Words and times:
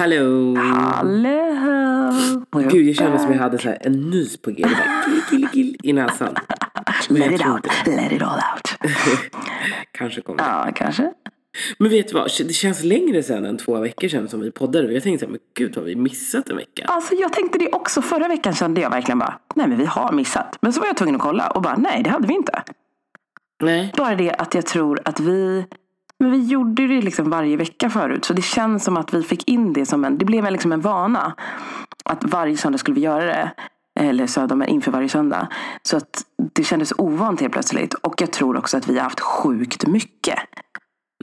Hallå! 0.00 0.56
Hallå! 0.56 2.22
Gud, 2.70 2.88
jag 2.88 2.96
kände 2.96 3.18
som 3.18 3.32
jag 3.32 3.38
hade 3.38 3.58
så 3.58 3.68
här 3.68 3.78
en 3.80 4.10
nys 4.10 4.36
på 4.36 4.50
G. 4.50 4.64
Kill, 5.04 5.22
kill, 5.30 5.48
kill 5.48 5.76
i 5.82 5.92
näsan. 5.92 6.34
Men 7.08 7.20
Let 7.20 7.32
it 7.32 7.46
out, 7.46 7.66
inte- 7.66 8.02
let 8.02 8.12
it 8.12 8.22
all 8.22 8.40
out. 8.54 8.92
Kanske 9.92 10.20
kommer. 10.20 10.42
Ja, 10.42 10.72
kanske. 10.74 11.12
Men 11.78 11.90
vet 11.90 12.08
du 12.08 12.14
vad? 12.14 12.30
Det 12.38 12.52
känns 12.52 12.84
längre 12.84 13.22
sedan 13.22 13.44
än 13.44 13.56
två 13.56 13.78
veckor 13.78 14.08
sedan 14.08 14.28
som 14.28 14.40
vi 14.40 14.50
poddade. 14.50 14.92
Jag 14.92 15.02
tänkte 15.02 15.26
så 15.26 15.30
här, 15.30 15.32
men 15.32 15.40
gud 15.54 15.76
har 15.76 15.82
vi 15.82 15.96
missat 15.96 16.48
en 16.48 16.56
vecka? 16.56 16.84
Alltså 16.86 17.14
jag 17.14 17.32
tänkte 17.32 17.58
det 17.58 17.72
också. 17.72 18.02
Förra 18.02 18.28
veckan 18.28 18.54
kände 18.54 18.80
jag 18.80 18.90
verkligen 18.90 19.18
bara, 19.18 19.38
nej 19.54 19.68
men 19.68 19.78
vi 19.78 19.84
har 19.86 20.12
missat. 20.12 20.58
Men 20.60 20.72
så 20.72 20.80
var 20.80 20.86
jag 20.86 20.96
tvungen 20.96 21.14
att 21.14 21.22
kolla 21.22 21.50
och 21.50 21.62
bara, 21.62 21.76
nej 21.76 22.02
det 22.02 22.10
hade 22.10 22.26
vi 22.28 22.34
inte. 22.34 22.62
Nej. 23.62 23.92
Bara 23.96 24.14
det 24.14 24.32
att 24.32 24.54
jag 24.54 24.66
tror 24.66 25.00
att 25.04 25.20
vi 25.20 25.64
men 26.20 26.30
vi 26.30 26.44
gjorde 26.44 26.86
det 26.86 27.02
liksom 27.02 27.30
varje 27.30 27.56
vecka 27.56 27.90
förut. 27.90 28.24
Så 28.24 28.32
det 28.32 28.42
känns 28.42 28.84
som 28.84 28.96
att 28.96 29.14
vi 29.14 29.22
fick 29.22 29.48
in 29.48 29.72
det 29.72 29.86
som 29.86 30.04
en, 30.04 30.18
det 30.18 30.24
blev 30.24 30.50
liksom 30.50 30.72
en 30.72 30.80
vana. 30.80 31.34
Att 32.04 32.24
varje 32.24 32.56
söndag 32.56 32.78
skulle 32.78 32.94
vi 32.94 33.00
göra 33.00 33.24
det. 33.24 33.50
Eller 34.00 34.26
söndag, 34.26 34.54
men 34.54 34.68
inför 34.68 34.90
varje 34.92 35.08
söndag. 35.08 35.48
Så 35.82 35.96
att 35.96 36.24
det 36.52 36.64
kändes 36.64 36.92
ovant 36.98 37.40
helt 37.40 37.52
plötsligt. 37.52 37.94
Och 37.94 38.20
jag 38.20 38.32
tror 38.32 38.56
också 38.56 38.76
att 38.76 38.88
vi 38.88 38.96
har 38.96 39.04
haft 39.04 39.20
sjukt 39.20 39.86
mycket. 39.86 40.38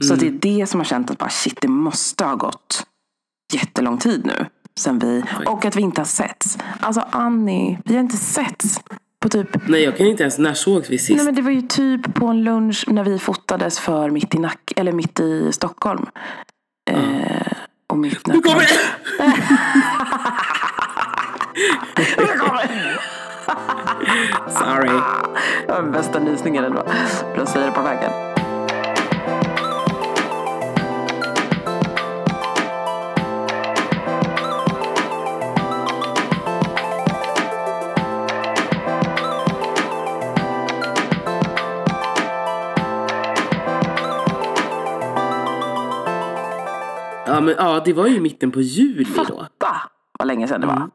Så 0.02 0.14
att 0.14 0.20
det 0.20 0.26
är 0.26 0.58
det 0.58 0.66
som 0.66 0.80
har 0.80 0.84
känt 0.84 1.10
att 1.10 1.18
bara 1.18 1.30
shit, 1.30 1.60
det 1.60 1.68
måste 1.68 2.24
ha 2.24 2.34
gått 2.34 2.86
jättelång 3.52 3.98
tid 3.98 4.26
nu. 4.26 4.46
Sen 4.78 4.98
vi, 4.98 5.24
och 5.46 5.64
att 5.64 5.76
vi 5.76 5.82
inte 5.82 6.00
har 6.00 6.06
setts. 6.06 6.58
Alltså 6.80 7.04
Annie, 7.10 7.78
vi 7.84 7.94
har 7.94 8.00
inte 8.00 8.16
setts 8.16 8.80
på 9.20 9.28
typ 9.28 9.68
Nej, 9.68 9.82
jag 9.82 9.96
kan 9.96 10.06
inte 10.06 10.22
ens. 10.22 10.38
När 10.38 10.54
sågs 10.54 10.90
vi 10.90 10.98
sist? 10.98 11.16
Nej 11.16 11.24
men 11.24 11.34
det 11.34 11.42
var 11.42 11.50
ju 11.50 11.62
typ 11.62 12.14
på 12.14 12.26
en 12.26 12.44
lunch 12.44 12.84
när 12.88 13.04
vi 13.04 13.18
fotades 13.18 13.78
för 13.78 14.10
mitt 14.10 14.34
i 14.34 14.38
Nack, 14.38 14.72
eller 14.76 14.92
mitt 14.92 15.20
i 15.20 15.52
Stockholm. 15.52 16.06
Eh, 16.90 17.52
och 17.86 17.98
mitt 17.98 18.26
Nu 18.26 18.40
kommer 18.40 18.60
det! 18.60 18.78
Sorry. 24.50 25.00
Det 25.66 25.72
var 25.72 25.82
bästa 25.82 26.18
nysningen 26.18 26.64
ändå. 26.64 26.84
Att 27.36 27.48
säga 27.48 27.66
det 27.66 27.72
på 27.72 27.82
vägen. 27.82 28.27
Men 47.48 47.66
ja, 47.66 47.82
det 47.84 47.92
var 47.92 48.06
ju 48.06 48.16
i 48.16 48.20
mitten 48.20 48.50
på 48.50 48.60
juli 48.60 49.06
då. 49.28 49.46
Va? 49.58 49.76
Vad 50.18 50.28
länge 50.28 50.48
sedan 50.48 50.60
det 50.60 50.66
var. 50.66 50.90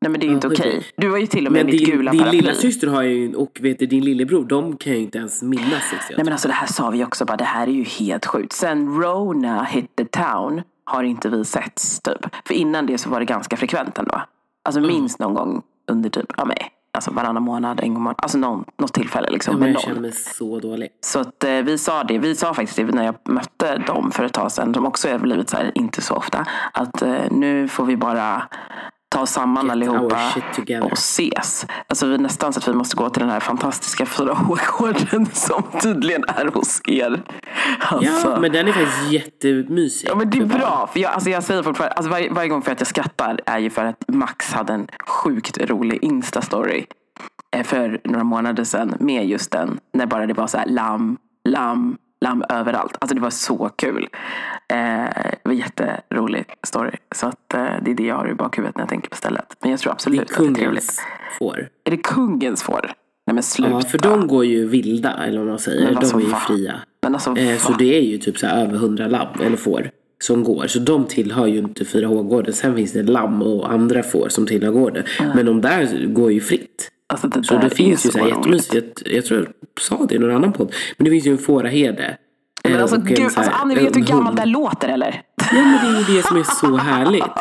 Nej 0.00 0.10
men 0.10 0.20
det 0.20 0.26
är 0.26 0.28
ju 0.28 0.34
inte 0.34 0.46
okej. 0.46 0.72
precis. 0.72 0.92
Du 0.96 1.08
var 1.08 1.18
ju 1.18 1.26
till 1.26 1.46
och 1.46 1.52
med 1.52 1.66
Men 1.66 1.72
mitt 1.72 1.84
din, 1.86 1.96
gula 1.96 2.10
din 2.10 2.20
paraply. 2.20 2.40
lilla 2.40 2.54
syster 2.54 2.86
har 2.86 3.02
ju, 3.02 3.34
och 3.34 3.58
vet 3.62 3.78
du, 3.78 3.86
din 3.86 4.04
lillebror, 4.04 4.44
de 4.44 4.76
kan 4.76 4.92
ju 4.92 4.98
inte 4.98 5.18
ens 5.18 5.42
minnas 5.42 5.92
jag 5.92 6.16
Nej 6.16 6.24
men 6.24 6.32
alltså 6.32 6.48
det 6.48 6.54
här 6.54 6.66
sa 6.66 6.90
vi 6.90 7.04
också 7.04 7.24
bara, 7.24 7.36
det 7.36 7.44
här 7.44 7.66
är 7.66 7.72
ju 7.72 7.84
helt 7.84 8.26
sjukt. 8.26 8.52
Sen 8.52 9.02
Rona 9.02 9.64
hit 9.64 9.96
the 9.96 10.04
town 10.04 10.62
har 10.84 11.02
inte 11.02 11.28
vi 11.28 11.44
setts 11.44 12.00
typ. 12.00 12.26
För 12.46 12.54
innan 12.54 12.86
det 12.86 12.98
så 12.98 13.10
var 13.10 13.20
det 13.20 13.26
ganska 13.26 13.56
frekvent 13.56 13.98
ändå. 13.98 14.22
Alltså 14.64 14.80
minst 14.80 15.18
någon 15.18 15.34
gång 15.34 15.62
under 15.90 16.10
typ, 16.10 16.32
ja 16.36 16.44
men, 16.44 16.56
alltså 16.94 17.10
varannan 17.10 17.42
månad, 17.42 17.80
en 17.80 17.88
gång 17.88 17.96
i 17.96 18.04
månaden. 18.04 18.18
Alltså 18.22 18.38
någon, 18.38 18.64
något 18.78 18.92
tillfälle 18.92 19.30
liksom. 19.30 19.56
Men 19.56 19.72
jag 19.72 19.80
känner 19.80 20.00
mig 20.00 20.12
så 20.12 20.58
dålig. 20.58 20.88
Så 21.00 21.20
att 21.20 21.44
eh, 21.44 21.50
vi 21.50 21.78
sa 21.78 22.04
det, 22.04 22.18
vi 22.18 22.34
sa 22.34 22.54
faktiskt 22.54 22.76
det 22.76 22.84
när 22.84 23.04
jag 23.04 23.14
mötte 23.28 23.78
dem 23.78 24.10
för 24.10 24.24
ett 24.24 24.32
tag 24.32 24.52
sedan, 24.52 24.74
som 24.74 24.86
också 24.86 25.08
har 25.08 25.18
blivit 25.18 25.50
så 25.50 25.56
här, 25.56 25.72
inte 25.74 26.02
så 26.02 26.14
ofta, 26.14 26.46
att 26.72 27.02
eh, 27.02 27.30
nu 27.30 27.68
får 27.68 27.84
vi 27.84 27.96
bara 27.96 28.42
ta 29.14 29.20
oss 29.20 29.30
samman 29.30 29.64
Get 29.64 29.72
allihopa 29.72 30.18
och 30.82 30.92
ses. 30.92 31.66
Alltså 31.86 32.06
vi 32.06 32.18
nästan 32.18 32.52
så 32.52 32.58
att 32.58 32.68
vi 32.68 32.72
måste 32.72 32.96
gå 32.96 33.10
till 33.10 33.20
den 33.20 33.30
här 33.30 33.40
fantastiska 33.40 34.04
4H-gården 34.04 35.26
som 35.32 35.62
tydligen 35.82 36.24
är 36.28 36.46
hos 36.46 36.80
er. 36.84 37.22
Alltså. 37.78 38.28
Ja, 38.30 38.40
men 38.40 38.52
den 38.52 38.68
är 38.68 38.72
faktiskt 38.72 39.12
jättemysig. 39.12 40.08
Ja 40.08 40.14
men 40.14 40.30
det 40.30 40.38
är 40.38 40.44
bra. 40.44 40.88
För 40.92 41.00
jag, 41.00 41.12
alltså 41.12 41.30
jag 41.30 41.42
säger 41.44 41.62
fortfarande, 41.62 41.94
alltså 41.94 42.10
varje, 42.10 42.32
varje 42.32 42.48
gång 42.48 42.62
för 42.62 42.72
att 42.72 42.80
jag 42.80 42.86
skrattar 42.86 43.40
är 43.46 43.58
ju 43.58 43.70
för 43.70 43.84
att 43.84 44.04
Max 44.08 44.52
hade 44.52 44.72
en 44.72 44.86
sjukt 45.06 45.58
rolig 45.58 45.98
Insta-story. 46.02 46.84
eh, 47.56 47.62
För 47.62 48.00
några 48.04 48.24
månader 48.24 48.64
sedan 48.64 48.94
med 49.00 49.26
just 49.28 49.50
den. 49.50 49.78
När 49.92 50.06
bara 50.06 50.26
det 50.26 50.34
var 50.34 50.46
så 50.46 50.58
här 50.58 50.66
lamm, 50.66 51.16
lamm, 51.48 51.96
lamm 52.24 52.44
överallt. 52.48 52.96
Alltså 52.98 53.14
det 53.14 53.20
var 53.20 53.30
så 53.30 53.70
kul. 53.76 54.08
Eh, 54.72 54.76
det 54.76 55.38
var 55.44 55.52
jätterolig 55.52 56.44
story. 56.66 56.90
Så 57.14 57.26
att 57.26 57.54
eh, 57.54 57.66
det 57.84 57.90
är 57.90 57.94
det 57.94 58.02
jag 58.06 58.14
har 58.14 58.28
i 58.30 58.34
bakhuvudet 58.34 58.76
när 58.76 58.82
jag 58.82 58.88
tänker 58.88 59.10
på 59.10 59.16
stället. 59.16 59.46
Men 59.60 59.70
jag 59.70 59.80
tror 59.80 59.90
Det 59.90 59.92
är 59.92 59.94
absolut 59.94 60.20
att 60.20 60.28
det 60.28 60.34
är 60.34 60.36
trevligt. 60.36 60.58
kungens 60.64 61.00
får. 61.38 61.68
Är 61.84 61.90
det 61.90 61.96
kungens 61.96 62.62
får? 62.62 62.92
Nej 63.26 63.34
men 63.34 63.42
sluta. 63.42 63.70
Ja, 63.72 63.80
för 63.80 63.98
de 63.98 64.26
går 64.26 64.44
ju 64.44 64.68
vilda, 64.68 65.12
eller 65.26 65.38
vad 65.38 65.48
man 65.48 65.58
säger. 65.58 65.84
Men 65.84 65.96
alltså, 65.96 66.16
de 66.16 66.22
är 66.22 66.26
ju 66.26 66.32
va? 66.32 66.40
fria. 66.46 66.74
Men 67.02 67.14
alltså 67.14 67.36
Eh, 67.36 67.56
så 67.58 67.72
det 67.72 67.98
är 67.98 68.02
ju 68.02 68.18
typ 68.18 68.38
så 68.38 68.46
här 68.46 68.62
över 68.64 68.76
hundra 68.78 69.06
lamm, 69.08 69.40
eller 69.42 69.56
får, 69.56 69.90
som 70.24 70.44
går. 70.44 70.66
Så 70.66 70.78
de 70.78 71.04
tillhör 71.04 71.46
ju 71.46 71.58
inte 71.58 71.84
4H-gården. 71.84 72.52
Sen 72.52 72.76
finns 72.76 72.92
det 72.92 73.02
lamm 73.02 73.42
och 73.42 73.72
andra 73.72 74.02
får 74.02 74.28
som 74.28 74.46
tillhör 74.46 74.70
gården. 74.72 75.04
Men 75.34 75.46
de 75.46 75.60
där 75.60 76.06
går 76.06 76.32
ju 76.32 76.40
fritt. 76.40 76.90
Alltså 77.14 77.28
det 77.28 77.44
Så 77.44 77.58
det 77.58 77.70
finns 77.70 78.06
ju 78.06 78.10
så 78.10 78.18
roligt. 78.18 78.34
jättemysigt. 78.36 79.02
Jag, 79.04 79.14
jag 79.14 79.24
tror 79.24 79.40
jag 79.40 79.48
sa 79.82 80.06
det 80.08 80.14
i 80.14 80.18
någon 80.18 80.36
annan 80.36 80.52
podd. 80.52 80.74
Men 80.96 81.04
det 81.04 81.10
finns 81.10 81.26
ju 81.26 81.30
en 81.30 81.38
fåraherde. 81.38 82.16
Men 82.64 82.74
eh, 82.74 82.82
alltså 82.82 82.96
gud, 83.00 83.16
så 83.16 83.22
här- 83.22 83.26
alltså 83.48 83.50
Annie 83.62 83.74
vet 83.74 83.94
du 83.94 84.00
hur 84.00 84.06
gammalt 84.06 84.36
det 84.36 84.42
här 84.42 84.46
låter 84.46 84.88
eller? 84.88 85.22
Ja 85.52 85.62
men 85.62 85.72
det 85.72 85.98
är 85.98 86.08
ju 86.10 86.16
det 86.16 86.22
som 86.26 86.36
är 86.36 86.42
så 86.42 86.76
härligt. 86.76 87.24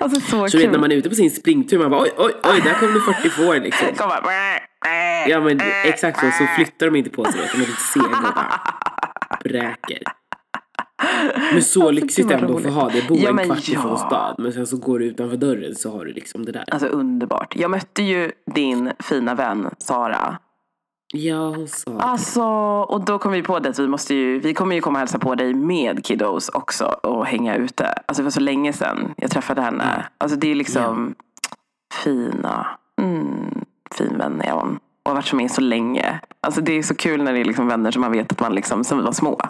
Alltså 0.00 0.20
så, 0.20 0.48
Så 0.48 0.58
kul. 0.58 0.60
vet 0.60 0.72
när 0.72 0.78
man 0.78 0.92
är 0.92 0.96
ute 0.96 1.08
på 1.08 1.14
sin 1.14 1.30
springtur, 1.30 1.78
man 1.78 1.90
bara 1.90 2.02
oj, 2.02 2.10
oj, 2.16 2.32
oj, 2.44 2.60
där 2.64 2.74
kom 2.74 2.94
det 2.94 3.00
40 3.00 3.30
får 3.30 3.54
liksom. 3.60 3.86
Bara, 3.98 5.28
Ja 5.28 5.40
men 5.40 5.60
exakt 5.84 6.20
så, 6.20 6.26
så 6.38 6.46
flyttar 6.56 6.86
de 6.86 6.96
inte 6.96 7.10
på 7.10 7.24
sig, 7.24 7.34
de 7.52 7.56
är 7.56 7.66
lite 7.66 7.80
sega 7.92 8.04
och 8.06 8.10
bara 8.22 8.60
bräker. 9.44 9.98
Men 11.52 11.62
så 11.62 11.90
lyxigt 11.90 12.26
vad 12.26 12.42
ändå 12.42 12.56
att 12.56 12.62
få 12.62 12.68
ha 12.68 12.88
det. 12.88 13.08
Bo 13.08 13.16
Ja, 13.16 13.40
en 13.40 13.46
kvart 13.46 13.68
ifrån 13.68 13.90
ja. 13.90 13.96
stad, 13.96 14.34
men 14.38 14.52
sen 14.52 14.66
så 14.66 14.76
går 14.76 14.98
du 14.98 15.04
utanför 15.04 15.36
dörren 15.36 15.74
så 15.74 15.90
har 15.90 16.04
du 16.04 16.12
liksom 16.12 16.44
det 16.44 16.52
där. 16.52 16.64
Alltså 16.68 16.88
underbart. 16.88 17.56
Jag 17.56 17.70
mötte 17.70 18.02
ju 18.02 18.32
din 18.54 18.92
fina 18.98 19.34
vän 19.34 19.70
Sara. 19.78 20.38
Ja, 21.12 21.48
hon 21.48 21.68
sa. 21.68 22.00
Alltså, 22.00 22.42
och 22.88 23.04
då 23.04 23.18
kom 23.18 23.32
vi 23.32 23.42
på 23.42 23.58
det 23.58 23.68
att 23.68 23.78
vi 23.78 23.88
måste 23.88 24.14
ju, 24.14 24.38
vi 24.38 24.54
kommer 24.54 24.74
ju 24.74 24.80
komma 24.80 24.96
och 24.96 25.00
hälsa 25.00 25.18
på 25.18 25.34
dig 25.34 25.54
med 25.54 26.04
kiddos 26.04 26.48
också 26.48 26.84
och 26.84 27.26
hänga 27.26 27.56
ute. 27.56 27.86
Alltså 27.86 28.22
det 28.22 28.24
var 28.24 28.30
så 28.30 28.40
länge 28.40 28.72
sedan 28.72 29.14
jag 29.16 29.30
träffade 29.30 29.62
henne. 29.62 30.06
Alltså 30.18 30.38
det 30.38 30.50
är 30.50 30.54
liksom 30.54 31.14
fina, 32.04 32.66
mm, 33.00 33.64
fin 33.94 34.18
vän 34.18 34.40
är 34.40 34.52
hon. 34.52 34.78
Och 35.02 35.10
har 35.10 35.14
varit 35.14 35.32
med 35.32 35.50
så 35.50 35.60
länge. 35.60 36.20
Alltså 36.40 36.60
det 36.60 36.72
är 36.72 36.82
så 36.82 36.94
kul 36.94 37.22
när 37.22 37.32
det 37.32 37.40
är 37.40 37.44
liksom 37.44 37.68
vänner 37.68 37.90
som 37.90 38.00
man 38.00 38.12
vet 38.12 38.32
att 38.32 38.40
man 38.40 38.54
liksom, 38.54 38.84
som 38.84 38.98
vi 38.98 39.04
var 39.04 39.12
små. 39.12 39.40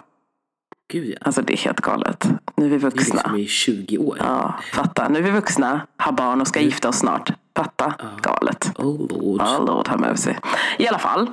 Gud 0.91 1.09
ja. 1.09 1.17
Alltså 1.21 1.41
det 1.41 1.53
är 1.53 1.57
helt 1.57 1.81
galet. 1.81 2.29
Nu 2.55 2.65
är 2.65 2.69
vi 2.69 2.77
Det 2.77 2.85
är 2.87 2.89
vuxna. 2.89 3.15
liksom 3.15 3.35
i 3.37 3.45
20 3.47 3.97
år. 3.97 4.17
Ja, 4.19 4.55
fatta. 4.73 5.09
Nu 5.09 5.19
är 5.19 5.23
vi 5.23 5.31
vuxna, 5.31 5.81
har 5.97 6.11
barn 6.11 6.41
och 6.41 6.47
ska 6.47 6.59
gifta 6.61 6.89
oss 6.89 6.95
snart. 6.97 7.29
Fatta. 7.55 7.93
Galet. 8.21 8.71
Oh 8.77 9.07
lord. 9.09 9.41
Ja, 9.41 9.57
Lord 9.59 9.87
have 9.87 10.01
mercy. 10.09 10.31
I 10.77 10.87
alla 10.87 10.99
fall. 10.99 11.29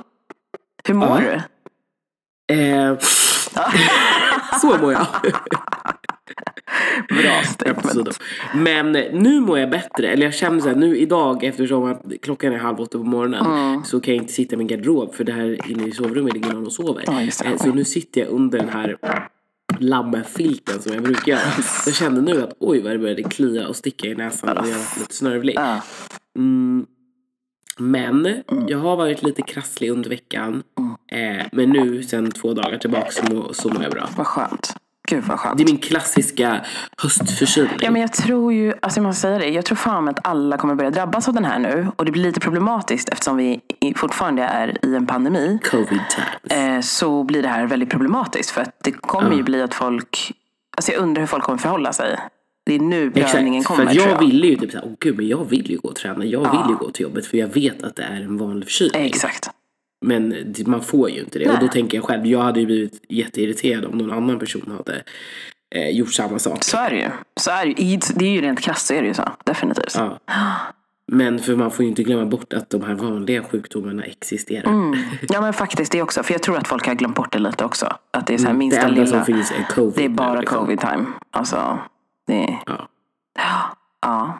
Hur 0.87 0.93
mår 0.93 1.07
Ja. 1.07 1.41
du? 2.47 2.55
Eh, 2.55 2.97
så 4.61 4.77
mår 4.77 4.93
jag. 4.93 5.05
Bra 7.09 7.43
statement. 7.43 8.19
Men 8.53 8.91
nu 9.13 9.39
mår 9.39 9.59
jag 9.59 9.69
bättre. 9.69 10.07
Eller 10.07 10.23
jag 10.25 10.33
känner 10.33 10.59
så 10.59 10.67
här, 10.67 10.75
nu 10.75 10.97
idag 10.97 11.43
eftersom 11.43 11.83
att 11.91 12.01
klockan 12.21 12.53
är 12.53 12.57
halv 12.57 12.79
åtta 12.81 12.97
på 12.97 13.03
morgonen 13.03 13.45
Mm. 13.45 13.83
så 13.83 13.99
kan 13.99 14.13
jag 14.15 14.23
inte 14.23 14.33
sitta 14.33 14.55
i 14.55 14.57
min 14.57 14.67
garderob 14.67 15.13
för 15.15 15.23
det 15.23 15.31
här 15.31 15.71
inne 15.71 15.87
i 15.87 15.91
sovrummet 15.91 16.33
ligger 16.33 16.53
någon 16.53 16.65
och 16.65 16.73
sover. 16.73 17.03
Ja. 17.07 17.21
Eh, 17.21 17.57
Så 17.57 17.67
nu 17.73 17.85
sitter 17.85 18.21
jag 18.21 18.29
under 18.29 18.59
den 18.59 18.69
här 18.69 18.97
lammefilten 19.79 20.81
som 20.81 20.93
jag 20.93 21.03
brukar 21.03 21.31
göra. 21.31 21.51
Så 21.83 21.89
jag 21.89 21.95
känner 21.95 22.21
nu 22.21 22.43
att 22.43 22.53
oj 22.59 22.81
vad 22.81 22.91
det 22.91 22.99
började 22.99 23.23
klia 23.23 23.67
och 23.67 23.75
sticka 23.75 24.07
i 24.07 24.15
näsan 24.15 24.57
och 24.57 24.67
jag 24.67 24.73
var 24.77 24.99
lite 24.99 25.13
snörvlig. 25.15 25.57
Mm. 26.37 26.85
Men 27.79 28.25
Mm. 28.25 28.67
jag 28.67 28.77
har 28.77 28.95
varit 28.95 29.23
lite 29.23 29.41
krasslig 29.41 29.89
under 29.89 30.09
veckan. 30.09 30.63
Eh, 31.11 31.45
men 31.51 31.69
nu 31.69 32.03
sen 32.03 32.31
två 32.31 32.53
dagar 32.53 32.77
tillbaka 32.77 33.11
så, 33.11 33.33
mår- 33.33 33.53
så 33.53 33.69
mår 33.69 33.83
jag 33.83 33.91
bra. 33.91 34.09
Vad 34.17 34.27
skönt. 34.27 34.75
Gud 35.09 35.23
vad 35.23 35.39
skönt. 35.39 35.57
Det 35.57 35.63
är 35.63 35.65
min 35.65 35.77
klassiska 35.77 36.65
höstförkylning. 36.97 37.77
Ja 37.81 37.91
men 37.91 38.01
jag 38.01 38.13
tror 38.13 38.53
ju, 38.53 38.73
alltså 38.81 38.99
jag 38.99 39.03
måste 39.03 39.21
säga 39.21 39.39
det, 39.39 39.49
jag 39.49 39.65
tror 39.65 39.75
fan 39.75 40.07
att 40.07 40.27
alla 40.27 40.57
kommer 40.57 40.75
börja 40.75 40.89
drabbas 40.89 41.27
av 41.27 41.33
den 41.33 41.45
här 41.45 41.59
nu. 41.59 41.87
Och 41.95 42.05
det 42.05 42.11
blir 42.11 42.23
lite 42.23 42.39
problematiskt 42.39 43.09
eftersom 43.09 43.37
vi 43.37 43.61
fortfarande 43.95 44.43
är 44.43 44.85
i 44.85 44.95
en 44.95 45.07
pandemi. 45.07 45.59
Covid 45.71 46.01
times. 46.09 46.61
Eh, 46.61 46.81
så 46.81 47.23
blir 47.23 47.41
det 47.41 47.47
här 47.47 47.65
väldigt 47.65 47.89
problematiskt. 47.89 48.51
För 48.51 48.61
att 48.61 48.79
det 48.83 48.91
kommer 48.91 49.35
ju 49.35 49.43
bli 49.43 49.61
att 49.61 49.73
folk, 49.73 50.31
alltså 50.77 50.91
jag 50.91 51.01
undrar 51.01 51.21
hur 51.21 51.27
folk 51.27 51.43
kommer 51.43 51.57
förhålla 51.57 51.93
sig. 51.93 52.19
Det 52.65 52.75
är 52.75 52.79
nu 52.79 53.11
prövningen 53.11 53.61
Exakt, 53.61 53.77
kommer 53.77 53.89
för 53.89 53.95
jag, 53.95 54.09
jag. 54.09 54.19
ville 54.19 54.47
ju 54.47 54.55
typ 54.55 54.71
såhär, 54.71 54.85
åh 54.85 54.93
gud 54.99 55.17
men 55.17 55.27
jag 55.27 55.49
vill 55.49 55.71
ju 55.71 55.77
gå 55.77 55.89
och 55.89 55.95
träna, 55.95 56.25
jag 56.25 56.51
vill 56.51 56.69
ju 56.69 56.75
gå 56.75 56.91
till 56.91 57.03
jobbet 57.03 57.25
för 57.25 57.37
jag 57.37 57.47
vet 57.47 57.83
att 57.83 57.95
det 57.95 58.03
är 58.03 58.21
en 58.21 58.37
vanlig 58.37 58.65
förkylning. 58.65 59.05
Exakt. 59.05 59.49
Men 60.05 60.53
man 60.65 60.81
får 60.81 61.09
ju 61.09 61.19
inte 61.19 61.39
det. 61.39 61.45
Och 61.45 61.51
Nej. 61.53 61.61
då 61.61 61.67
tänker 61.67 61.97
jag 61.97 62.05
själv, 62.05 62.25
jag 62.25 62.39
hade 62.39 62.59
ju 62.59 62.65
blivit 62.65 63.05
jätteirriterad 63.09 63.85
om 63.85 63.97
någon 63.97 64.11
annan 64.11 64.39
person 64.39 64.73
hade 64.77 65.03
eh, 65.75 65.89
gjort 65.89 66.13
samma 66.13 66.39
sak. 66.39 66.63
Så 66.63 66.77
är 66.77 66.89
det 66.89 66.95
ju. 66.97 67.09
Så 67.39 67.51
är 67.51 67.65
det, 67.65 67.81
ju. 67.83 67.99
det 68.15 68.25
är 68.25 68.29
ju 68.29 68.41
rent 68.41 68.59
krasst 68.61 68.87
så 68.87 68.93
är 68.93 69.01
det 69.01 69.07
ju 69.07 69.13
så. 69.13 69.29
Definitivt. 69.43 69.95
Ja. 69.95 70.19
Men 71.11 71.39
för 71.39 71.55
man 71.55 71.71
får 71.71 71.83
ju 71.83 71.89
inte 71.89 72.03
glömma 72.03 72.25
bort 72.25 72.53
att 72.53 72.69
de 72.69 72.83
här 72.83 72.93
vanliga 72.95 73.43
sjukdomarna 73.43 74.03
existerar. 74.03 74.69
Mm. 74.69 74.99
Ja 75.29 75.41
men 75.41 75.53
faktiskt 75.53 75.91
det 75.91 76.01
också. 76.01 76.23
För 76.23 76.33
jag 76.33 76.43
tror 76.43 76.57
att 76.57 76.67
folk 76.67 76.87
har 76.87 76.93
glömt 76.93 77.15
bort 77.15 77.31
det 77.33 77.39
lite 77.39 77.65
också. 77.65 77.97
Att 78.11 78.27
det 78.27 78.33
är 78.33 78.37
så 78.37 78.43
här 78.43 78.49
Mm, 78.49 78.59
minsta 78.59 78.85
det 78.87 78.91
lilla. 78.91 79.07
som 79.07 79.25
finns 79.25 79.51
är 79.51 79.63
covid. 79.75 79.93
det 79.95 80.05
är 80.05 80.09
bara 80.09 80.39
liksom. 80.39 80.57
covid 80.59 80.79
time. 80.79 81.05
Alltså, 81.31 81.79
det 82.27 82.57
Ja. 82.65 82.87
Ja. 83.39 83.76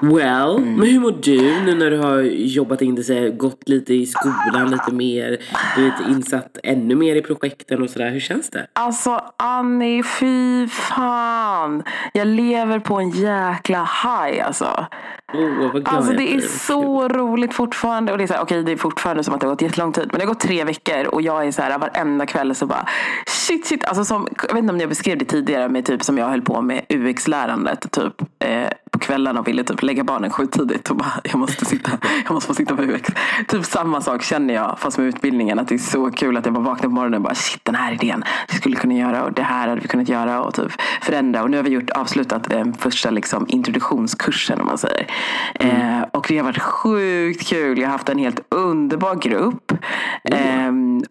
Well, 0.01 0.57
Mm. 0.57 0.73
men 0.75 0.87
hur 0.87 0.99
mår 0.99 1.11
du 1.21 1.59
nu 1.65 1.75
när 1.75 1.91
du 1.91 1.97
har 1.97 2.19
jobbat 2.31 2.81
in 2.81 2.95
dig, 2.95 3.31
gått 3.31 3.69
lite 3.69 3.93
i 3.93 4.05
skolan 4.05 4.71
lite 4.71 4.91
mer, 4.93 5.37
blivit 5.75 5.93
insatt 6.09 6.57
ännu 6.63 6.95
mer 6.95 7.15
i 7.15 7.21
projekten 7.21 7.81
och 7.83 7.89
sådär. 7.89 8.09
Hur 8.11 8.19
känns 8.19 8.49
det? 8.49 8.67
Alltså 8.73 9.21
Annie, 9.37 10.03
fy 10.03 10.67
fan. 10.67 11.83
Jag 12.13 12.27
lever 12.27 12.79
på 12.79 12.95
en 12.95 13.09
jäkla 13.09 13.89
high 14.03 14.45
alltså. 14.47 14.85
Åh, 15.33 15.71
vad 15.73 15.85
glad 15.85 15.87
Alltså 15.95 16.13
det 16.13 16.35
är 16.35 16.39
så 16.41 17.07
roligt 17.07 17.53
fortfarande. 17.53 18.11
Och 18.11 18.17
det 18.17 18.23
är 18.23 18.27
så 18.27 18.33
här, 18.33 18.41
okej 18.41 18.63
det 18.63 18.71
är 18.71 18.77
fortfarande 18.77 19.23
som 19.23 19.33
att 19.33 19.41
det 19.41 19.47
har 19.47 19.51
gått 19.53 19.61
jättelång 19.61 19.91
tid. 19.93 20.07
Men 20.11 20.19
det 20.19 20.25
har 20.25 20.33
gått 20.33 20.39
tre 20.39 20.63
veckor 20.63 21.07
och 21.07 21.21
jag 21.21 21.47
är 21.47 21.51
så 21.51 21.61
här 21.61 21.77
varenda 21.77 22.25
kväll 22.25 22.55
så 22.55 22.65
bara 22.65 22.87
shit 23.27 23.65
shit. 23.67 23.85
Alltså 23.85 24.05
som, 24.05 24.27
jag 24.47 24.53
vet 24.53 24.61
inte 24.61 24.73
om 24.73 24.79
jag 24.79 24.89
beskrev 24.89 25.17
det 25.17 25.25
tidigare 25.25 25.69
med 25.69 25.85
typ 25.85 26.03
som 26.03 26.17
jag 26.17 26.25
höll 26.29 26.41
på 26.41 26.61
med 26.61 26.81
UX-lärandet 26.89 27.91
typ 27.91 28.21
eh, 28.39 28.67
på 28.91 28.99
kvällarna 28.99 29.39
och 29.39 29.47
ville 29.47 29.63
typ 29.63 29.83
lägga 29.83 30.03
barnen 30.03 30.29
skittidigt 30.29 30.89
och 30.89 30.95
bara 30.97 31.13
jag 31.23 31.39
måste 31.39 31.65
sitta, 31.65 31.91
jag 32.23 32.33
måste 32.33 32.47
få 32.47 32.53
sitta 32.53 32.75
med 32.75 32.89
UX. 32.89 33.09
Typ 33.47 33.65
samma 33.65 34.01
sak 34.01 34.23
känner 34.23 34.53
jag 34.53 34.79
fast 34.79 34.97
med 34.97 35.07
utbildningen 35.07 35.59
att 35.59 35.67
det 35.67 35.75
är 35.75 35.79
så 35.79 36.11
kul 36.11 36.37
att 36.37 36.45
jag 36.45 36.53
bara 36.53 36.63
vaknar 36.63 36.89
på 36.89 36.95
morgonen 36.95 37.17
och 37.17 37.23
bara 37.23 37.35
shit 37.35 37.65
den 37.65 37.75
här 37.75 37.93
idén 37.93 38.23
vi 38.51 38.57
skulle 38.57 38.75
kunna 38.75 38.93
göra 38.93 39.23
och 39.23 39.33
det 39.33 39.43
här 39.43 39.67
hade 39.67 39.81
vi 39.81 39.87
kunnat 39.87 40.09
göra 40.09 40.41
och 40.41 40.53
typ 40.53 40.71
förändra 41.01 41.43
och 41.43 41.51
nu 41.51 41.57
har 41.57 41.63
vi 41.63 41.69
gjort 41.69 41.89
avslutat 41.89 42.43
den 42.43 42.73
första 42.73 43.09
liksom 43.09 43.45
introduktionskursen 43.49 44.61
om 44.61 44.67
man 44.67 44.77
säger. 44.77 45.07
Eh, 45.53 46.01
och 46.11 46.25
det 46.27 46.37
har 46.37 46.45
varit 46.45 46.61
sjukt 46.61 47.47
kul. 47.47 47.77
Jag 47.77 47.87
har 47.87 47.91
haft 47.91 48.09
en 48.09 48.17
helt 48.17 48.39
underbar 48.49 49.15
grupp. 49.15 49.71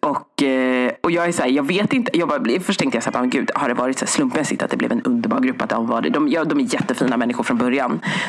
Och, 0.00 0.43
eh, 0.43 0.93
och 1.02 1.11
jag 1.11 1.26
är 1.26 1.32
så 1.32 1.43
här, 1.43 1.50
jag 1.50 1.67
vet 1.67 1.93
inte. 1.93 2.19
Jag 2.19 2.29
bara, 2.29 2.61
först 2.61 2.81
tänkte 2.81 2.96
jag 2.96 3.02
så 3.02 3.11
här, 3.11 3.20
men 3.20 3.31
gud, 3.31 3.50
har 3.55 3.69
det 3.69 3.75
varit 3.75 3.99
så 3.99 4.06
slumpmässigt 4.06 4.62
att 4.62 4.70
det 4.70 4.76
blev 4.76 4.93
en 4.93 5.02
underbar 5.02 5.40
grupp? 5.40 5.62
Att 5.62 5.70
de, 5.70 5.87
var 5.87 6.02
det? 6.02 6.11
De, 6.11 6.29
ja, 6.29 6.44
de 6.44 6.61
är 6.61 6.75
jättefina 6.75 7.17
människor 7.17 7.44
från 7.44 7.58
början. 7.58 7.65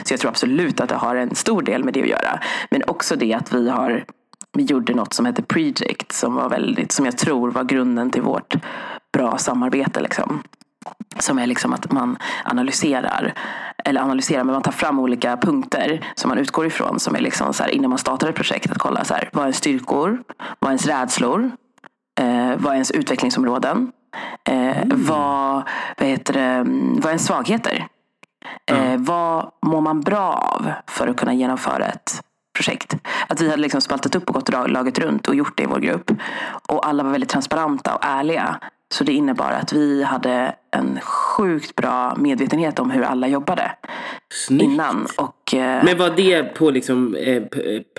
Så 0.03 0.13
jag 0.13 0.19
tror 0.19 0.29
absolut 0.29 0.81
att 0.81 0.89
det 0.89 0.95
har 0.95 1.15
en 1.15 1.35
stor 1.35 1.61
del 1.61 1.83
med 1.83 1.93
det 1.93 2.01
att 2.01 2.07
göra. 2.07 2.39
Men 2.69 2.83
också 2.87 3.15
det 3.15 3.33
att 3.33 3.53
vi 3.53 3.69
har 3.69 4.05
vi 4.57 4.63
gjorde 4.63 4.93
något 4.93 5.13
som 5.13 5.25
hette 5.25 5.41
Project 5.41 6.11
som 6.11 6.35
var 6.35 6.49
väldigt, 6.49 6.91
som 6.91 7.05
jag 7.05 7.17
tror 7.17 7.51
var 7.51 7.63
grunden 7.63 8.11
till 8.11 8.21
vårt 8.21 8.55
bra 9.13 9.37
samarbete. 9.37 10.01
Liksom. 10.01 10.43
Som 11.19 11.39
är 11.39 11.47
liksom 11.47 11.73
att 11.73 11.91
man 11.91 12.17
analyserar, 12.43 13.33
eller 13.85 14.01
analyserar, 14.01 14.43
men 14.43 14.53
man 14.53 14.61
tar 14.61 14.71
fram 14.71 14.99
olika 14.99 15.37
punkter 15.37 16.05
som 16.15 16.29
man 16.29 16.37
utgår 16.37 16.65
ifrån. 16.65 16.99
Som 16.99 17.15
är 17.15 17.19
liksom 17.19 17.53
så 17.53 17.63
här, 17.63 17.69
innan 17.69 17.89
man 17.89 17.99
startar 17.99 18.29
ett 18.29 18.35
projekt, 18.35 18.71
att 18.71 18.77
kolla 18.77 19.03
så 19.03 19.13
här, 19.13 19.29
vad 19.33 19.41
är 19.41 19.45
ens 19.45 19.57
styrkor? 19.57 20.23
Vad 20.59 20.67
är 20.67 20.71
ens 20.71 20.85
rädslor? 20.85 21.51
Eh, 22.19 22.53
vad 22.57 22.71
är 22.71 22.73
ens 22.73 22.91
utvecklingsområden? 22.91 23.91
Eh, 24.49 24.77
vad, 24.85 25.63
vad, 25.97 26.07
heter 26.07 26.33
det, 26.33 26.39
mm, 26.39 26.95
vad 26.95 27.05
är 27.05 27.09
ens 27.09 27.25
svagheter? 27.25 27.87
Eh, 28.65 28.97
vad 28.97 29.51
mår 29.65 29.81
man 29.81 30.01
bra 30.01 30.33
av 30.33 30.71
för 30.87 31.07
att 31.07 31.17
kunna 31.17 31.33
genomföra 31.33 31.85
ett 31.85 32.21
projekt? 32.55 32.95
Att 33.27 33.41
vi 33.41 33.49
hade 33.49 33.61
liksom 33.61 33.81
spaltat 33.81 34.15
upp 34.15 34.27
och 34.29 34.35
gått 34.35 34.49
laget 34.69 34.99
runt 34.99 35.27
och 35.27 35.35
gjort 35.35 35.57
det 35.57 35.63
i 35.63 35.65
vår 35.65 35.79
grupp. 35.79 36.11
Och 36.67 36.87
alla 36.87 37.03
var 37.03 37.11
väldigt 37.11 37.29
transparenta 37.29 37.95
och 37.95 38.05
ärliga. 38.05 38.59
Så 38.93 39.03
det 39.03 39.11
innebar 39.11 39.51
att 39.51 39.73
vi 39.73 40.03
hade 40.03 40.55
en 40.71 40.99
sjukt 41.01 41.75
bra 41.75 42.15
medvetenhet 42.15 42.79
om 42.79 42.91
hur 42.91 43.03
alla 43.03 43.27
jobbade 43.27 43.71
Snyggt. 44.33 44.63
innan. 44.63 45.07
Och, 45.17 45.53
eh, 45.53 45.83
Men 45.83 45.97
var 45.97 46.09
det 46.09 46.43
på 46.43 46.71
liksom 46.71 47.15
eh, 47.15 47.43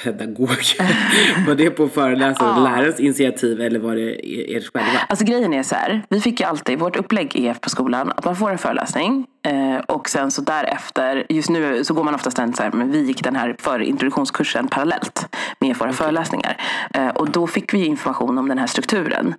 pedagog? 0.05 0.49
var 1.47 1.55
det 1.55 1.71
på 1.71 1.89
föreläsaren 1.89 2.57
och 2.57 2.63
lärarens 2.63 3.01
initiativ 3.01 3.61
eller 3.61 3.79
var 3.79 3.95
det 3.95 4.27
er 4.27 4.57
ert 4.57 4.73
själva? 4.73 4.99
Alltså 5.09 5.25
grejen 5.25 5.55
är 5.55 5.63
så 5.63 5.75
här, 5.75 6.03
vi 6.11 6.21
fick 6.21 6.41
ju 6.41 6.47
alltid, 6.47 6.79
vårt 6.79 6.97
upplägg 6.97 7.37
är 7.37 7.55
på 7.55 7.71
skolan 7.71 8.13
att 8.17 8.25
man 8.25 8.37
får 8.37 8.51
en 8.51 8.59
föreläsning 8.59 9.27
eh, 9.47 9.79
och 9.79 10.09
sen 10.09 10.31
så 10.31 10.43
därefter, 10.43 11.27
just 11.29 11.51
nu 11.51 11.85
så 11.85 11.95
går 11.95 12.05
man 12.05 12.15
oftast 12.15 12.37
den 12.37 12.55
så 12.55 12.63
här, 12.63 12.73
men 12.73 12.93
vi 12.93 13.03
gick 13.03 13.25
den 13.25 13.37
här 13.37 13.57
för 13.59 13.81
introduktionskursen 13.81 14.69
parallellt 14.69 15.37
med 15.61 15.77
våra 15.77 15.93
föreläsningar. 15.93 16.57
Eh, 16.95 17.09
och 17.09 17.31
då 17.31 17.47
fick 17.47 17.75
vi 17.75 17.87
information 17.87 18.39
om 18.39 18.49
den 18.49 18.59
här 18.59 18.67
strukturen. 18.67 19.35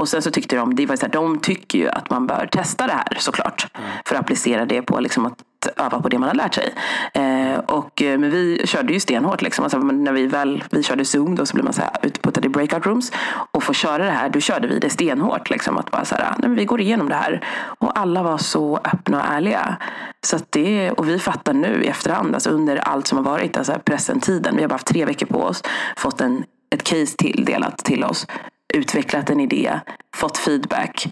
Och 0.00 0.08
sen 0.08 0.22
så 0.22 0.30
tyckte 0.30 0.56
de, 0.56 0.74
det 0.74 0.86
var 0.86 0.96
så 0.96 1.06
här, 1.06 1.12
de 1.12 1.38
tycker 1.38 1.78
ju 1.78 1.88
att 1.88 2.10
man 2.10 2.26
bör 2.26 2.48
testa 2.52 2.86
det 2.86 2.92
här 2.92 3.16
såklart. 3.18 3.66
För 4.04 4.14
att 4.14 4.20
applicera 4.20 4.64
det 4.64 4.82
på 4.82 5.00
liksom 5.00 5.26
att 5.26 5.42
öva 5.76 6.00
på 6.00 6.08
det 6.08 6.18
man 6.18 6.28
har 6.28 6.36
lärt 6.36 6.54
sig. 6.54 6.74
Eh, 7.14 7.58
och, 7.58 8.02
eh, 8.02 8.18
men 8.18 8.30
vi 8.30 8.62
körde 8.66 8.92
ju 8.92 9.00
stenhårt. 9.00 9.42
Liksom. 9.42 9.64
Alltså, 9.64 9.78
när 9.78 10.12
vi 10.12 10.26
väl 10.26 10.64
vi 10.70 10.82
körde 10.82 11.04
Zoom 11.04 11.34
då 11.34 11.46
så 11.46 11.54
blev 11.54 11.64
man 11.64 11.72
så 11.72 11.80
här 11.80 11.90
utputtad 12.02 12.44
i 12.44 12.48
breakout 12.48 12.86
rooms. 12.86 13.12
Och 13.50 13.62
få 13.62 13.72
köra 13.72 14.04
det 14.04 14.10
här, 14.10 14.28
då 14.28 14.40
körde 14.40 14.68
vi 14.68 14.78
det 14.78 14.90
stenhårt. 14.90 15.50
Liksom, 15.50 15.78
att 15.78 15.90
bara 15.90 16.04
så 16.04 16.14
här, 16.14 16.24
nej, 16.38 16.48
men 16.48 16.54
vi 16.54 16.64
går 16.64 16.80
igenom 16.80 17.08
det 17.08 17.14
här. 17.14 17.44
Och 17.78 17.98
alla 17.98 18.22
var 18.22 18.38
så 18.38 18.76
öppna 18.76 19.18
och 19.18 19.26
ärliga. 19.26 19.76
Så 20.22 20.38
det, 20.50 20.90
och 20.90 21.08
vi 21.08 21.18
fattar 21.18 21.52
nu 21.52 21.84
i 21.84 21.86
efterhand, 21.86 22.34
alltså 22.34 22.50
under 22.50 22.76
allt 22.76 23.06
som 23.06 23.18
har 23.18 23.24
varit, 23.24 23.56
alltså 23.56 23.74
presentiden. 23.84 24.56
Vi 24.56 24.62
har 24.62 24.68
bara 24.68 24.74
haft 24.74 24.86
tre 24.86 25.04
veckor 25.04 25.26
på 25.26 25.42
oss. 25.42 25.62
Fått 25.96 26.20
en, 26.20 26.44
ett 26.74 26.82
case 26.82 27.16
tilldelat 27.16 27.78
till 27.78 28.04
oss. 28.04 28.26
Utvecklat 28.74 29.30
en 29.30 29.40
idé. 29.40 29.80
Fått 30.16 30.38
feedback. 30.38 31.06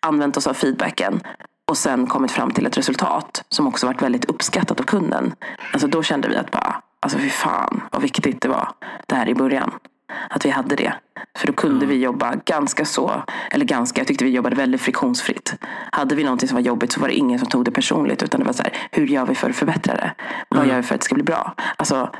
Använt 0.00 0.36
oss 0.36 0.46
av 0.46 0.54
feedbacken 0.54 1.20
och 1.68 1.76
sen 1.76 2.06
kommit 2.06 2.30
fram 2.30 2.50
till 2.50 2.66
ett 2.66 2.78
resultat 2.78 3.44
som 3.48 3.66
också 3.66 3.86
varit 3.86 4.02
väldigt 4.02 4.24
uppskattat 4.24 4.80
av 4.80 4.84
kunden. 4.84 5.34
Alltså 5.72 5.88
då 5.88 6.02
kände 6.02 6.28
vi 6.28 6.36
att 6.36 6.50
bara, 6.50 6.82
alltså 7.00 7.18
fy 7.18 7.28
fan 7.28 7.82
vad 7.90 8.02
viktigt 8.02 8.40
det 8.40 8.48
var 8.48 8.68
där 9.06 9.28
i 9.28 9.34
början. 9.34 9.70
Att 10.30 10.44
vi 10.44 10.50
hade 10.50 10.76
det. 10.76 10.94
För 11.38 11.46
då 11.46 11.52
kunde 11.52 11.86
vi 11.86 11.94
jobba 11.94 12.34
ganska 12.44 12.84
så, 12.84 13.22
eller 13.50 13.64
ganska, 13.64 14.00
jag 14.00 14.06
tyckte 14.06 14.24
vi 14.24 14.30
jobbade 14.30 14.56
väldigt 14.56 14.80
friktionsfritt. 14.80 15.54
Hade 15.92 16.14
vi 16.14 16.24
någonting 16.24 16.48
som 16.48 16.54
var 16.54 16.62
jobbigt 16.62 16.92
så 16.92 17.00
var 17.00 17.08
det 17.08 17.14
ingen 17.14 17.38
som 17.38 17.48
tog 17.48 17.64
det 17.64 17.70
personligt. 17.70 18.22
Utan 18.22 18.40
det 18.40 18.46
var 18.46 18.52
så 18.52 18.62
här, 18.62 18.72
hur 18.90 19.06
gör 19.06 19.26
vi 19.26 19.34
för 19.34 19.50
att 19.50 19.56
förbättra 19.56 19.94
det? 19.94 20.14
Vad 20.48 20.66
gör 20.66 20.76
vi 20.76 20.82
för 20.82 20.94
att 20.94 21.00
det 21.00 21.04
ska 21.04 21.14
bli 21.14 21.24
bra? 21.24 21.54
Alltså, 21.76 22.10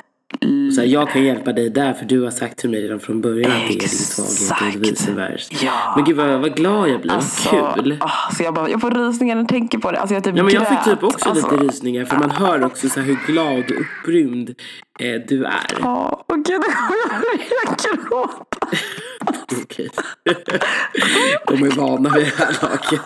Så 0.74 0.80
här, 0.80 0.88
jag 0.88 1.10
kan 1.10 1.24
hjälpa 1.24 1.52
dig 1.52 1.70
där 1.70 1.92
för 1.92 2.04
du 2.04 2.20
har 2.20 2.30
sagt 2.30 2.58
till 2.58 2.70
mig 2.70 2.82
redan 2.82 3.00
från 3.00 3.20
början 3.20 3.52
att 3.52 3.58
det 3.68 3.74
är 3.74 3.78
din 3.78 3.88
svaghet 3.88 4.76
och 4.76 4.82
vice 4.82 5.12
versa. 5.12 5.54
Ja. 5.64 5.92
Men 5.96 6.04
gud 6.04 6.16
vad, 6.16 6.40
vad 6.40 6.56
glad 6.56 6.88
jag 6.88 7.00
blir, 7.00 7.12
alltså, 7.12 7.56
vad 7.56 7.74
kul. 7.74 7.98
ah, 8.00 8.32
så 8.36 8.42
jag, 8.42 8.54
bara, 8.54 8.70
jag 8.70 8.80
får 8.80 8.90
rysningar 8.90 9.34
när 9.34 9.42
jag 9.42 9.48
tänker 9.48 9.78
på 9.78 9.92
det. 9.92 9.98
Alltså 10.00 10.14
jag 10.14 10.24
typ 10.24 10.36
Ja, 10.36 10.42
men 10.42 10.54
jag 10.54 10.68
fick 10.68 10.84
typ 10.84 11.02
också 11.02 11.28
alltså, 11.28 11.50
lite 11.50 11.64
rysningar 11.64 12.04
för 12.04 12.16
man 12.16 12.30
hör 12.30 12.64
också 12.64 12.88
så 12.88 13.00
hur 13.00 13.18
glad 13.26 13.58
och 13.58 13.80
upprymd 13.80 14.54
eh, 15.00 15.20
du 15.28 15.44
är. 15.44 15.78
Ja, 15.80 16.24
och 16.28 16.44
gud, 16.44 16.62
jag 17.64 17.78
gråta. 17.78 18.68
Okej. 19.62 19.88
De 21.46 21.62
är 21.62 21.76
vana 21.76 22.10
vid 22.14 22.24
det 22.24 22.32
här 22.38 22.56
laget. 22.62 23.00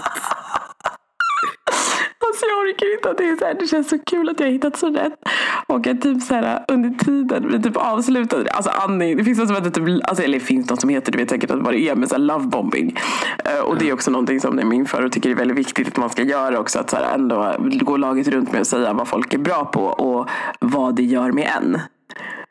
Alltså 2.32 2.46
jag 2.46 2.58
orkar 2.58 2.94
inte 2.94 3.10
att 3.10 3.18
det 3.18 3.24
är 3.24 3.36
så 3.36 3.44
här. 3.44 3.54
Det 3.54 3.66
känns 3.66 3.88
så 3.88 3.98
kul 3.98 4.28
att 4.28 4.40
jag 4.40 4.46
har 4.46 4.52
hittat 4.52 4.76
så 4.76 4.90
rätt. 4.90 5.28
Och 5.66 5.86
att 5.86 6.02
typ 6.02 6.22
så 6.22 6.34
här 6.34 6.64
under 6.68 6.90
tiden 6.90 7.48
vi 7.52 7.62
typ 7.62 7.76
avslutade 7.76 8.42
det. 8.44 8.50
Alltså 8.50 8.70
Annie, 8.70 9.14
det 9.14 9.24
finns 9.24 9.38
något 9.38 9.48
som 9.48 9.56
heter 9.56 9.70
typ, 9.70 10.08
alltså, 10.08 10.24
eller 10.24 10.38
det 10.38 10.44
finns 10.44 10.70
något 10.70 10.80
som 10.80 10.90
heter, 10.90 11.12
du 11.12 11.18
vet 11.18 11.30
säkert 11.30 11.50
vad 11.50 11.74
det 11.74 11.88
är, 11.88 11.94
med 11.94 12.08
så 12.08 12.14
här 12.14 12.22
lovebombing. 12.22 12.98
Eh, 13.44 13.60
och 13.60 13.78
det 13.78 13.88
är 13.88 13.92
också 13.92 14.10
någonting 14.10 14.40
som 14.40 14.60
min 14.68 14.86
för 14.86 15.04
och 15.04 15.12
tycker 15.12 15.30
är 15.30 15.34
väldigt 15.34 15.58
viktigt 15.58 15.88
att 15.88 15.96
man 15.96 16.10
ska 16.10 16.22
göra 16.22 16.58
också. 16.58 16.78
Att 16.78 16.90
så 16.90 16.96
här 16.96 17.14
ändå 17.14 17.54
gå 17.58 17.96
laget 17.96 18.28
runt 18.28 18.52
med 18.52 18.60
att 18.60 18.66
säga 18.66 18.92
vad 18.92 19.08
folk 19.08 19.34
är 19.34 19.38
bra 19.38 19.64
på 19.64 19.84
och 19.84 20.28
vad 20.60 20.94
det 20.94 21.02
gör 21.02 21.32
med 21.32 21.50
en. 21.56 21.78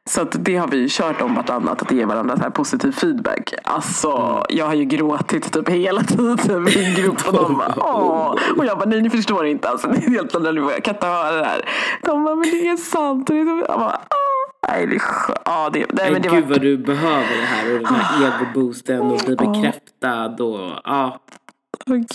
Så 0.09 0.23
det 0.23 0.57
har 0.57 0.67
vi 0.67 0.77
ju 0.77 0.87
kört 0.89 1.21
om 1.21 1.35
vartannat, 1.35 1.81
att 1.81 1.91
ge 1.91 2.05
varandra 2.05 2.37
så 2.37 2.43
här 2.43 2.49
positiv 2.49 2.91
feedback. 2.91 3.53
Alltså, 3.63 4.43
jag 4.49 4.65
har 4.65 4.73
ju 4.73 4.85
gråtit 4.85 5.53
typ 5.53 5.69
hela 5.69 6.03
tiden 6.03 6.67
i 6.67 6.85
en 6.85 6.95
grupp 6.95 7.27
och 7.27 7.33
de 7.33 7.57
bara 7.57 7.73
åh. 7.77 8.35
Och 8.57 8.65
jag 8.65 8.77
bara 8.77 8.89
nej 8.89 9.01
ni 9.01 9.09
förstår 9.09 9.45
inte 9.45 9.69
alltså. 9.69 9.87
Det 9.87 9.97
är 9.97 10.09
helt 10.09 10.35
annorlunda. 10.35 10.73
Jag 10.73 10.83
kan 10.83 10.95
inte 10.95 11.07
höra 11.07 11.31
det 11.31 11.45
här. 11.45 11.69
De 12.03 12.23
bara 12.23 12.35
men 12.35 12.49
det 12.51 12.67
är 12.67 12.77
sant. 12.77 13.29
Och 13.29 13.35
jag 13.35 13.47
bara 13.67 13.99
åh. 14.09 14.31
Nej, 14.67 14.87
det 14.87 14.95
är 14.95 15.01
ja, 15.45 15.69
det, 15.73 15.79
nej, 15.79 15.87
Men 15.89 16.13
men 16.13 16.21
det 16.21 16.29
gud 16.29 16.43
var, 16.43 16.49
vad 16.49 16.61
du 16.61 16.77
behöver 16.77 17.37
det 17.39 17.45
här 17.45 17.73
och 17.73 17.79
den 17.79 17.95
här 17.95 18.33
egoboosten 18.39 19.01
och 19.01 19.19
bli 19.25 19.35
bekräftad 19.35 20.43
och 20.43 20.71
ja, 20.83 21.19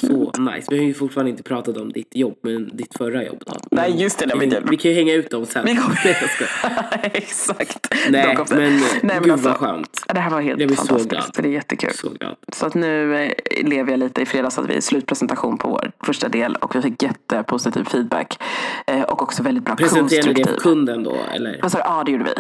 Så 0.01 0.33
nice. 0.41 0.67
Vi 0.71 0.79
har 0.79 0.85
ju 0.85 0.95
fortfarande 0.95 1.31
inte 1.31 1.43
pratat 1.43 1.77
om 1.77 1.93
ditt 1.93 2.17
jobb, 2.17 2.37
men 2.43 2.77
ditt 2.77 2.97
förra 2.99 3.25
jobb 3.25 3.43
då. 3.47 3.53
Nej 3.71 4.03
just 4.03 4.19
det, 4.19 4.27
men 4.27 4.39
Vi, 4.51 4.57
vi 4.71 4.77
kan 4.77 4.91
ju 4.91 4.97
hänga 4.97 5.15
ut 5.15 5.31
dem 5.31 5.47
sen. 5.47 5.65
Vi 5.67 5.77
kommer- 5.77 6.01
Nej, 6.05 6.17
jag 6.21 6.31
skojar. 6.31 7.01
Exakt. 7.13 7.89
Nej, 8.11 8.37
men, 8.51 8.81
Nej, 9.03 9.21
gud 9.23 9.33
alltså, 9.33 9.49
vad 9.49 9.57
skönt. 9.57 10.03
Det 10.15 10.21
här 10.21 10.31
var 10.31 10.41
helt 10.41 10.61
Jag 10.61 10.71
så 10.71 10.77
fantastiskt. 10.77 11.11
glad. 11.11 11.25
det 11.37 11.49
är 11.49 11.53
jättekul. 11.53 11.91
Så 11.95 12.09
glad. 12.11 12.37
Så 12.53 12.67
att 12.67 12.75
nu 12.75 13.17
eh, 13.17 13.33
lever 13.69 13.91
jag 13.91 13.99
lite. 14.01 14.23
I 14.23 14.27
fredags 14.27 14.57
hade 14.57 14.69
vi 14.75 14.81
slutpresentation 14.83 15.59
på 15.59 15.69
vår 15.69 15.93
första 16.05 16.29
del 16.29 16.57
och 16.57 16.77
vi 16.77 16.83
fick 16.83 17.03
jättepositiv 17.03 17.85
feedback. 17.85 18.43
Eh, 18.87 19.03
och 19.03 19.23
också 19.23 19.43
väldigt 19.43 19.65
bra 19.65 19.77
Presenterade 19.77 20.27
ni 20.29 20.35
det 20.35 20.43
konstruktiv. 20.43 20.55
för 20.55 20.61
kunden 20.71 21.03
då, 21.05 21.17
eller? 21.35 21.53
Du? 21.53 21.59
Ja, 21.73 22.03
det 22.07 22.13
gjorde 22.13 22.25
vi. 22.25 22.35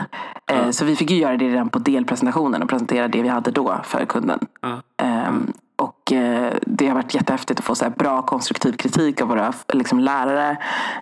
Eh, 0.55 0.71
Så 0.71 0.85
vi 0.85 0.97
fick 0.97 1.11
ju 1.11 1.17
göra 1.17 1.37
det 1.37 1.49
redan 1.49 1.69
på 1.69 1.79
delpresentationen 1.79 2.63
och 2.63 2.69
presentera 2.69 3.09
det 3.09 3.23
vi 3.23 3.29
hade 3.29 3.51
då 3.51 3.81
för 3.85 4.05
kunden. 4.07 4.39
Ja. 4.63 4.83
Ehm, 5.03 5.53
och 5.77 6.13
eh, 6.13 6.55
det 6.67 6.89
har 6.89 6.95
varit 6.95 7.15
jättehäftigt 7.15 7.61
att 7.61 7.67
få 7.67 7.75
så 7.75 7.85
här 7.85 7.91
bra 7.91 8.23
konstruktiv 8.23 8.73
kritik 8.73 9.21
av 9.21 9.29
våra 9.29 9.53
liksom, 9.73 10.01
lärare. 10.01 10.57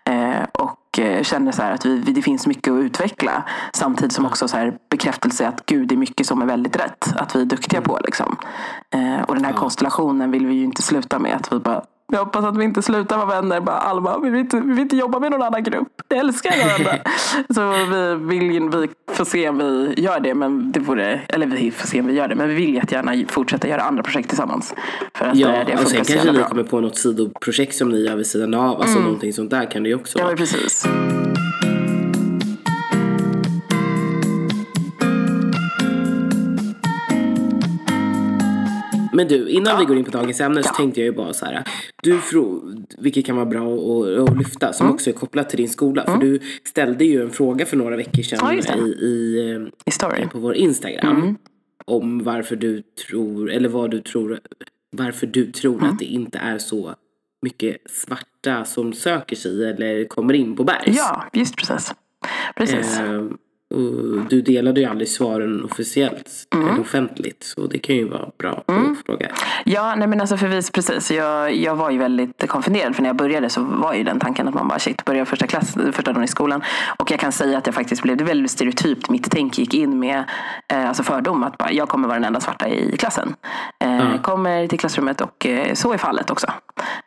Eh, 0.05 0.45
och 0.53 0.99
eh, 0.99 1.23
känner 1.23 1.53
så 1.53 1.63
att 1.63 1.87
vi, 1.87 1.99
det 1.99 2.23
finns 2.23 2.47
mycket 2.47 2.73
att 2.73 2.81
utveckla. 2.81 3.45
Samtidigt 3.73 4.13
som 4.13 4.27
också 4.27 4.49
så 4.49 4.57
här 4.57 4.79
bekräftelse 4.91 5.49
att 5.49 5.67
gud, 5.67 5.89
det 5.89 5.95
är 5.95 5.97
mycket 5.97 6.27
som 6.27 6.43
är 6.43 6.47
väldigt 6.47 6.77
rätt. 6.77 7.17
Att 7.17 7.37
vi 7.37 7.41
är 7.41 7.45
duktiga 7.45 7.81
på. 7.81 7.99
Liksom. 8.05 8.37
Eh, 8.91 9.23
och 9.23 9.35
den 9.35 9.45
här 9.45 9.53
konstellationen 9.53 10.31
vill 10.31 10.47
vi 10.47 10.55
ju 10.55 10.65
inte 10.65 10.83
sluta 10.83 11.19
med. 11.19 11.37
Att 11.37 11.53
vi 11.53 11.59
bara 11.59 11.83
jag 12.13 12.25
hoppas 12.25 12.45
att 12.45 12.57
vi 12.57 12.65
inte 12.65 12.83
slutar 12.83 13.17
vara 13.17 13.27
vänner. 13.27 13.61
Bara, 13.61 13.77
Alma, 13.77 14.19
vi 14.19 14.31
vill, 14.31 14.41
inte, 14.41 14.61
vi 14.61 14.73
vill 14.73 14.79
inte 14.79 14.97
jobba 14.97 15.19
med 15.19 15.31
någon 15.31 15.43
annan 15.43 15.63
grupp. 15.63 15.89
Jag 16.09 16.19
älskar 16.19 16.67
varandra. 16.67 17.11
så 17.55 17.71
vi, 17.71 18.39
vill, 18.39 18.71
vi 18.71 18.89
får 19.15 19.25
se 19.25 19.49
om 19.49 19.59
vi 19.59 19.95
gör 20.03 20.21
det. 20.21 20.35
Men 20.35 20.73
det 20.73 20.81
vore, 20.81 21.21
eller 21.29 21.47
vi 21.47 21.71
får 21.71 21.87
se 21.87 22.01
om 22.01 22.07
vi 22.07 22.13
gör 22.13 22.29
det. 22.29 22.35
Men 22.35 22.49
vi 22.49 22.55
vill 22.55 22.75
jättegärna 22.75 23.13
fortsätta 23.29 23.69
göra 23.69 23.83
andra 23.83 24.03
projekt 24.03 24.29
tillsammans. 24.29 24.75
För 25.15 25.27
att 25.27 25.37
ja, 25.37 25.65
det 25.67 25.75
och 25.75 25.89
sen 25.89 26.05
kanske 26.05 26.33
ni 26.33 26.39
kommer 26.39 26.63
på 26.63 26.81
något 26.81 26.99
sidoprojekt 26.99 27.75
som 27.75 27.89
ni 27.89 28.05
gör 28.05 28.17
vid 28.17 28.27
sidan 28.27 28.55
av. 28.55 28.81
Alltså 28.81 28.97
mm. 28.97 29.03
någonting 29.03 29.33
sånt 29.33 29.51
där 29.51 29.71
kan 29.71 29.83
det 29.83 29.89
ju 29.89 29.95
också. 29.95 30.19
Ja, 30.19 30.35
precis. 30.37 30.87
Men 39.15 39.29
du, 39.29 39.49
innan 39.49 39.73
ja. 39.73 39.79
vi 39.79 39.85
går 39.85 39.97
in 39.97 40.05
på 40.05 40.11
dagens 40.11 40.41
ämne 40.41 40.63
så 40.63 40.75
tänkte 40.75 41.01
jag 41.01 41.07
ju 41.07 41.13
bara 41.13 41.33
så 41.33 41.47
här. 41.47 41.65
Du, 42.03 42.21
vilket 42.99 43.27
kan 43.27 43.37
vara 43.37 43.47
bra 43.47 43.75
att, 44.25 44.39
lyfta, 44.39 44.73
som 44.73 44.87
mm. 44.87 44.95
också 44.95 45.11
är 45.11 45.15
kopplat 45.15 45.49
till 45.51 45.57
din 45.57 45.69
skola. 45.69 46.03
Mm. 46.03 46.21
För 46.21 46.27
du 46.27 46.41
ställde 46.65 47.05
ju 47.05 47.23
en 47.23 47.31
fråga 47.31 47.67
för 47.67 47.77
några 47.77 47.97
veckor 47.97 48.23
sedan 48.23 48.63
ja, 48.67 48.77
i, 48.77 48.81
i, 48.81 49.71
I 49.87 49.91
story. 49.91 50.29
på 50.29 50.39
vår 50.39 50.55
Instagram. 50.55 51.17
Mm. 51.17 51.37
Om 51.85 52.23
varför 52.23 52.57
du 52.57 52.83
tror, 52.83 53.51
eller 53.51 53.69
vad 53.69 53.91
du 53.91 54.01
tror, 54.01 54.41
varför 54.91 55.27
du 55.27 55.53
tror 55.53 55.79
mm. 55.79 55.91
att 55.91 55.99
det 55.99 56.05
inte 56.05 56.39
är 56.39 56.59
så 56.59 56.95
mycket 57.43 57.77
svarta 57.91 58.65
som 58.65 58.93
söker 58.93 59.37
sig 59.37 59.71
eller 59.71 60.05
kommer 60.05 60.35
in 60.35 60.57
på 60.57 60.65
Bergs. 60.65 60.97
Ja, 60.97 61.25
just 61.33 61.57
precis. 61.57 61.95
Precis. 62.57 62.99
Eh, 62.99 63.25
du 64.29 64.43
delade 64.43 64.81
ju 64.81 64.87
aldrig 64.87 65.09
svaren 65.09 65.65
officiellt 65.65 66.31
mm. 66.55 66.69
eller 66.69 66.81
offentligt. 66.81 67.45
Så 67.45 67.67
det 67.67 67.79
kan 67.79 67.97
ju 67.97 68.09
vara 68.09 68.29
bra 68.39 68.65
mm. 68.69 68.93
att 68.93 69.07
fråga. 69.07 69.29
Ja, 69.65 69.95
nej 69.95 70.09
men 70.09 70.21
alltså 70.21 70.37
för 70.37 70.47
vis, 70.47 70.71
precis. 70.71 71.11
Jag, 71.11 71.57
jag 71.57 71.77
var 71.77 71.91
ju 71.91 71.99
väldigt 71.99 72.49
konfunderad. 72.49 72.95
För 72.95 73.03
när 73.03 73.09
jag 73.09 73.17
började 73.17 73.51
så 73.51 73.63
var 73.63 73.95
ju 73.95 74.05
den 74.05 74.21
tanken 74.21 74.49
att 74.49 74.55
man 74.55 74.69
bara 74.69 74.79
shit, 74.79 75.05
börjar 75.05 75.25
första, 75.25 75.47
klass, 75.47 75.75
första 75.93 76.13
dagen 76.13 76.25
i 76.25 76.29
skolan. 76.29 76.63
Och 76.99 77.11
jag 77.11 77.21
kan 77.21 77.33
säga 77.33 77.59
att 77.59 77.67
jag 77.67 77.75
faktiskt 77.75 78.03
blev 78.03 78.17
det 78.17 78.25
väldigt 78.25 78.51
stereotypt. 78.51 79.11
Mitt 79.11 79.31
tänk 79.31 79.59
gick 79.59 79.75
in 79.75 79.99
med 79.99 80.25
eh, 80.73 80.89
alltså 80.89 81.03
fördom 81.03 81.43
att 81.43 81.59
bara, 81.59 81.73
jag 81.73 81.89
kommer 81.89 82.09
vara 82.09 82.19
den 82.19 82.25
enda 82.25 82.41
svarta 82.41 82.69
i 82.69 82.97
klassen. 82.97 83.35
Eh, 83.85 84.01
mm. 84.01 84.19
Kommer 84.19 84.67
till 84.67 84.79
klassrummet 84.79 85.21
och 85.21 85.47
eh, 85.47 85.75
så 85.75 85.93
är 85.93 85.99
fallet 85.99 86.31
också. 86.31 86.47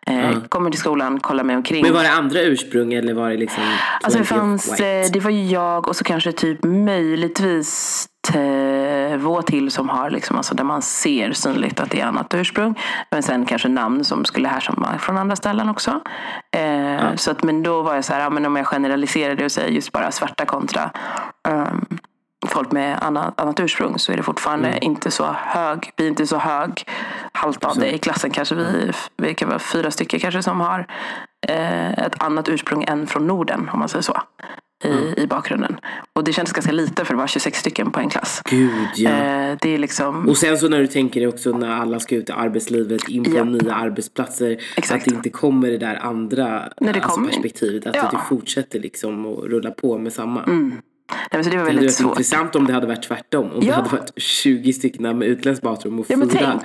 Eh, 0.08 0.42
kommer 0.50 0.70
till 0.70 0.80
skolan, 0.80 1.20
kollar 1.20 1.44
mig 1.44 1.56
omkring. 1.56 1.84
Men 1.84 1.94
var 1.94 2.04
det 2.04 2.12
andra 2.12 2.42
ursprung 2.42 2.94
eller 2.94 3.14
var 3.14 3.30
det 3.30 3.38
liksom? 3.38 3.64
Alltså 4.02 4.20
det 4.20 4.26
fanns, 4.26 4.80
eh, 4.80 5.12
det 5.12 5.20
var 5.20 5.32
ju 5.32 5.46
jag 5.46 5.88
och 5.88 5.96
så 5.96 6.04
kanske 6.04 6.32
typ 6.32 6.57
möjligtvis 6.64 8.08
två 8.32 9.42
till 9.42 9.72
som 9.72 9.90
har 9.90 10.10
liksom, 10.10 10.38
alltså 10.38 10.56
där 10.56 10.64
man 10.64 10.82
ser 10.82 11.32
synligt 11.32 11.80
att 11.80 11.90
det 11.90 12.02
är 12.02 12.06
annat 12.06 12.34
ursprung. 12.34 12.80
Men 13.12 13.24
sen 13.24 13.46
kanske 13.46 13.68
namn 13.68 14.04
som 14.04 14.26
skulle 14.26 14.48
härstamma 14.48 14.98
från 14.98 15.18
andra 15.18 15.36
ställen 15.36 15.70
också. 15.70 16.02
Eh, 16.56 16.62
ja. 16.64 17.18
så 17.18 17.32
att, 17.32 17.44
men 17.44 17.64
då 17.64 17.82
var 17.82 17.96
jag 17.96 18.06
så 18.06 18.14
här, 18.14 18.22
ja, 18.22 18.30
men 18.30 18.46
om 18.46 18.56
jag 18.56 18.68
generaliserar 18.68 19.36
det 19.36 19.46
och 19.46 19.52
säger 19.52 19.72
just 19.72 19.92
bara 19.92 20.12
svarta 20.12 20.46
kontra 20.46 20.92
um, 21.50 21.88
folk 22.48 22.72
med 22.72 22.98
annat, 23.02 23.42
annat 23.42 23.60
ursprung 23.60 24.00
så 24.00 24.12
är 24.12 24.18
det 24.18 24.24
fortfarande 24.24 24.68
mm. 24.68 24.80
inte 24.82 25.12
så 25.12 25.36
hög, 25.38 25.92
vi 25.98 26.04
är 26.04 26.08
inte 26.08 26.28
så 26.28 26.38
hög 26.38 26.84
halt 27.32 27.64
av 27.64 27.76
det 27.76 27.96
i 27.96 27.98
klassen. 27.98 28.32
Kanske 28.32 28.56
vi, 28.56 28.92
vi 29.18 29.34
kan 29.34 29.50
vara 29.50 29.60
fyra 29.60 29.92
stycken 29.92 30.20
kanske 30.20 30.44
som 30.44 30.62
har 30.62 30.88
eh, 31.48 31.92
ett 31.92 32.24
annat 32.24 32.50
ursprung 32.50 32.84
än 32.84 33.08
från 33.08 33.28
Norden 33.28 33.70
om 33.74 33.80
man 33.80 33.90
säger 33.90 34.04
så 34.04 34.22
i, 34.84 34.88
mm. 34.88 35.14
i 35.18 35.28
bakgrunden. 35.28 35.80
Och 36.14 36.24
det 36.24 36.34
kändes 36.34 36.54
ganska 36.54 36.72
lite 36.72 37.06
för 37.06 37.14
att 37.14 37.18
vara 37.18 37.28
26 37.28 37.60
stycken 37.60 37.92
på 37.92 38.00
en 38.00 38.10
klass. 38.10 38.42
Gud 38.50 38.72
ja. 38.96 39.10
Eh, 39.10 39.58
det 39.62 39.70
är 39.70 39.78
liksom... 39.78 40.30
Och 40.30 40.38
sen 40.38 40.58
så 40.58 40.70
när 40.70 40.80
du 40.80 40.88
tänker 40.88 41.22
det 41.22 41.28
också 41.28 41.52
när 41.52 41.70
alla 41.70 42.00
ska 42.00 42.16
ut 42.16 42.30
i 42.30 42.32
arbetslivet, 42.32 43.10
in 43.10 43.24
på 43.24 43.38
ja. 43.38 43.44
nya 43.44 43.74
arbetsplatser. 43.74 44.58
Exakt. 44.78 45.02
Att 45.02 45.10
det 45.10 45.16
inte 45.16 45.30
kommer 45.30 45.68
det 45.72 45.78
där 45.78 45.96
andra 45.96 46.70
när 46.82 46.94
det 46.94 47.02
alltså, 47.02 47.22
perspektivet. 47.22 47.88
Att 47.88 47.96
ja. 47.96 48.10
det 48.12 48.20
fortsätter 48.30 48.80
liksom 48.80 49.26
att 49.26 49.44
rulla 49.44 49.72
på 49.72 49.98
med 49.98 50.14
samma. 50.14 50.44
Mm. 50.44 50.82
Nej, 51.32 51.44
men 51.44 51.52
det 51.52 51.58
var 51.58 51.66
väldigt 51.66 51.98
det 51.98 52.04
varit 52.04 52.12
intressant 52.12 52.56
om 52.56 52.68
det 52.68 52.74
hade 52.74 52.88
varit 52.88 53.04
tvärtom. 53.04 53.52
Om 53.52 53.52
ja. 53.54 53.60
det 53.60 53.74
hade 53.74 53.90
varit 53.90 54.12
20 54.16 54.74
stycken 54.74 55.18
med 55.18 55.28
utländsk 55.28 55.62
bakgrund 55.62 56.00
och 56.00 56.06
ja, 56.10 56.18
fyra 56.32 56.62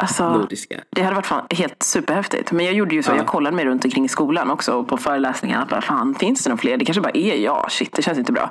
Alltså, 0.00 0.30
nordiska. 0.30 0.80
Det 0.90 1.02
hade 1.02 1.16
varit 1.16 1.26
fan 1.26 1.46
helt 1.50 1.82
superhäftigt. 1.82 2.52
Men 2.52 2.66
jag 2.66 2.74
gjorde 2.74 2.94
ju 2.94 3.02
så, 3.02 3.10
ja. 3.10 3.16
jag 3.16 3.26
kollade 3.26 3.56
mig 3.56 3.64
runt 3.64 3.84
omkring 3.84 4.04
i 4.04 4.08
skolan 4.08 4.50
också 4.50 4.72
och 4.72 4.88
på 4.88 4.96
föreläsningarna. 4.96 5.66
Bara, 5.70 5.80
fan, 5.80 6.14
finns 6.14 6.44
det 6.44 6.50
några 6.50 6.60
fler? 6.60 6.76
Det 6.76 6.84
kanske 6.84 7.00
bara 7.00 7.12
är 7.14 7.36
jag. 7.36 7.66
Shit, 7.70 7.92
det 7.92 8.02
känns 8.02 8.18
inte 8.18 8.32
bra. 8.32 8.50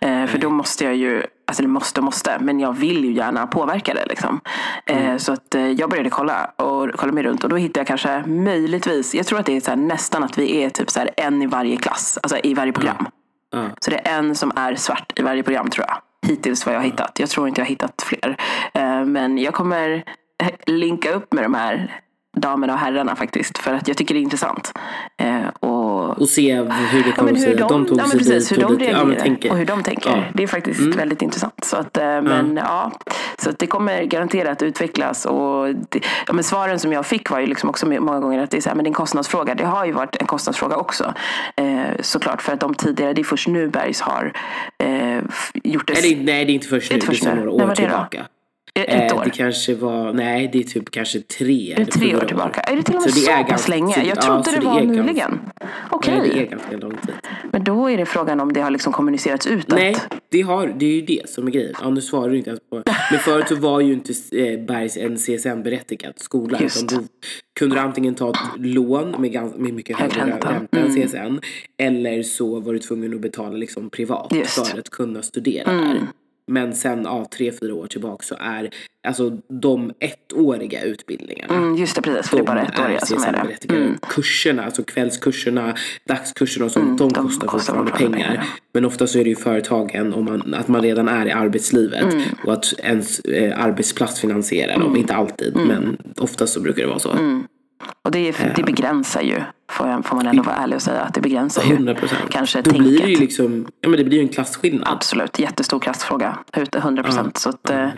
Eh, 0.00 0.26
för 0.26 0.38
då 0.38 0.50
måste 0.50 0.84
jag 0.84 0.96
ju, 0.96 1.22
alltså 1.46 1.62
det 1.62 1.68
måste 1.68 2.00
måste, 2.00 2.38
men 2.40 2.60
jag 2.60 2.72
vill 2.72 3.04
ju 3.04 3.12
gärna 3.12 3.46
påverka 3.46 3.94
det. 3.94 4.06
Liksom. 4.06 4.40
Eh, 4.86 5.04
mm. 5.04 5.18
så 5.18 5.32
att 5.32 5.54
eh, 5.54 5.68
jag 5.68 5.90
började 5.90 6.10
kolla 6.10 6.44
och 6.56 6.90
kolla 6.96 7.12
mig 7.12 7.22
runt 7.22 7.44
och 7.44 7.50
då 7.50 7.56
hittade 7.56 7.80
jag 7.80 7.86
kanske 7.86 8.24
möjligtvis, 8.26 9.14
jag 9.14 9.26
tror 9.26 9.40
att 9.40 9.46
det 9.46 9.56
är 9.56 9.60
så 9.60 9.70
här, 9.70 9.76
nästan 9.76 10.24
att 10.24 10.38
vi 10.38 10.62
är 10.62 10.70
typ 10.70 10.90
så 10.90 11.00
här, 11.00 11.10
en 11.16 11.42
i 11.42 11.46
varje 11.46 11.76
klass, 11.76 12.18
alltså 12.22 12.38
i 12.42 12.54
varje 12.54 12.72
program. 12.72 12.96
Mm. 12.96 13.64
Mm. 13.64 13.76
Så 13.80 13.90
det 13.90 13.96
är 13.96 14.18
en 14.18 14.34
som 14.34 14.52
är 14.56 14.74
svart 14.74 15.12
i 15.16 15.22
varje 15.22 15.42
program 15.42 15.70
tror 15.70 15.86
jag 15.88 15.96
hittills 16.26 16.66
vad 16.66 16.74
jag 16.74 16.80
har 16.80 16.84
hittat. 16.84 17.18
Jag 17.18 17.28
tror 17.28 17.48
inte 17.48 17.60
jag 17.60 17.66
har 17.66 17.70
hittat 17.70 18.02
fler. 18.02 18.36
Eh, 18.74 19.04
men 19.04 19.38
jag 19.38 19.54
kommer 19.54 20.04
linka 20.66 21.12
upp 21.12 21.32
med 21.32 21.44
de 21.44 21.54
här 21.54 22.00
damerna 22.36 22.72
och 22.72 22.78
herrarna 22.78 23.16
faktiskt. 23.16 23.58
För 23.58 23.74
att 23.74 23.88
jag 23.88 23.96
tycker 23.96 24.14
det 24.14 24.20
är 24.20 24.22
intressant. 24.22 24.72
Eh, 25.16 25.46
och, 25.60 26.20
och 26.20 26.28
se 26.28 26.54
hur 26.90 27.04
det 27.04 27.12
kommer 27.12 27.32
ja, 27.32 27.38
sig 27.38 27.62
att 27.62 27.68
de 27.68 27.86
tog 27.86 27.98
ja, 27.98 28.04
sig 28.04 28.18
precis, 28.18 28.48
dit. 28.48 28.58
Hur 28.58 28.62
de 28.62 28.78
reagerar 28.78 29.36
ja, 29.40 29.50
och 29.50 29.58
hur 29.58 29.66
de 29.66 29.82
tänker. 29.82 30.10
Ja. 30.10 30.24
Det 30.34 30.42
är 30.42 30.46
faktiskt 30.46 30.80
mm. 30.80 30.96
väldigt 30.96 31.22
intressant. 31.22 31.64
Så, 31.64 31.76
att, 31.76 31.96
eh, 31.96 32.22
men, 32.22 32.56
ja. 32.56 32.92
så 33.38 33.50
att 33.50 33.58
det 33.58 33.66
kommer 33.66 34.02
garanterat 34.04 34.62
utvecklas. 34.62 35.26
Och 35.26 35.74
det, 35.88 36.00
ja, 36.26 36.32
men 36.32 36.44
svaren 36.44 36.78
som 36.78 36.92
jag 36.92 37.06
fick 37.06 37.30
var 37.30 37.40
ju 37.40 37.46
liksom 37.46 37.70
också 37.70 37.86
många 37.86 38.20
gånger 38.20 38.42
att 38.42 38.50
det 38.50 38.56
är, 38.56 38.60
så 38.60 38.68
här, 38.68 38.76
men 38.76 38.84
det 38.84 38.88
är 38.88 38.90
en 38.90 38.94
kostnadsfråga. 38.94 39.54
Det 39.54 39.64
har 39.64 39.86
ju 39.86 39.92
varit 39.92 40.16
en 40.16 40.26
kostnadsfråga 40.26 40.76
också. 40.76 41.14
Eh, 41.56 41.82
såklart 42.00 42.42
för 42.42 42.52
att 42.52 42.60
de 42.60 42.74
tidigare, 42.74 43.12
det 43.12 43.22
är 43.22 43.24
först 43.24 43.48
nu 43.48 43.68
Bergs 43.68 44.00
har 44.00 44.32
eh, 44.78 45.18
gjort 45.64 45.86
det. 45.86 45.94
Nej, 46.02 46.22
nej, 46.24 46.44
det 46.44 46.52
är 46.52 46.54
inte 46.54 46.68
först 46.68 46.92
nu. 46.92 46.98
Det 46.98 47.26
är 47.26 47.34
några 47.34 47.50
år 47.50 47.74
tillbaka. 47.74 48.26
Ett 48.74 49.12
år? 49.12 49.24
Det 49.24 49.30
kanske 49.30 49.74
var, 49.74 50.12
nej 50.12 50.50
det 50.52 50.58
är 50.58 50.62
typ 50.62 50.90
kanske 50.90 51.20
tre. 51.20 51.74
Det 51.76 51.82
är 51.82 51.86
tre 51.86 52.16
år 52.16 52.24
tillbaka. 52.24 52.60
Är 52.60 52.76
det 52.76 52.82
till 52.82 52.96
och 52.96 53.02
med 53.02 53.14
så, 53.14 53.20
så 53.20 53.44
pass 53.48 53.68
länge? 53.68 54.04
Jag 54.04 54.20
trodde 54.20 54.50
ja, 54.52 54.60
det 54.60 54.66
var 54.66 54.80
nyligen. 54.80 55.40
Okej. 55.90 56.18
Okay. 56.18 56.30
det 56.32 56.46
är 56.46 56.50
ganska 56.50 56.76
lång 56.76 56.96
tid. 56.96 57.14
Men 57.52 57.64
då 57.64 57.90
är 57.90 57.96
det 57.96 58.06
frågan 58.06 58.40
om 58.40 58.52
det 58.52 58.60
har 58.60 58.70
liksom 58.70 58.92
kommunicerats 58.92 59.46
utåt. 59.46 59.78
Nej, 59.78 59.96
det, 60.30 60.42
har, 60.42 60.74
det 60.76 60.86
är 60.86 60.94
ju 60.94 61.00
det 61.00 61.30
som 61.30 61.46
är 61.46 61.50
grejen. 61.50 61.74
Ja, 61.80 61.90
nu 61.90 62.00
svarar 62.00 62.30
du 62.30 62.36
inte 62.36 62.50
ens 62.50 62.60
på 62.70 62.82
Men 63.10 63.20
förut 63.20 63.48
så 63.48 63.56
var 63.56 63.80
ju 63.80 63.92
inte 63.92 64.12
eh, 64.32 64.60
Bergs 64.60 64.96
en 64.96 65.16
CSN-berättigad 65.16 66.12
skola. 66.16 66.58
Just. 66.60 66.82
Utan 66.82 66.98
du 66.98 67.08
kunde 67.58 67.76
du 67.76 67.80
antingen 67.80 68.14
ta 68.14 68.30
ett 68.30 68.36
lån 68.56 69.14
med, 69.18 69.32
gans, 69.32 69.54
med 69.56 69.74
mycket 69.74 69.96
högre 69.96 70.26
ränta 70.26 70.54
än 70.54 70.66
mm. 70.72 71.08
CSN. 71.08 71.40
Eller 71.78 72.22
så 72.22 72.60
var 72.60 72.72
du 72.72 72.78
tvungen 72.78 73.14
att 73.14 73.20
betala 73.20 73.56
liksom 73.56 73.90
privat 73.90 74.32
Just. 74.34 74.68
för 74.68 74.78
att 74.78 74.90
kunna 74.90 75.22
studera 75.22 75.70
mm. 75.70 75.88
där. 75.88 76.00
Men 76.50 76.74
sen 76.74 77.02
ja, 77.04 77.26
tre, 77.36 77.52
fyra 77.52 77.74
år 77.74 77.86
tillbaka 77.86 78.22
så 78.22 78.36
är 78.40 78.70
alltså 79.08 79.30
de 79.48 79.92
ettåriga 80.00 80.82
utbildningarna. 80.82 81.54
Mm, 81.54 81.76
just 81.76 81.96
det, 81.96 82.02
precis. 82.02 82.30
För 82.30 82.36
det 82.36 82.42
är 82.42 82.46
bara 82.46 82.62
ettåriga 82.62 83.00
som 83.00 83.22
är 83.22 83.56
det. 83.60 83.74
Mm. 83.74 83.98
Kurserna, 84.02 84.64
alltså 84.64 84.82
kvällskurserna, 84.82 85.74
dagskurserna 86.08 86.66
och 86.66 86.72
sånt, 86.72 86.84
mm, 86.84 86.96
de, 86.96 87.08
de 87.08 87.22
kostar 87.22 87.48
fortfarande 87.48 87.92
pengar. 87.92 88.12
pengar. 88.12 88.46
Men 88.72 88.84
ofta 88.84 89.06
så 89.06 89.18
är 89.18 89.24
det 89.24 89.30
ju 89.30 89.36
företagen, 89.36 90.14
om 90.14 90.24
man, 90.24 90.54
att 90.54 90.68
man 90.68 90.82
redan 90.82 91.08
är 91.08 91.26
i 91.26 91.30
arbetslivet 91.30 92.12
mm. 92.12 92.24
och 92.46 92.52
att 92.52 92.74
ens 92.78 93.20
eh, 93.20 93.64
arbetsplats 93.64 94.20
finansierar 94.20 94.72
dem. 94.72 94.82
Mm. 94.82 94.96
Inte 94.96 95.14
alltid, 95.14 95.56
mm. 95.56 95.68
men 95.68 95.96
oftast 96.16 96.52
så 96.52 96.60
brukar 96.60 96.82
det 96.82 96.88
vara 96.88 96.98
så. 96.98 97.10
Och 98.04 98.10
det, 98.10 98.54
det 98.56 98.62
begränsar 98.62 99.20
ju, 99.20 99.42
får, 99.70 100.02
får 100.02 100.16
man 100.16 100.26
ändå 100.26 100.42
vara 100.42 100.56
ärlig 100.56 100.76
och 100.76 100.82
säga, 100.82 101.00
att 101.00 101.14
det 101.14 101.20
begränsar 101.20 101.62
ju 101.62 101.76
100%. 101.76 101.96
kanske 102.30 102.62
Då 102.62 102.70
tänket. 102.70 102.88
blir 102.88 103.02
det 103.02 103.10
ju 103.10 103.16
liksom, 103.16 103.66
ja 103.80 103.88
men 103.88 103.98
det 103.98 104.04
blir 104.04 104.18
ju 104.18 104.22
en 104.22 104.28
klasskillnad. 104.28 104.88
Absolut, 104.92 105.38
jättestor 105.38 105.78
klassfråga. 105.78 106.38
100 106.76 107.02
procent. 107.02 107.32
Ja. 107.34 107.40
Så 107.40 107.48
att, 107.48 107.70
ja, 107.70 107.90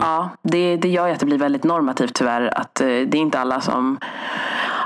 ja. 0.00 0.30
det, 0.42 0.76
det 0.76 0.88
gör 0.88 1.06
ju 1.06 1.12
att 1.12 1.20
det 1.20 1.26
blir 1.26 1.38
väldigt 1.38 1.64
normativt 1.64 2.14
tyvärr. 2.14 2.58
Att 2.58 2.80
eh, 2.80 2.86
det 2.86 3.14
är 3.14 3.16
inte 3.16 3.38
alla 3.38 3.60
som 3.60 3.98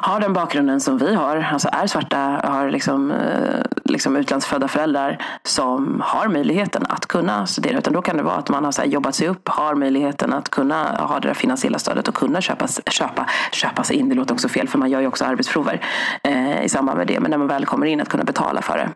har 0.02 0.20
den 0.20 0.32
bakgrunden 0.32 0.80
som 0.80 0.98
vi 0.98 1.14
har, 1.14 1.36
alltså 1.52 1.68
är 1.72 1.86
svarta, 1.86 2.18
har 2.44 2.70
liksom, 2.70 3.10
eh, 3.10 3.62
liksom 3.84 4.16
utlandsfödda 4.16 4.68
föräldrar 4.68 5.18
som 5.44 6.02
har 6.04 6.28
möjligheten 6.28 6.82
att 6.88 7.06
kunna 7.06 7.46
studera. 7.46 7.78
Utan 7.78 7.92
då 7.92 8.02
kan 8.02 8.16
det 8.16 8.22
vara 8.22 8.34
att 8.36 8.48
man 8.48 8.64
har 8.64 8.72
så 8.72 8.82
jobbat 8.84 9.14
sig 9.14 9.28
upp, 9.28 9.48
har 9.48 9.74
möjligheten 9.74 10.32
att 10.32 10.48
kunna 10.48 10.84
ha 10.84 11.20
det 11.20 11.28
där 11.28 11.34
finansiella 11.34 11.78
stödet 11.78 12.08
och 12.08 12.14
kunna 12.14 12.40
köpa, 12.40 12.66
köpa, 12.90 13.26
köpa 13.52 13.84
sig 13.84 13.96
in. 13.96 14.08
Det 14.08 14.14
låter 14.14 14.34
också 14.34 14.48
fel 14.48 14.68
för 14.68 14.78
man 14.78 14.90
gör 14.90 15.00
ju 15.00 15.06
också 15.06 15.24
arbetsprover 15.24 15.80
eh, 16.24 16.64
i 16.64 16.68
samband 16.68 16.98
med 16.98 17.06
det. 17.06 17.20
Men 17.20 17.30
när 17.30 17.38
man 17.38 17.48
väl 17.48 17.64
kommer 17.64 17.86
in 17.86 18.00
att 18.00 18.08
kunna 18.08 18.24
betala 18.24 18.62
för 18.62 18.76
det. 18.78 18.88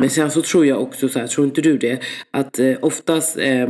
Men 0.00 0.10
sen 0.10 0.30
så 0.30 0.42
tror 0.42 0.66
jag 0.66 0.82
också 0.82 1.08
så 1.08 1.18
här, 1.18 1.26
tror 1.26 1.46
inte 1.46 1.60
du 1.60 1.78
det? 1.78 2.00
Att 2.30 2.58
eh, 2.58 2.72
oftast 2.82 3.38
eh, 3.38 3.68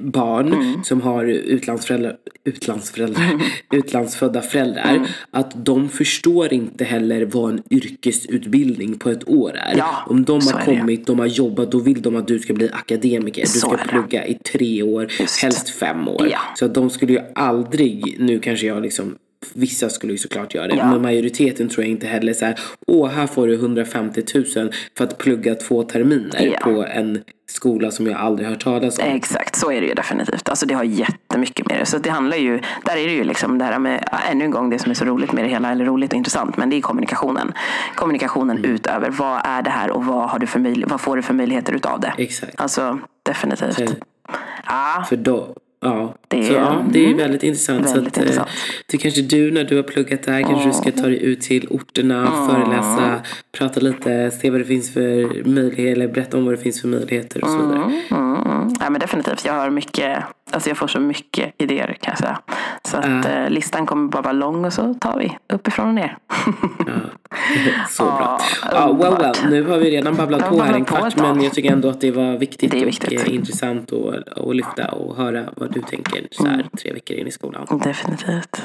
barn 0.00 0.52
Mm. 0.52 0.84
som 0.84 1.00
har 1.02 1.24
utlandsföräldrar, 1.24 2.16
utlandsföräldrar, 2.44 3.24
Mm. 3.24 3.40
utlandsfödda 3.72 4.42
föräldrar, 4.42 5.06
att 5.30 5.49
de 5.54 5.88
förstår 5.88 6.52
inte 6.52 6.84
heller 6.84 7.24
vad 7.24 7.50
en 7.52 7.62
yrkesutbildning 7.70 8.98
på 8.98 9.10
ett 9.10 9.28
år 9.28 9.56
är. 9.56 9.76
Ja, 9.76 10.04
Om 10.06 10.24
de 10.24 10.40
har 10.46 10.64
kommit, 10.64 11.06
de 11.06 11.18
har 11.18 11.26
jobbat, 11.26 11.72
då 11.72 11.78
vill 11.78 12.02
de 12.02 12.16
att 12.16 12.28
du 12.28 12.38
ska 12.38 12.54
bli 12.54 12.70
akademiker. 12.72 13.42
Du 13.42 13.48
Så 13.48 13.58
ska 13.58 13.76
plugga 13.76 14.26
i 14.26 14.34
tre 14.34 14.82
år, 14.82 15.12
Just. 15.20 15.42
helst 15.42 15.68
fem 15.70 16.08
år. 16.08 16.28
Ja. 16.30 16.38
Så 16.56 16.64
att 16.64 16.74
de 16.74 16.90
skulle 16.90 17.12
ju 17.12 17.20
aldrig, 17.34 18.16
nu 18.18 18.38
kanske 18.38 18.66
jag 18.66 18.82
liksom 18.82 19.16
Vissa 19.54 19.88
skulle 19.90 20.12
ju 20.12 20.18
såklart 20.18 20.54
göra 20.54 20.68
det, 20.68 20.74
Ja. 20.76 20.90
men 20.90 21.02
majoriteten 21.02 21.68
tror 21.68 21.84
jag 21.84 21.90
inte 21.90 22.06
heller 22.06 22.32
så 22.32 22.44
här. 22.44 22.58
Åh, 22.86 23.08
här 23.08 23.26
får 23.26 23.46
du 23.46 23.54
150 23.54 24.22
000 24.56 24.70
för 24.96 25.04
att 25.04 25.18
plugga 25.18 25.54
två 25.54 25.82
terminer 25.82 26.42
Ja. 26.52 26.58
på 26.62 26.84
en 26.84 27.22
skola 27.50 27.90
som 27.90 28.06
jag 28.06 28.16
aldrig 28.20 28.48
hört 28.48 28.64
talas 28.64 28.98
om. 28.98 29.04
Exakt, 29.04 29.56
så 29.56 29.72
är 29.72 29.80
det 29.80 29.86
ju 29.86 29.94
definitivt. 29.94 30.48
Alltså 30.48 30.66
det 30.66 30.74
har 30.74 30.84
jättemycket 30.84 31.66
med 31.68 31.80
det. 31.80 31.86
Så 31.86 31.98
det 31.98 32.10
handlar 32.10 32.36
ju, 32.36 32.60
där 32.84 32.96
är 32.96 33.06
det 33.06 33.12
ju 33.12 33.24
liksom 33.24 33.58
det 33.58 33.64
här 33.64 33.78
med, 33.78 34.08
ännu 34.30 34.44
en 34.44 34.50
gång 34.50 34.70
det 34.70 34.78
som 34.78 34.90
är 34.90 34.94
så 34.94 35.04
roligt 35.04 35.32
med 35.32 35.44
det 35.44 35.48
hela, 35.48 35.70
eller 35.72 35.84
roligt 35.84 36.12
och 36.12 36.16
intressant, 36.16 36.56
men 36.56 36.70
det 36.70 36.76
är 36.76 36.80
kommunikationen. 36.80 37.52
Kommunikationen 37.94 38.58
Mm. 38.58 38.70
utöver, 38.70 39.10
vad 39.10 39.40
är 39.44 39.62
det 39.62 39.70
här 39.70 39.90
och 39.90 40.04
vad, 40.04 40.30
har 40.30 40.38
du 40.38 40.46
för 40.46 40.60
möj- 40.60 40.84
vad 40.88 41.00
får 41.00 41.16
du 41.16 41.22
för 41.22 41.34
möjligheter 41.34 41.72
utav 41.72 42.00
det? 42.00 42.12
Exakt. 42.18 42.60
Alltså 42.60 42.98
definitivt. 43.22 43.74
För- 43.74 43.88
Ja, 44.66 45.04
För 45.08 45.16
då, 45.16 45.54
ja. 45.80 46.14
Det 46.28 46.44
så, 46.44 46.52
ja, 46.52 46.84
det 46.92 47.10
är 47.10 47.14
väldigt 47.14 47.42
intressant. 47.42 47.86
Väldigt 47.86 47.94
så 47.94 48.00
att, 48.00 48.16
intressant. 48.16 48.48
Eh, 48.48 48.54
det 48.86 48.98
kanske 48.98 49.22
du 49.22 49.50
när 49.50 49.64
du 49.64 49.76
har 49.76 49.82
pluggat 49.82 50.22
där, 50.22 50.42
kanske 50.42 50.68
du 50.68 50.72
ska 50.72 51.02
ta 51.02 51.06
dig 51.06 51.22
ut 51.22 51.40
till 51.40 51.66
orterna, 51.70 52.46
föreläsa, 52.50 53.20
prata 53.52 53.80
lite, 53.80 54.30
se 54.30 54.50
vad 54.50 54.60
det 54.60 54.64
finns 54.64 54.92
för 54.92 55.44
möjligheter, 55.44 55.92
eller 55.92 56.08
berätta 56.08 56.36
om 56.36 56.44
vad 56.44 56.54
det 56.54 56.58
finns 56.58 56.80
för 56.80 56.88
möjligheter 56.88 57.44
och 57.44 57.50
så 57.50 57.56
vidare. 57.56 58.00
mm, 58.10 58.34
mm. 58.34 58.74
ja 58.80 58.90
men 58.90 59.00
definitivt. 59.00 59.44
Jag 59.44 59.52
har 59.52 59.70
mycket, 59.70 60.24
alltså 60.52 60.70
jag 60.70 60.76
får 60.76 60.86
så 60.86 61.00
mycket 61.00 61.54
idéer 61.58 61.96
kan 62.00 62.12
jag 62.12 62.18
säga. 62.18 62.38
Så 62.84 62.96
att 62.96 63.26
eh, 63.26 63.50
listan 63.50 63.86
kommer 63.86 64.08
bara 64.08 64.22
vara 64.22 64.32
lång 64.32 64.64
och 64.64 64.72
så 64.72 64.94
tar 64.94 65.18
vi 65.18 65.38
uppifrån 65.52 65.88
och 65.88 65.94
ner. 65.94 66.16
Så 67.88 68.04
bra. 68.04 68.40
Ja, 68.62 68.68
Ja, 68.72 68.92
well, 68.92 69.14
well. 69.18 69.50
Nu 69.50 69.64
har 69.68 69.78
vi 69.78 69.90
redan 69.90 70.14
babblat 70.16 70.48
på 70.48 70.62
här 70.62 70.74
en 70.74 70.84
kvart 70.84 71.16
men 71.16 71.42
jag 71.42 71.52
tycker 71.52 71.72
ändå 71.72 71.88
att 71.88 72.00
det 72.00 72.10
var 72.10 72.38
viktigt, 72.38 72.70
Det 72.70 72.80
är 72.82 72.86
viktigt. 72.86 73.20
och 73.20 73.28
eh, 73.28 73.34
intressant 73.34 73.92
att, 73.92 74.38
att 74.38 74.56
lyfta 74.56 74.88
och 74.88 75.16
höra 75.16 75.44
vad 75.56 75.72
du 75.72 75.82
tänker 75.82 76.26
så 76.30 76.44
Mm. 76.44 76.56
här 76.56 76.66
tre 76.82 76.92
veckor 76.92 77.16
in 77.16 77.26
i 77.26 77.30
skolan. 77.30 77.66
Definitivt. 77.84 78.62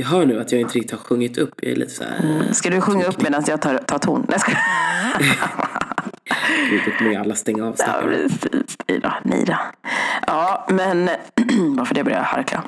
Jag 0.00 0.06
hör 0.06 0.26
nu 0.26 0.40
att 0.40 0.52
jag 0.52 0.60
inte 0.60 0.74
riktigt 0.74 0.90
har 0.90 0.98
sjungit 0.98 1.38
upp. 1.38 1.54
Jag 1.62 1.72
är 1.72 1.76
lite 1.76 1.90
så 1.90 2.04
här, 2.04 2.52
Ska 2.52 2.70
du 2.70 2.80
sjunga 2.80 3.04
upp 3.04 3.22
medan 3.22 3.44
jag 3.46 3.60
tar, 3.60 3.78
tar 3.78 3.98
ton? 3.98 4.26
Nej, 4.28 4.38
skojar. 4.38 4.60
gud, 6.70 6.80
då 6.84 6.90
kommer 6.90 7.10
ju 7.10 7.16
alla 7.16 7.34
stänga 7.34 7.66
av 7.66 7.74
Ja, 7.78 8.00
precis. 8.02 8.78
Nej 8.88 9.00
då. 9.00 9.12
Nej 9.22 9.44
då. 9.46 9.56
Ja, 10.26 10.66
men 10.70 11.10
varför 11.76 11.94
det 11.94 12.04
börjar 12.04 12.18
jag 12.18 12.24
harkla. 12.24 12.62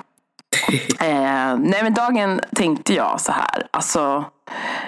eh, 1.01 1.59
nej, 1.59 1.83
men 1.83 1.95
dagen 1.95 2.41
tänkte 2.55 2.95
jag 2.95 3.21
så 3.21 3.33
här. 3.33 3.67
Alltså, 3.71 4.25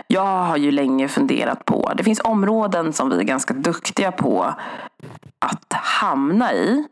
jag 0.07 0.43
har 0.45 0.57
ju 0.57 0.71
länge 0.71 1.09
funderat 1.09 1.65
på. 1.65 1.93
Det 1.97 2.05
finns 2.05 2.21
områden 2.25 2.93
som 2.93 3.11
vi 3.11 3.19
är 3.19 3.23
ganska 3.23 3.55
duktiga 3.55 4.13
på 4.13 4.55
att 5.39 5.73
hamna 5.73 6.53
i 6.53 6.85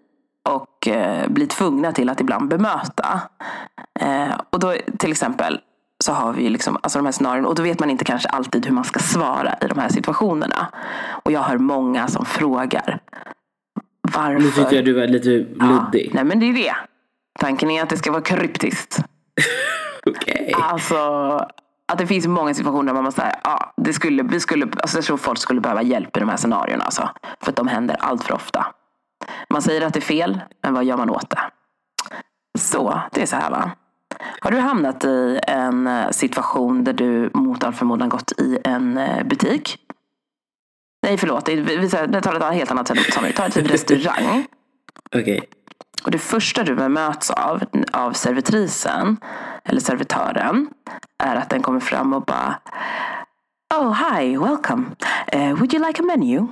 och 0.49 0.89
eh, 0.89 1.29
bli 1.29 1.47
tvungna 1.47 1.93
till 1.93 2.09
att 2.09 2.21
ibland 2.21 2.49
bemöta. 2.49 3.21
Eh, 4.01 4.41
och 4.51 4.61
då 4.61 4.75
till 4.99 5.11
exempel 5.11 5.61
så 6.05 6.13
har 6.13 6.33
vi 6.33 6.49
liksom, 6.49 6.79
alltså 6.83 6.99
de 6.99 7.05
här 7.05 7.13
scenarierna 7.13 7.49
och 7.49 7.55
då 7.55 7.63
vet 7.63 7.81
man 7.81 7.91
inte 7.91 8.05
kanske 8.05 8.29
alltid 8.29 8.67
hur 8.67 8.73
man 8.73 8.85
ska 8.85 8.99
svara 8.99 9.55
i 9.61 9.67
de 9.67 9.79
här 9.79 9.89
situationerna. 9.89 10.67
Och 11.25 11.33
jag 11.33 11.41
hör 11.41 11.59
många 11.59 12.09
som 12.09 12.25
frågar 12.25 13.01
varför. 14.13 14.39
Nu 14.39 14.51
tyckte 14.51 14.77
jag 14.77 14.85
du 14.85 14.93
var 14.93 15.07
lite 15.07 15.31
luddig. 15.65 16.11
Nej 16.15 16.25
men 16.25 16.41
det 16.41 16.47
är 16.47 16.53
det. 16.53 16.75
Tanken 17.41 17.71
är 17.71 17.83
att 17.83 17.89
det 17.89 17.97
ska 17.97 18.11
vara 18.11 18.23
kryptiskt. 18.23 18.99
Okej. 20.07 20.53
Alltså 20.57 20.97
att 21.93 21.99
det 21.99 22.07
finns 22.07 22.27
många 22.27 22.55
situationer 22.55 22.87
där 22.87 22.95
man 22.95 23.05
måste 23.05 23.21
säga, 23.21 23.39
ja, 23.45 23.75
det 23.77 23.93
skulle, 23.93 24.23
vi 24.23 24.41
skulle, 24.41 24.67
alltså 24.77 24.97
jag 24.97 25.05
tror 25.05 25.17
folk 25.17 25.39
skulle 25.39 25.61
behöva 25.61 25.83
hjälp 25.83 26.17
i 26.17 26.21
de 26.21 26.29
här 26.29 26.37
scenarierna. 26.37 26.85
Alltså, 26.85 27.11
för 27.41 27.51
att 27.51 27.57
de 27.57 27.69
händer 27.69 27.97
allt 28.01 28.25
för 28.25 28.35
ofta. 28.35 28.67
Man 29.51 29.63
säger 29.63 29.87
att 29.87 29.95
det 29.95 29.99
är 29.99 30.01
fel, 30.01 30.41
men 30.63 30.75
vad 30.75 30.85
gör 30.85 30.97
man 30.97 31.11
åt 31.11 31.31
det? 31.31 31.41
Så, 32.59 33.01
det 33.13 33.23
är 33.23 33.27
så 33.27 33.37
här 33.37 33.51
va. 33.51 33.71
Har 34.41 34.51
du 34.51 34.59
hamnat 34.59 35.05
i 35.05 35.41
en 35.47 35.87
eh, 35.87 36.11
situation 36.11 36.85
där 36.85 36.93
du 36.93 37.31
mot 37.35 37.65
all 37.65 37.73
förmodan 37.73 38.09
gått 38.09 38.33
i 38.33 38.59
en 38.65 38.99
eh, 38.99 39.25
butik? 39.25 39.79
Nej, 41.03 41.19
förlåt. 41.19 41.49
Vi 41.49 41.91
tar 41.91 42.37
ett 42.37 42.55
helt 42.55 42.71
annat 42.71 42.89
sätt. 42.89 42.99
Vi 43.23 43.33
tar 43.33 43.49
typ 43.49 43.71
restaurang. 43.71 44.47
Okej. 45.17 45.43
Och 46.05 46.11
det 46.11 46.19
första 46.19 46.63
du 46.63 46.89
möts 46.89 47.31
av, 47.31 47.65
av 47.93 48.13
servitrisen, 48.13 49.17
eller 49.65 49.81
servitören, 49.81 50.69
är 51.19 51.37
att 51.37 51.51
den 51.51 51.63
kommer 51.63 51.81
fram 51.81 52.13
och 52.13 52.23
bara 52.23 52.61
Oh, 53.75 53.93
hi, 53.93 54.37
welcome. 54.37 54.85
Uh, 55.35 55.55
would 55.55 55.75
you 55.75 55.87
like 55.87 55.99
a 55.99 56.03
menu? 56.03 56.49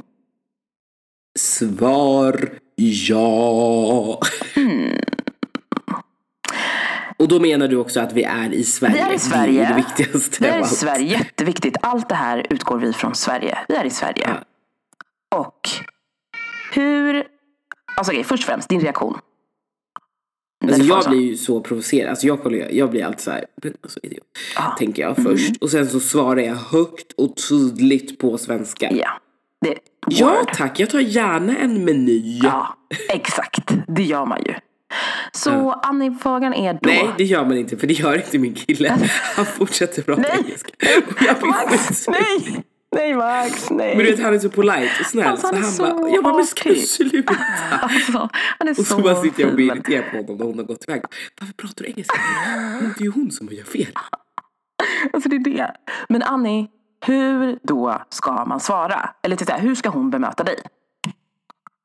Svar 1.41 2.51
ja. 2.77 4.21
Hmm. 4.55 4.91
Och 7.17 7.29
då 7.29 7.41
menar 7.41 7.69
du 7.69 7.77
också 7.77 8.01
att 8.01 8.13
vi 8.13 8.23
är 8.23 8.53
i 8.53 8.65
Sverige? 8.65 8.95
Vi 8.95 9.01
är 9.01 9.15
i 9.15 9.19
Sverige. 9.19 9.61
Det 9.61 9.65
är 9.67 9.69
det 9.69 9.77
viktigaste 9.77 10.37
Vi 10.41 10.49
är 10.49 10.61
i. 10.61 10.65
Sverige, 10.65 11.07
jätteviktigt. 11.19 11.77
Allt 11.83 12.09
det 12.09 12.15
här 12.15 12.47
utgår 12.51 12.79
vi 12.79 12.93
från 12.93 13.15
Sverige. 13.15 13.59
Vi 13.69 13.75
är 13.75 13.85
i 13.85 13.91
Sverige. 13.91 14.31
Och 15.37 15.69
hur... 16.75 17.25
Alltså 17.97 18.13
okej, 18.13 18.25
först 18.25 18.43
och 18.43 18.47
främst, 18.47 18.69
din 18.69 18.81
reaktion. 18.81 19.19
Alltså 20.65 20.83
jag 20.83 21.11
blir 21.11 21.21
ju 21.21 21.37
så 21.37 21.61
provocerad. 21.61 22.11
Alltså 22.11 22.27
jag, 22.27 22.43
kollar, 22.43 22.59
jag 22.71 22.91
blir 22.91 23.05
alltid 23.05 23.21
så 23.21 23.31
här, 23.31 23.45
"Men 23.63 23.75
alltså, 23.83 24.01
idiot. 24.03 24.25
Ja. 24.57 24.77
Tänker 24.79 25.03
jag 25.03 25.19
Mm. 25.19 25.33
först. 25.33 25.63
Och 25.63 25.71
sen 25.71 25.89
så 25.89 26.01
svarar 26.01 26.41
jag 26.41 26.55
högt 26.55 27.13
och 27.13 27.35
tydligt 27.49 28.19
på 28.19 28.39
svenska. 28.39 28.91
Ja. 28.93 29.11
Det, 29.61 29.79
Ja 30.07 30.45
tack, 30.55 30.81
jag 30.81 30.91
tar 30.91 31.01
gärna 31.01 31.57
en 31.59 31.85
meny. 31.85 32.41
Ja, 32.43 32.77
exakt. 33.09 33.75
Det 33.89 34.03
gör 34.03 34.27
man 34.27 34.43
ju. 34.47 34.55
Så 35.33 35.71
Annie, 35.71 36.17
frågan 36.23 36.55
är 36.55 36.73
då... 36.73 36.79
Nej, 36.83 37.11
det 37.19 37.25
gör 37.25 37.45
man 37.45 37.57
inte 37.57 37.77
för 37.77 37.87
det 37.87 37.95
gör 37.95 38.17
inte 38.17 38.39
min 38.39 38.55
kille. 38.55 38.89
Han 39.37 39.47
fortsätter 39.47 40.03
prata 40.03 40.23
Nej. 40.23 40.45
engelska. 40.45 40.71
Max, 41.47 42.09
nej! 42.09 42.65
Nej 42.97 43.15
Max, 43.15 43.71
nej. 43.71 43.97
Men 43.97 44.07
du 44.07 44.11
vet 44.11 44.23
han 44.23 44.35
är 44.35 44.39
så 44.39 44.51
polite 44.51 44.91
och 45.01 45.07
snäll. 45.07 45.27
Alltså, 45.27 45.47
så 45.47 45.55
han 45.55 45.63
är 45.63 45.63
han 45.63 45.73
så 45.73 45.83
bara, 45.83 46.09
jag 46.09 46.25
bara, 46.25 46.35
men 46.35 46.47
ska 46.47 46.69
du 46.69 46.75
sluta? 46.77 47.37
Alltså, 47.83 48.29
han 48.59 48.69
är 48.69 48.71
Och 48.71 48.77
så, 48.77 48.85
så 48.85 48.99
bara 48.99 49.23
sitter 49.23 49.41
jag 49.41 49.51
och 49.51 49.57
blir 49.57 49.67
irriterad 49.73 50.05
på 50.11 50.17
honom 50.17 50.37
när 50.37 50.45
hon 50.45 50.59
har 50.59 50.65
gått 50.65 50.85
iväg. 50.89 51.03
Varför 51.41 51.55
pratar 51.55 51.85
du 51.85 51.91
engelska? 51.91 52.21
Det 52.81 53.03
är 53.03 53.05
ju 53.05 53.11
hon 53.11 53.31
som 53.31 53.49
gör 53.51 53.65
fel. 53.65 53.93
Alltså 55.13 55.29
det 55.29 55.37
är 55.37 55.45
det. 55.45 55.73
Men 56.09 56.23
Annie, 56.23 56.69
hur 57.07 57.59
då 57.63 58.03
ska 58.09 58.45
man 58.45 58.61
svara? 58.61 59.11
Eller 59.23 59.37
så 59.37 59.53
här, 59.53 59.61
hur 59.61 59.75
ska 59.75 59.89
hon 59.89 60.11
bemöta 60.11 60.45
dig? 60.45 60.57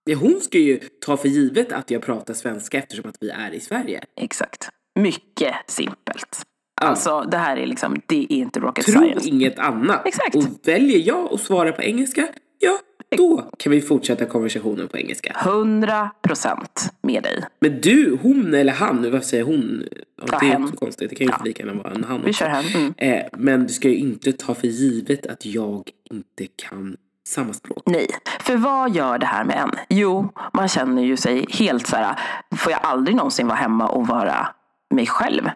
Ja, 0.03 0.17
Hon 0.17 0.41
ska 0.41 0.57
ju 0.57 0.79
ta 1.05 1.17
för 1.17 1.27
givet 1.27 1.71
att 1.71 1.91
jag 1.91 2.01
pratar 2.01 2.33
svenska 2.33 2.77
eftersom 2.77 3.09
att 3.09 3.17
vi 3.21 3.29
är 3.29 3.53
i 3.53 3.59
Sverige. 3.59 4.03
Exakt. 4.21 4.69
Mycket 4.99 5.55
simpelt. 5.67 6.41
Alltså 6.81 7.21
det 7.21 7.37
här 7.37 7.57
är 7.57 7.65
liksom, 7.67 8.01
det 8.05 8.23
är 8.23 8.31
inte 8.31 8.59
rocket 8.59 8.85
Tro 8.85 9.01
science. 9.01 9.29
inget 9.29 9.59
annat. 9.59 10.07
Exakt. 10.07 10.35
Och 10.35 10.43
väljer 10.63 10.99
jag 11.07 11.33
att 11.33 11.41
svara 11.41 11.71
på 11.71 11.81
engelska, 11.81 12.27
ja, 12.59 12.79
då 13.17 13.43
kan 13.57 13.71
vi 13.71 13.81
fortsätta 13.81 14.25
konversationen 14.25 14.87
på 14.87 14.97
engelska. 14.97 15.35
Hundra 15.43 16.09
procent 16.21 16.93
med 17.01 17.23
dig. 17.23 17.43
Men 17.59 17.81
du, 17.81 18.17
hon 18.21 18.53
eller 18.53 18.73
han, 18.73 19.11
varför 19.11 19.19
säger 19.27 19.43
hon? 19.43 19.83
Ja, 20.31 20.37
det 20.39 20.45
är 20.45 20.49
hen. 20.51 20.63
också 20.63 20.75
konstigt, 20.75 21.09
det 21.09 21.15
kan 21.15 21.27
ju 21.27 21.33
Ja. 21.37 21.43
lika 21.45 21.63
gärna 21.65 21.83
vara 21.83 21.93
en 21.93 22.03
han 22.03 22.21
Vi 22.21 22.29
också. 22.29 22.39
kör 22.39 22.47
hem. 22.49 22.65
Mm. 22.75 22.93
Eh, 22.97 23.25
men 23.33 23.63
du 23.67 23.73
ska 23.73 23.87
ju 23.89 23.95
inte 23.95 24.31
ta 24.31 24.53
för 24.53 24.67
givet 24.67 25.25
att 25.27 25.45
jag 25.45 25.89
inte 26.11 26.47
kan 26.55 26.97
samma 27.27 27.53
språk. 27.53 27.83
Nej, 27.85 28.07
för 28.39 28.57
vad 28.57 28.95
gör 28.95 29.17
det 29.17 29.25
här 29.25 29.43
med 29.43 29.57
en? 29.57 29.71
Jo, 29.89 30.29
man 30.53 30.67
känner 30.67 31.01
ju 31.03 31.17
sig 31.17 31.45
helt 31.49 31.87
så 31.87 31.95
här, 31.95 32.19
får 32.55 32.71
jag 32.71 32.81
aldrig 32.83 33.15
någonsin 33.17 33.47
vara 33.47 33.57
hemma 33.57 33.87
och 33.87 34.07
vara 34.07 34.47
mig 34.89 35.05
själv? 35.07 35.49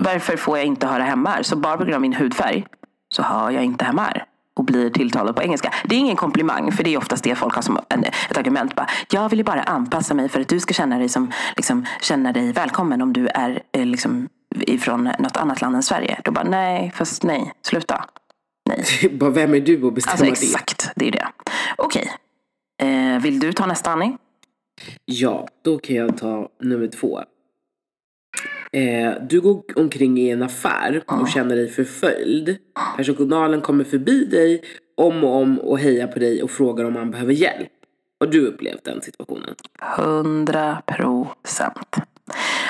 Varför 0.00 0.36
får 0.36 0.58
jag 0.58 0.66
inte 0.66 0.86
höra 0.86 1.02
hemma 1.02 1.30
här? 1.30 1.42
Så 1.42 1.56
bara 1.56 1.76
på 1.76 1.82
grund 1.84 1.94
av 1.94 2.00
min 2.00 2.14
hudfärg 2.14 2.66
så 3.12 3.22
hör 3.22 3.50
jag 3.50 3.64
inte 3.64 3.84
hemma 3.84 4.02
här 4.02 4.24
och 4.62 4.66
blir 4.66 4.90
tilltalad 4.90 5.36
på 5.36 5.42
engelska. 5.42 5.74
Det 5.84 5.94
är 5.94 5.98
ingen 5.98 6.16
komplimang, 6.16 6.72
för 6.72 6.84
det 6.84 6.94
är 6.94 6.98
oftast 6.98 7.24
det 7.24 7.34
folk 7.34 7.54
har 7.54 7.62
som 7.62 7.78
en, 7.88 8.04
ett 8.04 8.38
argument. 8.38 8.74
Bara, 8.74 8.86
jag 9.10 9.28
vill 9.28 9.38
ju 9.38 9.44
bara 9.44 9.62
anpassa 9.62 10.14
mig 10.14 10.28
för 10.28 10.40
att 10.40 10.48
du 10.48 10.60
ska 10.60 10.74
känna 10.74 10.98
dig, 10.98 11.08
som, 11.08 11.32
liksom, 11.56 11.86
känna 12.00 12.32
dig 12.32 12.52
välkommen 12.52 13.02
om 13.02 13.12
du 13.12 13.28
är 13.28 13.62
eh, 13.72 13.86
liksom, 13.86 14.28
ifrån 14.60 15.10
något 15.18 15.36
annat 15.36 15.60
land 15.60 15.76
än 15.76 15.82
Sverige. 15.82 16.20
Då 16.24 16.32
bara, 16.32 16.44
nej, 16.44 16.92
fast 16.94 17.22
nej, 17.22 17.52
sluta. 17.62 18.04
Nej. 18.68 19.10
Bara, 19.18 19.30
vem 19.30 19.54
är 19.54 19.60
du 19.60 19.86
att 19.86 19.94
bestämma 19.94 20.12
Alltså 20.12 20.24
det? 20.24 20.30
exakt, 20.30 20.90
det 20.96 21.08
är 21.08 21.12
det. 21.12 21.26
Okej. 21.76 22.12
Eh, 22.82 23.22
vill 23.22 23.38
du 23.38 23.52
ta 23.52 23.66
nästa 23.66 23.90
Annie? 23.90 24.16
Ja, 25.04 25.48
då 25.64 25.78
kan 25.78 25.96
jag 25.96 26.18
ta 26.18 26.48
nummer 26.60 26.86
två. 26.86 27.20
Eh, 28.76 29.12
du 29.28 29.40
går 29.40 29.62
omkring 29.76 30.18
i 30.18 30.30
en 30.30 30.42
affär 30.42 31.02
och 31.06 31.28
känner 31.28 31.56
dig 31.56 31.68
förföljd. 31.68 32.56
Personalen 32.96 33.60
kommer 33.60 33.84
förbi 33.84 34.24
dig 34.24 34.62
om 34.96 35.24
och 35.24 35.36
om 35.36 35.58
och 35.58 35.78
hejar 35.78 36.06
på 36.06 36.18
dig 36.18 36.42
och 36.42 36.50
frågar 36.50 36.84
om 36.84 36.92
man 36.92 37.10
behöver 37.10 37.32
hjälp. 37.32 37.68
Har 38.20 38.26
du 38.26 38.46
upplevt 38.46 38.84
den 38.84 39.02
situationen? 39.02 39.54
Hundra 39.96 40.82
procent. 40.86 41.96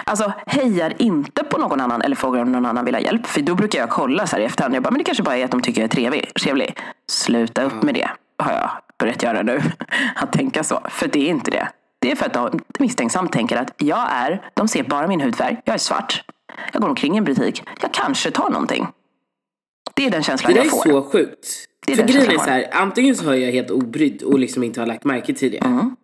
Alltså 0.05 0.33
hejar 0.47 0.95
inte 0.99 1.45
på 1.45 1.59
någon 1.59 1.81
annan 1.81 2.03
eller 2.03 2.17
frågar 2.17 2.43
om 2.43 2.53
någon 2.53 2.67
annan 2.67 2.85
vill 2.85 2.95
ha 2.95 3.03
hjälp. 3.03 3.27
För 3.27 3.41
då 3.41 3.55
brukar 3.55 3.79
jag 3.79 3.91
kolla 3.91 4.27
så 4.27 4.37
här 4.37 4.43
i 4.43 4.47
efterhand. 4.47 4.75
Jag 4.75 4.83
bara, 4.83 4.91
men 4.91 4.99
det 4.99 5.05
kanske 5.05 5.23
bara 5.23 5.37
är 5.37 5.45
att 5.45 5.51
de 5.51 5.63
tycker 5.63 5.81
jag 5.81 5.89
är 5.89 5.95
trevlig. 5.95 6.35
trevlig. 6.35 6.77
Sluta 7.07 7.63
upp 7.63 7.83
med 7.83 7.95
det. 7.95 8.11
Har 8.39 8.53
jag 8.53 8.71
börjat 8.99 9.23
göra 9.23 9.43
nu. 9.43 9.61
Att 10.15 10.33
tänka 10.33 10.65
så. 10.65 10.81
För 10.91 11.09
det 11.09 11.21
är 11.21 11.31
inte 11.31 11.51
det. 11.51 11.69
Det 12.03 12.11
är 12.11 12.17
för 12.17 12.27
att 12.27 12.33
de 12.33 12.61
misstänksamt 12.79 13.33
tänker 13.33 13.57
att 13.57 13.75
jag 13.79 14.07
är, 14.11 14.51
de 14.55 14.69
ser 14.69 14.83
bara 14.83 15.09
min 15.09 15.21
hudfärg. 15.21 15.57
Jag 15.65 15.75
är 15.75 15.79
svart. 15.79 16.25
Jag 16.73 16.83
går 16.83 16.89
omkring 16.89 17.15
i 17.15 17.19
en 17.19 17.25
butik. 17.25 17.63
Jag 17.81 17.95
kanske 17.95 18.31
tar 18.31 18.51
någonting. 18.51 18.87
Det 19.95 20.07
är 20.07 20.11
den 20.11 20.23
känslan 20.23 20.55
jag 20.55 20.71
får. 20.71 20.85
Det 20.85 20.91
där 20.91 20.99
är 20.99 21.03
så 21.03 21.11
sjukt. 21.11 21.47
Det 21.87 21.93
är 21.93 21.97
för 21.97 22.07
grejen 22.07 22.31
är 22.31 22.39
så 22.39 22.51
här, 22.51 22.69
antingen 22.73 23.17
så 23.17 23.25
har 23.25 23.35
jag 23.35 23.53
helt 23.53 23.71
obrydd 23.71 24.23
och 24.23 24.39
liksom 24.39 24.63
inte 24.63 24.81
har 24.81 24.87
lagt 24.87 25.05
märke 25.05 25.35
till 25.35 25.51
det. 25.51 25.59
Mm. 25.59 25.97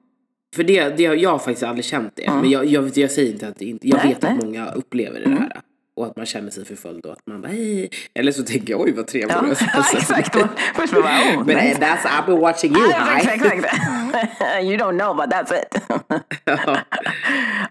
För 0.56 0.64
det, 0.64 0.96
det, 0.96 1.02
jag 1.02 1.30
har 1.30 1.38
faktiskt 1.38 1.62
aldrig 1.62 1.84
känt 1.84 2.12
det. 2.16 2.26
Mm. 2.26 2.40
Men 2.40 2.50
jag, 2.50 2.66
jag, 2.66 2.98
jag, 2.98 3.10
säger 3.10 3.32
inte 3.32 3.48
att 3.48 3.62
inte, 3.62 3.88
jag 3.88 3.96
nej, 3.96 4.08
vet 4.08 4.22
nej. 4.22 4.32
att 4.32 4.44
många 4.44 4.70
upplever 4.70 5.20
det 5.20 5.26
mm. 5.26 5.38
här. 5.38 5.60
Och 5.98 6.06
att 6.06 6.16
man 6.16 6.26
känner 6.26 6.50
sig 6.50 6.64
förföljd 6.64 7.06
och 7.06 7.12
att 7.12 7.26
man 7.26 7.42
bara 7.42 7.48
hej. 7.48 7.90
Eller 8.14 8.32
så 8.32 8.42
tänker 8.42 8.72
jag 8.72 8.80
oj 8.80 8.92
vad 8.92 9.06
trevlig 9.06 9.34
ja, 9.34 9.44
ja, 9.74 9.84
exakt. 9.96 10.36
Först 10.74 10.92
bara 10.92 11.02
oh, 11.02 11.44
Men 11.46 11.56
nice. 11.56 11.80
that's 11.80 12.04
I've 12.04 12.26
been 12.26 12.40
watching 12.40 12.72
you. 12.72 12.92
Ah, 12.94 13.16
exakt, 13.16 13.44
exakt. 13.44 13.76
you 14.62 14.76
don't 14.76 14.98
know 14.98 15.16
but 15.16 15.26
that's 15.30 15.52
it. 15.60 15.82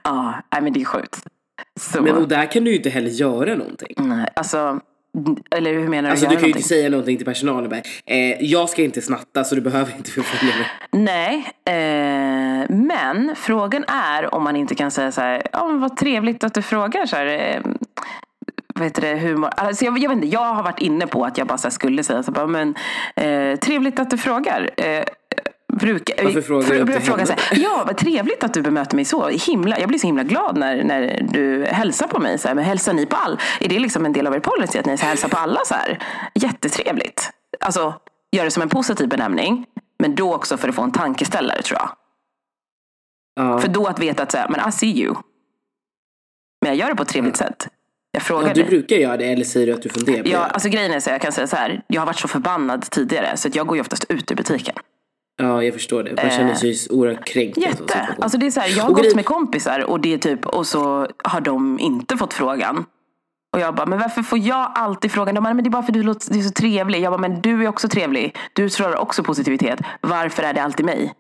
ja, 0.03 0.41
ah, 0.49 0.61
men 0.61 0.73
det 0.73 0.81
är 0.81 0.85
sjukt. 0.85 1.27
Så. 1.79 2.01
Men 2.01 2.15
och 2.15 2.27
där 2.27 2.51
kan 2.51 2.63
du 2.63 2.71
ju 2.71 2.77
inte 2.77 2.89
heller 2.89 3.09
göra 3.09 3.55
någonting. 3.55 3.93
Nej, 3.97 4.27
alltså 4.33 4.79
eller 5.51 5.73
hur 5.73 5.87
menar 5.87 6.09
du? 6.09 6.11
Alltså 6.11 6.25
du 6.25 6.35
kan 6.35 6.43
ju 6.43 6.47
inte 6.47 6.61
säga 6.61 6.89
någonting 6.89 7.17
till 7.17 7.25
personalen. 7.25 7.69
Bara, 7.69 7.81
eh, 8.05 8.43
jag 8.43 8.69
ska 8.69 8.81
inte 8.81 9.01
snatta 9.01 9.43
så 9.43 9.55
du 9.55 9.61
behöver 9.61 9.93
inte 9.97 10.11
förfölja 10.11 10.55
mig. 10.55 10.67
Nej, 10.91 11.35
eh, 11.65 12.69
men 12.69 13.35
frågan 13.35 13.83
är 13.87 14.35
om 14.35 14.43
man 14.43 14.55
inte 14.55 14.75
kan 14.75 14.91
säga 14.91 15.11
så 15.11 15.21
här, 15.21 15.43
ja 15.53 15.63
oh, 15.63 15.79
vad 15.79 15.97
trevligt 15.97 16.43
att 16.43 16.53
du 16.53 16.61
frågar 16.61 17.05
så 17.05 17.15
här. 17.15 17.61
Vad 18.75 18.83
heter 18.83 19.01
det, 19.01 19.19
humor. 19.19 19.49
Alltså 19.57 19.85
jag, 19.85 19.97
jag, 19.97 20.09
vet 20.09 20.15
inte, 20.15 20.27
jag 20.27 20.53
har 20.53 20.63
varit 20.63 20.79
inne 20.79 21.07
på 21.07 21.25
att 21.25 21.37
jag 21.37 21.47
bara 21.47 21.57
skulle 21.57 22.03
säga 22.03 22.23
så 22.23 22.31
bara, 22.31 22.47
men 22.47 22.75
eh, 23.15 23.59
trevligt 23.59 23.99
att 23.99 24.09
du 24.09 24.17
frågar. 24.17 24.69
Eh, 24.77 25.03
brukar, 25.73 26.23
Varför 26.23 26.41
frågar 26.41 26.69
du 26.69 26.79
inte 26.79 27.01
fråga 27.01 27.25
så 27.25 27.33
här, 27.33 27.41
Ja, 27.51 27.83
vad 27.87 27.97
trevligt 27.97 28.43
att 28.43 28.53
du 28.53 28.61
bemöter 28.61 28.95
mig 28.95 29.05
så. 29.05 29.27
Himla, 29.27 29.79
jag 29.79 29.87
blir 29.87 29.99
så 29.99 30.07
himla 30.07 30.23
glad 30.23 30.57
när, 30.57 30.83
när 30.83 31.27
du 31.31 31.65
hälsar 31.65 32.07
på 32.07 32.19
mig. 32.19 32.37
Så 32.37 32.47
här, 32.47 32.55
men 32.55 32.63
hälsar 32.63 32.93
ni 32.93 33.05
på 33.05 33.15
all? 33.15 33.39
Är 33.59 33.69
det 33.69 33.79
liksom 33.79 34.05
en 34.05 34.13
del 34.13 34.27
av 34.27 34.35
er 34.35 34.39
policy 34.39 34.79
att 34.79 34.85
ni 34.85 34.95
hälsar 34.95 35.29
på 35.29 35.37
alla 35.37 35.59
så 35.65 35.73
här? 35.73 35.99
Jättetrevligt. 36.33 37.31
Alltså, 37.59 37.93
gör 38.31 38.43
det 38.43 38.51
som 38.51 38.63
en 38.63 38.69
positiv 38.69 39.07
benämning. 39.09 39.65
Men 39.99 40.15
då 40.15 40.35
också 40.35 40.57
för 40.57 40.69
att 40.69 40.75
få 40.75 40.81
en 40.81 40.91
tankeställare 40.91 41.61
tror 41.61 41.79
jag. 41.79 41.89
Ja. 43.35 43.59
För 43.59 43.67
då 43.67 43.85
att 43.85 43.99
veta 43.99 44.23
att 44.23 44.31
så 44.31 44.37
här, 44.37 44.49
men 44.49 44.69
I 44.69 44.71
see 44.71 45.01
you. 45.01 45.15
Men 46.61 46.69
jag 46.69 46.75
gör 46.75 46.89
det 46.89 46.95
på 46.95 47.03
ett 47.03 47.09
trevligt 47.09 47.39
ja. 47.39 47.47
sätt. 47.47 47.67
Jag 48.11 48.23
frågar 48.23 48.47
ja, 48.47 48.53
du 48.53 48.63
brukar 48.63 48.95
göra 48.95 49.17
det 49.17 49.25
eller 49.25 49.43
säger 49.45 49.67
du 49.67 49.73
att 49.73 49.81
du 49.81 49.89
funderar 49.89 50.23
på 50.23 50.29
ja, 50.29 50.39
det? 50.39 50.45
Alltså 50.45 50.69
grejen 50.69 50.91
är 50.91 50.99
så 50.99 51.09
jag 51.09 51.21
kan 51.21 51.31
säga 51.31 51.47
så 51.47 51.55
här. 51.55 51.81
Jag 51.87 52.01
har 52.01 52.05
varit 52.05 52.19
så 52.19 52.27
förbannad 52.27 52.89
tidigare 52.89 53.37
så 53.37 53.49
jag 53.53 53.67
går 53.67 53.77
ju 53.77 53.81
oftast 53.81 54.05
ut 54.09 54.31
ur 54.31 54.35
butiken. 54.35 54.75
Ja, 55.37 55.63
jag 55.63 55.73
förstår 55.73 56.03
det. 56.03 56.23
Man 56.23 56.31
känner 56.31 56.53
sig 56.53 56.71
eh, 56.71 56.97
oerhört 56.97 57.25
kränkt. 57.27 57.57
Jätte. 57.57 58.09
Alltså 58.19 58.37
det 58.37 58.45
är 58.45 58.51
så 58.51 58.59
här, 58.59 58.77
jag 58.77 58.83
har 58.83 58.89
och 58.89 58.95
gått 58.95 59.15
med 59.15 59.25
kompisar 59.25 59.79
och, 59.79 60.01
det 60.01 60.13
är 60.13 60.17
typ, 60.17 60.45
och 60.45 60.67
så 60.67 61.07
har 61.23 61.41
de 61.41 61.79
inte 61.79 62.17
fått 62.17 62.33
frågan. 62.33 62.85
Och 63.53 63.59
jag 63.59 63.75
bara, 63.75 63.85
men 63.85 63.99
varför 63.99 64.21
får 64.21 64.37
jag 64.37 64.71
alltid 64.75 65.11
frågan? 65.11 65.35
De 65.35 65.43
bara, 65.43 65.53
men 65.53 65.63
det 65.63 65.67
är 65.67 65.71
bara 65.71 65.83
för 65.83 65.91
att 65.91 66.29
du 66.29 66.39
är 66.39 66.43
så 66.43 66.51
trevlig. 66.51 67.01
Jag 67.01 67.11
bara, 67.11 67.21
men 67.21 67.41
du 67.41 67.63
är 67.63 67.67
också 67.67 67.89
trevlig. 67.89 68.35
Du 68.53 68.69
tror 68.69 68.95
också 68.95 69.23
positivitet. 69.23 69.79
Varför 70.01 70.43
är 70.43 70.53
det 70.53 70.63
alltid 70.63 70.85
mig? 70.85 71.13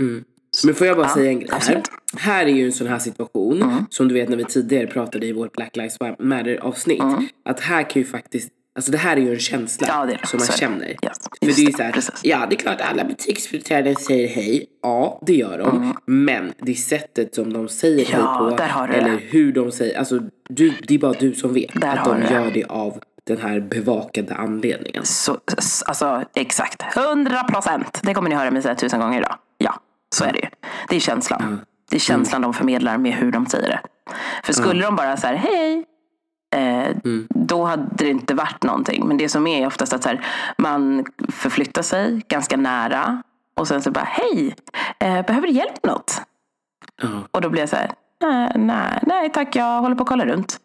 Mm. 0.00 0.24
Men 0.64 0.74
får 0.74 0.86
jag 0.86 0.96
bara 0.96 1.06
ja, 1.06 1.14
säga 1.14 1.30
en 1.30 1.40
grej 1.40 1.50
här? 1.60 1.82
Här 2.16 2.46
är 2.46 2.50
ju 2.50 2.66
en 2.66 2.72
sån 2.72 2.86
här 2.86 2.98
situation, 2.98 3.62
mm. 3.62 3.86
som 3.90 4.08
du 4.08 4.14
vet 4.14 4.28
när 4.28 4.36
vi 4.36 4.44
tidigare 4.44 4.86
pratade 4.86 5.26
i 5.26 5.32
vårt 5.32 5.52
Black 5.52 5.76
Lives 5.76 5.96
Matter 6.18 6.58
avsnitt. 6.62 7.02
Mm. 7.02 7.28
Att 7.44 7.60
här 7.60 7.82
kan 7.90 8.02
ju 8.02 8.08
faktiskt 8.08 8.52
Alltså 8.74 8.92
det 8.92 8.98
här 8.98 9.16
är 9.16 9.20
ju 9.20 9.32
en 9.32 9.38
känsla 9.38 9.86
ja, 9.90 10.06
det 10.06 10.26
som 10.26 10.38
man 10.38 10.46
känner. 10.46 10.88
Yes. 10.88 11.18
För 11.40 11.46
det 11.46 11.62
är 11.62 11.66
ju 11.66 11.72
såhär, 11.72 12.04
ja 12.22 12.46
det 12.50 12.56
är 12.56 12.58
klart 12.58 12.80
alla 12.80 13.04
butiksföreträdare 13.04 13.94
säger 13.94 14.28
hej. 14.28 14.66
Ja, 14.82 15.22
det 15.26 15.34
gör 15.34 15.58
de. 15.58 15.76
Mm. 15.76 15.96
Men 16.06 16.52
det 16.58 16.72
är 16.72 16.76
sättet 16.76 17.34
som 17.34 17.52
de 17.52 17.68
säger 17.68 18.08
ja, 18.12 18.56
hej 18.58 18.68
på. 18.72 18.92
eller 18.92 19.10
det. 19.10 19.16
hur 19.16 19.52
de 19.52 19.72
säger. 19.72 19.98
Alltså 19.98 20.20
du, 20.48 20.72
det 20.88 20.94
är 20.94 20.98
bara 20.98 21.12
du 21.12 21.34
som 21.34 21.54
vet 21.54 21.80
där 21.80 21.96
att 21.96 22.04
de 22.04 22.20
det. 22.20 22.32
gör 22.32 22.50
det 22.50 22.64
av 22.64 23.00
den 23.24 23.38
här 23.38 23.60
bevakade 23.60 24.34
anledningen. 24.34 25.04
Så, 25.04 25.38
alltså 25.86 26.24
exakt. 26.34 26.82
Hundra 26.82 27.44
procent. 27.44 28.00
Det 28.02 28.14
kommer 28.14 28.28
ni 28.28 28.34
höra 28.36 28.50
mig 28.50 28.62
säga 28.62 28.74
tusen 28.74 29.00
gånger 29.00 29.18
idag. 29.18 29.34
Ja, 29.58 29.80
så 30.12 30.24
är 30.24 30.32
det 30.32 30.38
ju. 30.38 30.48
Det 30.88 30.96
är 30.96 31.00
känslan. 31.00 31.42
Mm. 31.42 31.60
Det 31.90 31.96
är 31.96 32.00
känslan 32.00 32.40
mm. 32.40 32.52
de 32.52 32.54
förmedlar 32.54 32.98
med 32.98 33.12
hur 33.12 33.32
de 33.32 33.46
säger 33.46 33.68
det. 33.68 33.80
För 34.44 34.52
skulle 34.52 34.84
de 34.84 34.96
bara 34.96 35.16
säga 35.16 35.36
hej, 35.36 35.84
Eh, 36.54 36.86
mm. 37.04 37.26
Då 37.30 37.64
hade 37.64 37.86
det 37.96 38.10
inte 38.10 38.34
varit 38.34 38.62
någonting. 38.62 39.08
Men 39.08 39.16
det 39.16 39.28
som 39.28 39.46
är 39.46 39.66
oftast 39.66 39.92
att 39.92 40.02
så 40.02 40.08
här, 40.08 40.26
man 40.58 41.04
förflyttar 41.28 41.82
sig 41.82 42.22
ganska 42.28 42.56
nära 42.56 43.22
och 43.56 43.68
sen 43.68 43.82
så 43.82 43.90
bara, 43.90 44.08
hej, 44.08 44.54
eh, 44.98 45.26
behöver 45.26 45.46
du 45.46 45.52
hjälp 45.52 45.82
med 45.82 45.92
något? 45.92 46.22
Och 47.30 47.40
då 47.40 47.48
blir 47.48 47.62
jag 47.62 47.68
så 47.68 47.76
här, 47.76 47.92
nej, 48.58 48.98
nej, 49.02 49.30
tack, 49.32 49.56
jag 49.56 49.80
håller 49.80 49.96
på 49.96 50.02
att 50.02 50.08
kolla 50.08 50.26
runt. 50.26 50.60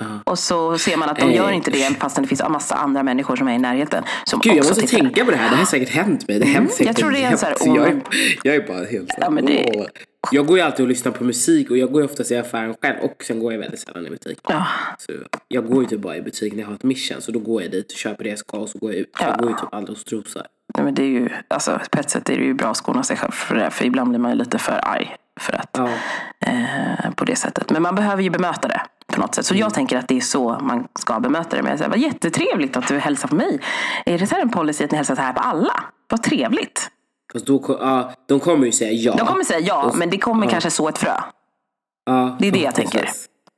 Uh. 0.00 0.20
Och 0.24 0.38
så 0.38 0.78
ser 0.78 0.96
man 0.96 1.08
att 1.08 1.18
de 1.18 1.32
gör 1.32 1.50
inte 1.50 1.70
det 1.70 1.96
fast 2.00 2.16
det 2.16 2.26
finns 2.26 2.40
en 2.40 2.52
massa 2.52 2.74
andra 2.74 3.02
människor 3.02 3.36
som 3.36 3.48
är 3.48 3.54
i 3.54 3.58
närheten. 3.58 4.04
Som 4.24 4.40
Gud, 4.40 4.52
jag 4.52 4.66
måste 4.66 4.86
tänka 4.86 5.24
på 5.24 5.30
det 5.30 5.36
här. 5.36 5.50
Det 5.50 5.56
har 5.56 5.64
säkert 5.64 5.88
hänt 5.88 6.28
mig. 6.28 6.38
Det 6.38 6.46
mm. 6.46 6.68
Jag 6.78 6.96
tror 6.96 7.10
det 7.10 7.22
är 7.22 7.30
en 7.30 7.38
så 7.38 7.46
här, 7.46 7.56
jag, 7.60 7.88
är, 7.88 8.00
jag 8.42 8.54
är 8.54 8.66
bara 8.66 8.84
helt 8.84 9.14
ja, 9.18 9.30
men 9.30 9.46
det, 9.46 9.86
jag 10.30 10.46
går 10.46 10.56
ju 10.56 10.62
alltid 10.62 10.82
och 10.82 10.88
lyssnar 10.88 11.12
på 11.12 11.24
musik 11.24 11.70
och 11.70 11.78
jag 11.78 11.92
går 11.92 12.02
ju 12.02 12.08
oftast 12.08 12.30
i 12.30 12.36
affären 12.36 12.74
själv 12.82 12.96
och 13.00 13.24
sen 13.24 13.40
går 13.40 13.52
jag 13.52 13.60
väldigt 13.60 13.80
sällan 13.80 14.06
i 14.06 14.10
butik. 14.10 14.38
Ja. 14.48 14.66
Så 14.98 15.12
jag 15.48 15.66
går 15.66 15.82
ju 15.82 15.88
typ 15.88 16.00
bara 16.00 16.16
i 16.16 16.22
butik 16.22 16.52
när 16.52 16.60
jag 16.60 16.66
har 16.66 16.74
ett 16.74 16.82
mission 16.82 17.22
så 17.22 17.32
då 17.32 17.38
går 17.38 17.62
jag 17.62 17.70
dit 17.70 17.92
och 17.92 17.98
köper 17.98 18.24
det 18.24 18.30
jag 18.30 18.38
ska 18.38 18.56
och 18.56 18.68
så 18.68 18.78
går 18.78 18.92
jag 18.92 19.00
ut. 19.00 19.16
Ja. 19.20 19.26
Jag 19.26 19.38
går 19.38 19.48
ju 19.48 19.54
typ 19.54 19.74
aldrig 19.74 19.96
och 19.96 20.00
strosar. 20.00 20.46
Nej, 20.74 20.84
men 20.84 20.94
det 20.94 21.02
är 21.02 21.08
ju, 21.08 21.28
alltså 21.48 21.80
på 21.90 22.00
ett 22.00 22.10
sätt 22.10 22.30
är 22.30 22.36
det 22.36 22.44
ju 22.44 22.54
bra 22.54 22.70
att 22.70 22.76
skona 22.76 23.02
sig 23.02 23.16
själv 23.16 23.32
för 23.32 23.54
det. 23.54 23.70
För 23.70 23.84
ibland 23.84 24.08
blir 24.08 24.18
man 24.18 24.30
ju 24.30 24.36
lite 24.36 24.58
för 24.58 24.80
arg 24.82 25.16
för 25.40 25.52
att, 25.52 25.70
ja. 25.72 25.88
eh, 26.46 27.10
på 27.16 27.24
det 27.24 27.36
sättet. 27.36 27.70
Men 27.70 27.82
man 27.82 27.94
behöver 27.94 28.22
ju 28.22 28.30
bemöta 28.30 28.68
det 28.68 28.80
på 29.12 29.20
något 29.20 29.34
sätt. 29.34 29.46
Så 29.46 29.54
mm. 29.54 29.60
jag 29.60 29.74
tänker 29.74 29.98
att 29.98 30.08
det 30.08 30.16
är 30.16 30.20
så 30.20 30.58
man 30.60 30.88
ska 30.98 31.20
bemöta 31.20 31.56
det. 31.56 31.62
Men 31.62 31.70
jag 31.70 31.78
säger, 31.78 31.90
vad 31.90 31.98
jättetrevligt 31.98 32.76
att 32.76 32.88
du 32.88 32.98
hälsar 32.98 33.28
på 33.28 33.34
mig. 33.34 33.60
Är 34.06 34.18
det 34.18 34.26
så 34.26 34.34
här 34.34 34.42
en 34.42 34.50
policy 34.50 34.84
att 34.84 34.90
ni 34.90 34.96
hälsar 34.96 35.14
så 35.14 35.22
här 35.22 35.32
på 35.32 35.40
alla? 35.40 35.84
Vad 36.08 36.22
trevligt. 36.22 36.90
Fast 37.32 37.46
då, 37.46 37.78
ja, 37.80 38.12
de 38.28 38.40
kommer 38.40 38.66
ju 38.66 38.72
säga 38.72 38.92
ja. 38.92 39.14
De 39.18 39.26
kommer 39.26 39.44
säga 39.44 39.60
ja, 39.60 39.82
och, 39.82 39.96
men 39.96 40.10
det 40.10 40.18
kommer 40.18 40.46
ja. 40.46 40.50
kanske 40.50 40.70
så 40.70 40.88
ett 40.88 40.98
frö. 40.98 41.14
Ja, 42.06 42.36
det 42.40 42.48
är 42.48 42.52
det 42.52 42.58
jag 42.58 42.74
tänker. 42.74 43.08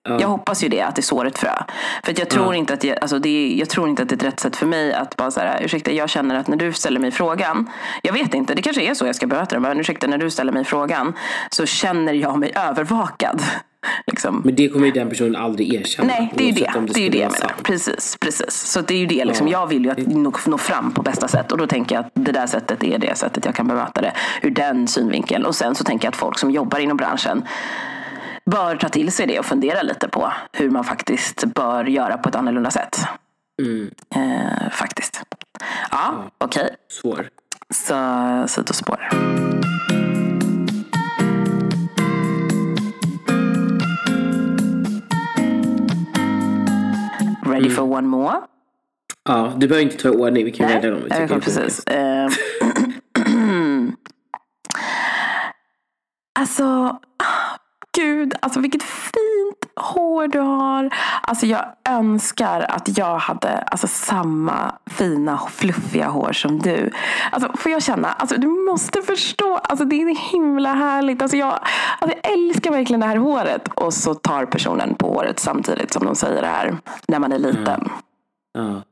Ja. 0.09 0.21
Jag 0.21 0.29
hoppas 0.29 0.65
ju 0.65 0.69
det, 0.69 0.83
att 0.83 0.97
det 0.97 1.03
sår 1.03 1.27
ett 1.27 1.39
frö. 1.39 1.63
För 2.05 2.15
jag, 2.19 2.31
tror 2.31 2.55
inte 2.55 2.75
att 2.75 2.85
jag, 2.85 2.99
alltså 3.01 3.19
det 3.19 3.29
är, 3.29 3.59
jag 3.59 3.69
tror 3.69 3.89
inte 3.89 4.03
att 4.03 4.09
det 4.09 4.15
är 4.15 4.17
ett 4.17 4.23
rätt 4.23 4.41
sätt 4.41 4.57
för 4.57 4.67
mig 4.67 4.93
att 4.93 5.17
bara 5.17 5.31
så 5.31 5.41
här, 5.41 5.63
ursäkta, 5.65 5.93
jag 5.93 6.11
känner 6.11 6.35
att 6.35 6.49
när 6.49 6.57
du 6.57 6.73
ställer 6.73 7.01
mig 7.01 7.11
frågan, 7.11 7.71
jag 8.03 8.13
vet 8.13 8.35
inte, 8.35 8.55
det 8.55 8.63
kanske 8.63 8.83
är 8.83 8.95
så 8.95 9.07
jag 9.07 9.17
ska 9.17 9.27
bemöta 9.27 9.55
det, 9.55 9.61
men 9.61 9.81
ursäkta, 9.81 10.07
när 10.07 10.19
du 10.19 10.31
ställer 10.31 10.53
mig 10.53 10.65
frågan 10.65 11.13
så 11.51 11.67
känner 11.67 12.13
jag 12.13 12.39
mig 12.39 12.53
övervakad. 12.55 13.43
Liksom. 14.07 14.43
Men 14.45 14.55
det 14.55 14.69
kommer 14.69 14.87
ju 14.87 14.93
den 14.93 15.09
personen 15.09 15.37
aldrig 15.37 15.75
erkänna. 15.75 16.09
Nej, 16.09 16.33
det 16.37 16.45
är 16.45 16.47
ju 16.47 16.53
det. 16.53 16.71
Det, 16.75 16.93
det, 16.93 17.01
är 17.01 17.05
ju 17.05 17.11
det 17.11 17.19
jag 17.19 17.33
menar. 17.33 17.55
Precis, 17.63 18.17
precis. 18.21 18.55
Så 18.55 18.81
det 18.81 18.95
är 18.95 18.99
ju 18.99 19.07
det. 19.07 19.25
Liksom. 19.25 19.49
Ja. 19.49 19.61
Jag 19.61 19.67
vill 19.67 19.85
ju 19.85 19.91
att 19.91 19.99
nå, 19.99 20.33
nå 20.47 20.59
fram 20.59 20.93
på 20.93 21.03
bästa 21.03 21.29
sätt. 21.29 21.53
Och 21.53 21.59
då 21.59 21.67
tänker 21.67 21.95
jag 21.95 22.05
att 22.05 22.13
det 22.15 22.33
där 22.33 22.47
sättet 22.47 22.85
är 22.85 22.99
det 22.99 23.19
sättet 23.19 23.45
jag 23.45 23.55
kan 23.55 23.69
bemöta 23.69 24.01
det. 24.01 24.13
Ur 24.43 24.51
den 24.51 24.89
synvinkeln. 24.89 25.45
Och 25.47 25.55
sen 25.55 25.75
så 25.75 25.85
tänker 25.85 26.07
jag 26.07 26.13
att 26.13 26.17
folk 26.17 26.39
som 26.39 26.51
jobbar 26.51 26.79
inom 26.79 26.97
branschen 26.97 27.45
bör 28.51 28.77
ta 28.77 28.89
till 28.89 29.13
sig 29.13 29.27
det 29.27 29.39
och 29.39 29.45
fundera 29.45 29.83
lite 29.83 30.09
på 30.09 30.33
hur 30.53 30.71
man 30.71 30.85
faktiskt 30.85 31.45
bör 31.45 31.85
göra 31.85 32.19
på 32.19 32.29
ett 32.29 32.37
annorlunda 32.37 32.71
sätt. 32.71 33.01
Mm. 33.63 33.91
Eh, 34.15 34.71
faktiskt. 34.71 35.23
Ja, 35.91 35.99
ja. 36.01 36.31
okej. 36.39 36.63
Okay. 36.63 36.77
Svår. 36.89 37.29
Så, 37.71 38.45
sidospår. 38.49 39.54
Ready 47.55 47.69
mm. 47.69 47.75
for 47.75 47.83
one 47.83 48.09
more? 48.09 48.41
Ja, 49.25 49.53
du 49.57 49.69
behöver 49.69 49.83
inte 49.83 50.03
ta 50.03 50.11
ordning. 50.11 50.45
Vi 50.45 50.53
kan 50.53 50.69
välja 50.69 50.91
dem. 50.91 51.01
Nej, 51.09 51.29
precis. 51.29 51.83
Uh, 51.91 52.29
alltså, 56.39 56.99
gud, 57.95 58.35
alltså 58.43 58.61
vilket 58.61 58.83
fint 58.83 59.73
hår 59.77 60.29
du 60.29 60.39
har. 60.39 60.91
Alltså 61.23 61.47
jag 61.47 61.65
önskar 61.89 62.61
att 62.61 62.99
jag 62.99 63.19
hade 63.19 63.59
alltså, 63.59 63.87
samma 63.87 64.73
fina 64.87 65.41
fluffiga 65.51 66.09
hår 66.09 66.33
som 66.33 66.59
du. 66.59 66.91
Alltså 67.33 67.51
får 67.57 67.73
jag 67.73 67.83
känna, 67.83 68.13
alltså 68.13 68.37
du 68.37 68.47
måste 68.49 69.03
förstå, 69.03 69.57
alltså 69.57 69.85
det 69.85 70.03
är 70.03 70.33
himla 70.33 70.75
härligt. 70.75 71.23
Alltså 71.23 71.37
jag, 71.37 71.59
alltså 71.99 72.19
jag 72.23 72.33
älskar 72.33 72.71
verkligen 72.71 73.01
det 73.01 73.07
här 73.07 73.17
håret. 73.17 73.69
Och 73.69 73.95
så 73.95 74.15
tar 74.15 74.45
personen 74.45 74.95
på 74.95 75.09
håret 75.15 75.41
samtidigt 75.41 75.93
som 75.93 76.05
de 76.05 76.15
säger 76.15 76.43
det 76.43 76.49
här 76.49 76.77
när 77.09 77.19
man 77.19 77.33
är 77.33 77.39
liten. 77.39 77.91
Mm. 78.59 78.75
Ja. 78.75 78.83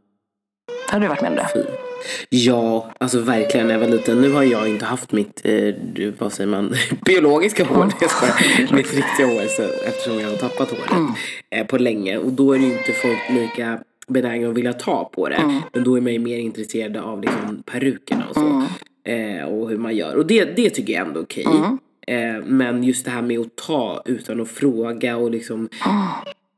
Har 0.92 1.00
du 1.00 1.08
varit 1.08 1.22
med 1.22 1.30
om 1.30 1.36
det? 1.36 1.91
Ja, 2.28 2.92
alltså 2.98 3.20
verkligen 3.20 3.66
när 3.66 3.74
jag 3.74 3.80
var 3.80 3.88
liten. 3.88 4.20
Nu 4.20 4.32
har 4.32 4.42
jag 4.42 4.68
inte 4.68 4.84
haft 4.84 5.12
mitt, 5.12 5.40
eh, 5.44 5.74
vad 6.18 6.32
säger 6.32 6.50
man, 6.50 6.74
biologiska 7.04 7.64
hår. 7.64 7.76
Mm. 7.76 7.90
Jag 8.00 8.72
mitt 8.72 8.94
riktiga 8.94 9.26
hår 9.26 9.46
så, 9.48 9.62
eftersom 9.62 10.20
jag 10.20 10.30
har 10.30 10.36
tappat 10.36 10.70
håret 10.70 10.92
mm. 10.92 11.12
eh, 11.50 11.66
på 11.66 11.78
länge. 11.78 12.18
Och 12.18 12.32
då 12.32 12.52
är 12.52 12.58
det 12.58 12.64
ju 12.64 12.72
inte 12.72 12.92
folk 12.92 13.30
lika 13.30 13.78
benägna 14.08 14.48
att 14.48 14.54
vilja 14.54 14.72
ta 14.72 15.04
på 15.04 15.28
det. 15.28 15.34
Mm. 15.34 15.60
Men 15.72 15.84
då 15.84 15.96
är 15.96 16.00
man 16.00 16.12
ju 16.12 16.18
mer 16.18 16.38
intresserad 16.38 16.96
av 16.96 17.20
liksom, 17.22 17.62
perukerna 17.66 18.24
och 18.28 18.34
så. 18.34 18.40
Mm. 18.40 19.38
Eh, 19.38 19.44
och 19.44 19.68
hur 19.68 19.78
man 19.78 19.96
gör. 19.96 20.14
Och 20.14 20.26
det, 20.26 20.44
det 20.44 20.70
tycker 20.70 20.92
jag 20.92 21.06
ändå 21.06 21.20
är 21.20 21.24
okej. 21.24 21.46
Mm. 21.46 21.78
Eh, 22.06 22.44
men 22.44 22.84
just 22.84 23.04
det 23.04 23.10
här 23.10 23.22
med 23.22 23.38
att 23.38 23.56
ta 23.56 24.02
utan 24.04 24.40
att 24.40 24.48
fråga 24.48 25.16
och 25.16 25.30
liksom 25.30 25.68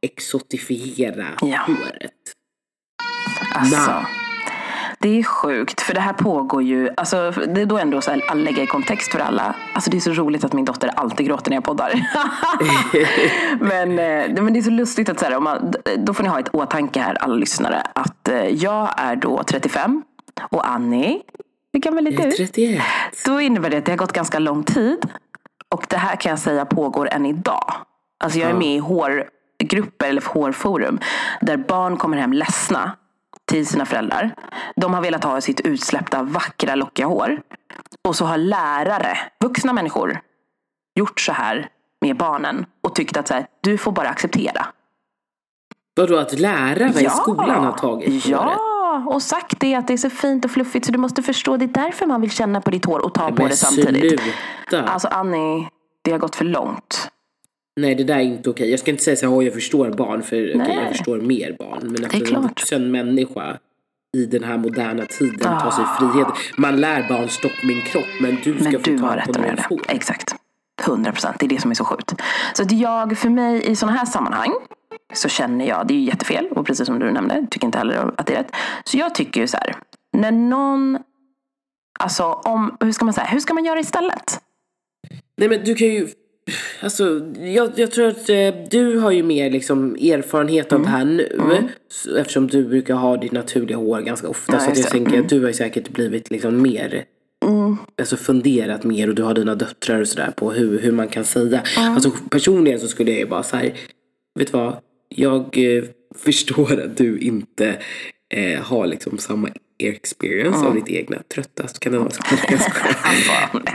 exotifiera 0.01 1.27
ja. 1.41 1.59
håret. 1.67 2.13
Alltså. 3.55 3.77
Nah. 3.77 4.24
Det 5.05 5.19
är 5.19 5.23
sjukt, 5.23 5.81
för 5.81 5.95
det 5.95 6.01
här 6.01 6.13
pågår 6.13 6.63
ju, 6.63 6.91
alltså, 6.97 7.31
det 7.31 7.61
är 7.61 7.67
då 7.67 7.79
ändå 7.79 8.01
så 8.01 8.11
här, 8.11 8.35
lägga 8.35 8.63
i 8.63 8.67
kontext 8.67 9.13
för 9.13 9.19
alla. 9.19 9.55
Alltså 9.75 9.91
det 9.91 9.97
är 9.97 10.01
så 10.01 10.13
roligt 10.13 10.45
att 10.45 10.53
min 10.53 10.65
dotter 10.65 10.89
alltid 10.89 11.27
gråter 11.27 11.51
när 11.51 11.57
jag 11.57 11.65
poddar. 11.65 11.93
men, 13.61 13.91
eh, 13.91 14.43
men 14.43 14.53
det 14.53 14.59
är 14.59 14.63
så 14.63 14.71
lustigt 14.71 15.09
att 15.09 15.19
så 15.19 15.25
här, 15.25 15.37
om 15.37 15.45
man, 15.45 15.75
då 15.97 16.15
får 16.15 16.23
ni 16.23 16.29
ha 16.29 16.39
ett 16.39 16.55
åtanke 16.55 17.01
här 17.01 17.15
alla 17.15 17.35
lyssnare. 17.35 17.83
Att 17.93 18.29
eh, 18.29 18.47
jag 18.49 18.91
är 18.97 19.17
då 19.17 19.43
35 19.43 20.03
och 20.51 20.69
Annie, 20.69 21.23
hur 21.73 21.81
gammal 21.81 22.07
är 22.07 22.11
du? 22.11 22.31
31. 22.31 22.83
Då 23.25 23.41
innebär 23.41 23.71
det 23.71 23.79
att 23.79 23.85
det 23.85 23.93
har 23.93 23.97
gått 23.97 24.13
ganska 24.13 24.39
lång 24.39 24.63
tid. 24.63 24.99
Och 25.69 25.87
det 25.89 25.97
här 25.97 26.17
kan 26.17 26.31
jag 26.31 26.39
säga 26.39 26.65
pågår 26.65 27.09
än 27.13 27.27
idag. 27.27 27.75
Alltså 28.25 28.39
jag 28.39 28.51
är 28.51 28.55
med 28.55 28.77
i 28.77 28.79
hårgrupper 28.79 30.09
eller 30.09 30.23
hårforum 30.27 30.99
där 31.41 31.57
barn 31.57 31.97
kommer 31.97 32.17
hem 32.17 32.33
ledsna 32.33 32.93
till 33.55 33.67
sina 33.67 33.87
föräldrar. 33.87 34.35
De 34.77 34.95
har 34.95 35.03
velat 35.03 35.25
ha 35.25 35.41
sitt 35.41 35.61
utsläppta 35.61 36.23
vackra 36.23 36.75
lockiga 36.75 37.07
hår. 37.07 37.43
Och 38.09 38.17
så 38.17 38.25
har 38.25 38.39
lärare, 38.39 39.19
vuxna 39.45 39.73
människor, 39.73 40.21
gjort 40.95 41.21
så 41.21 41.33
här 41.33 41.69
med 42.01 42.17
barnen 42.17 42.67
och 42.83 42.95
tyckt 42.95 43.17
att 43.17 43.29
så 43.29 43.35
här, 43.35 43.47
du 43.61 43.79
får 43.79 43.93
bara 43.93 44.09
acceptera. 44.09 44.67
Vadå 45.97 46.17
att 46.17 46.39
lärare 46.39 46.93
ja, 46.95 47.01
i 47.01 47.11
skolan 47.11 47.65
har 47.65 47.73
tagit 47.73 48.27
Ja, 48.27 48.39
håret? 48.39 49.15
och 49.15 49.23
sagt 49.23 49.61
det 49.61 49.75
att 49.75 49.87
det 49.87 49.93
är 49.93 49.97
så 49.99 50.11
fint 50.11 50.45
och 50.45 50.51
fluffigt 50.51 50.87
så 50.87 50.93
du 50.93 50.99
måste 50.99 51.23
förstå 51.23 51.57
det 51.57 51.65
är 51.65 51.85
därför 51.85 52.07
man 52.07 52.21
vill 52.21 52.31
känna 52.31 52.61
på 52.61 52.71
ditt 52.71 52.85
hår 52.85 52.99
och 53.05 53.15
ta 53.15 53.25
Men 53.25 53.37
på 53.37 53.49
det 53.49 53.57
samtidigt. 53.57 54.21
Sluta. 54.69 54.89
Alltså 54.89 55.09
Annie, 55.09 55.69
det 56.03 56.11
har 56.11 56.19
gått 56.19 56.37
för 56.37 56.45
långt. 56.45 57.11
Nej 57.81 57.95
det 57.95 58.05
där 58.05 58.17
är 58.17 58.21
inte 58.21 58.51
okej. 58.51 58.71
Jag 58.71 58.81
ska 58.81 58.91
inte 58.91 59.03
säga 59.03 59.17
så 59.17 59.35
här, 59.35 59.43
jag 59.43 59.55
förstår 59.55 59.91
barn, 59.91 60.23
för 60.23 60.57
okay, 60.57 60.75
jag 60.75 60.89
förstår 60.89 61.21
mer 61.21 61.57
barn. 61.59 61.81
Men 61.83 62.05
att 62.05 62.15
en 62.15 62.43
vuxen 62.43 62.91
människa 62.91 63.59
i 64.17 64.27
den 64.27 64.45
här 64.45 64.59
moderna 64.59 65.07
tiden 65.07 65.49
ah. 65.53 65.61
tar 65.61 65.71
sig 65.71 65.85
frihet. 65.99 66.29
Man 66.59 66.81
lär 66.81 67.09
barn 67.09 67.29
stopp 67.29 67.63
min 67.63 67.83
kropp, 67.83 68.21
men 68.21 68.37
du 68.45 68.59
ska 68.59 68.71
men 68.71 68.73
få 68.73 68.91
du 68.91 68.99
ta 68.99 69.17
rätt 69.17 69.33
på 69.33 69.41
någon 69.41 69.57
fot. 69.57 69.83
Exakt. 69.89 70.35
100 70.83 71.13
procent, 71.13 71.37
det 71.41 71.47
är 71.47 71.49
det 71.49 71.61
som 71.61 71.71
är 71.71 71.75
så 71.75 71.85
sjukt. 71.85 72.15
Så 72.55 72.63
att 72.63 72.73
jag, 72.73 73.19
för 73.19 73.29
mig 73.29 73.71
i 73.71 73.77
sådana 73.77 73.99
här 73.99 74.07
sammanhang, 74.07 74.53
så 75.15 75.29
känner 75.29 75.69
jag, 75.69 75.87
det 75.87 75.95
är 75.95 75.99
ju 75.99 76.05
jättefel, 76.05 76.49
och 76.51 76.67
precis 76.67 76.87
som 76.87 76.99
du 76.99 77.13
nämnde, 77.13 77.47
tycker 77.51 77.67
inte 77.67 77.79
heller 77.79 78.13
att 78.17 78.27
det 78.27 78.35
är 78.35 78.39
rätt. 78.39 78.53
Så 78.85 78.99
jag 78.99 79.15
tycker 79.15 79.41
ju 79.41 79.47
så 79.47 79.57
här, 79.57 79.77
när 80.17 80.33
någon, 80.33 80.99
alltså 82.01 82.25
om, 82.25 82.77
hur 82.81 82.93
ska 82.93 83.05
man 83.05 83.15
säga, 83.15 83.27
hur 83.27 83.41
ska 83.41 83.55
man 83.55 83.65
göra 83.65 83.81
istället? 83.81 84.41
Nej 85.37 85.49
men 85.49 85.65
du 85.65 85.75
kan 85.75 85.89
ju 85.89 86.09
Alltså, 86.81 87.21
jag, 87.41 87.71
jag 87.77 87.91
tror 87.91 88.09
att 88.09 88.29
eh, 88.29 88.55
du 88.71 88.99
har 88.99 89.11
ju 89.11 89.23
mer 89.23 89.51
liksom 89.51 89.95
erfarenhet 89.95 90.73
av 90.73 90.79
mm. 90.79 90.91
det 90.91 90.99
här 90.99 91.05
nu. 91.05 91.39
Mm. 91.41 91.69
Eftersom 92.19 92.47
du 92.47 92.65
brukar 92.65 92.95
ha 92.95 93.17
ditt 93.17 93.33
naturliga 93.33 93.77
hår 93.77 94.01
ganska 94.01 94.29
ofta. 94.29 94.53
Ja, 94.53 94.75
så 94.75 94.81
jag 94.81 94.91
tänker 94.91 95.13
mm. 95.13 95.25
att 95.25 95.29
du 95.29 95.41
har 95.41 95.49
ju 95.49 95.55
säkert 95.55 95.89
blivit 95.89 96.31
liksom 96.31 96.63
mer 96.63 97.05
Mm. 97.45 97.77
Alltså 97.99 98.17
funderat 98.17 98.85
mer 98.85 99.09
och 99.09 99.15
du 99.15 99.23
har 99.23 99.35
dina 99.35 99.55
döttrar 99.55 100.01
och 100.01 100.09
sådär 100.09 100.31
på 100.31 100.53
hur, 100.53 100.79
hur 100.79 100.93
man 100.93 101.09
kan 101.09 101.25
säga. 101.25 101.63
Mm. 101.79 101.93
Alltså 101.93 102.11
personligen 102.31 102.81
så 102.81 102.89
skulle 102.89 103.11
jag 103.11 103.21
ju 103.21 103.27
bara 103.27 103.43
såhär, 103.43 103.75
vet 104.39 104.53
du 104.53 104.59
vad? 104.59 104.77
Jag 105.09 105.59
eh, 105.59 105.85
förstår 106.15 106.81
att 106.81 106.97
du 106.97 107.19
inte 107.19 107.77
eh, 108.35 108.61
har 108.61 108.87
liksom 108.87 109.19
samma 109.19 109.49
experience 109.79 110.59
mm. 110.59 110.69
av 110.69 110.75
ditt 110.75 110.89
egna 110.89 111.17
tröttast. 111.35 111.81
Kan 111.81 111.93
det 111.93 111.99
vara 111.99 112.11
så? 112.11 112.23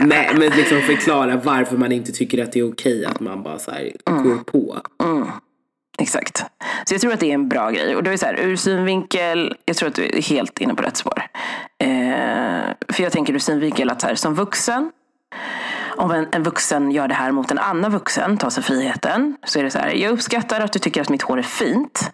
Nej 0.00 0.30
men 0.34 0.50
liksom 0.50 0.80
förklara 0.80 1.36
varför 1.36 1.76
man 1.76 1.92
inte 1.92 2.12
tycker 2.12 2.42
att 2.42 2.52
det 2.52 2.60
är 2.60 2.72
okej 2.72 3.04
att 3.04 3.20
man 3.20 3.42
bara 3.42 3.58
så 3.58 3.70
här 3.70 3.92
mm. 4.10 4.22
går 4.22 4.36
på. 4.36 4.80
Mm. 5.02 5.28
Exakt. 5.98 6.44
Så 6.84 6.94
jag 6.94 7.00
tror 7.00 7.12
att 7.12 7.20
det 7.20 7.30
är 7.30 7.34
en 7.34 7.48
bra 7.48 7.70
grej. 7.70 7.96
Och 7.96 8.02
det 8.02 8.12
är 8.12 8.16
så 8.16 8.26
här, 8.26 8.40
ur 8.40 8.56
synvinkel, 8.56 9.56
jag 9.64 9.76
tror 9.76 9.88
att 9.88 9.94
du 9.94 10.04
är 10.04 10.22
helt 10.22 10.60
inne 10.60 10.74
på 10.74 10.82
rätt 10.82 10.96
spår. 10.96 11.22
Eh, 11.78 11.88
för 12.88 13.02
jag 13.02 13.12
tänker 13.12 13.34
ur 13.34 13.38
synvinkel 13.38 13.90
att 13.90 14.00
så 14.00 14.06
här, 14.06 14.14
som 14.14 14.34
vuxen, 14.34 14.90
om 15.96 16.10
en, 16.10 16.26
en, 16.32 16.42
vuxen 16.42 16.90
gör 16.90 17.08
det 17.08 17.14
här 17.14 17.32
mot 17.32 17.50
en 17.50 17.58
annan 17.58 17.92
vuxen, 17.92 18.38
tar 18.38 18.50
sig 18.50 18.62
friheten, 18.62 19.36
så 19.44 19.58
är 19.58 19.62
det 19.62 19.70
så 19.70 19.78
här, 19.78 19.90
jag 19.90 20.12
uppskattar 20.12 20.60
att 20.60 20.72
du 20.72 20.78
tycker 20.78 21.00
att 21.00 21.08
mitt 21.08 21.22
hår 21.22 21.38
är 21.38 21.42
fint. 21.42 22.10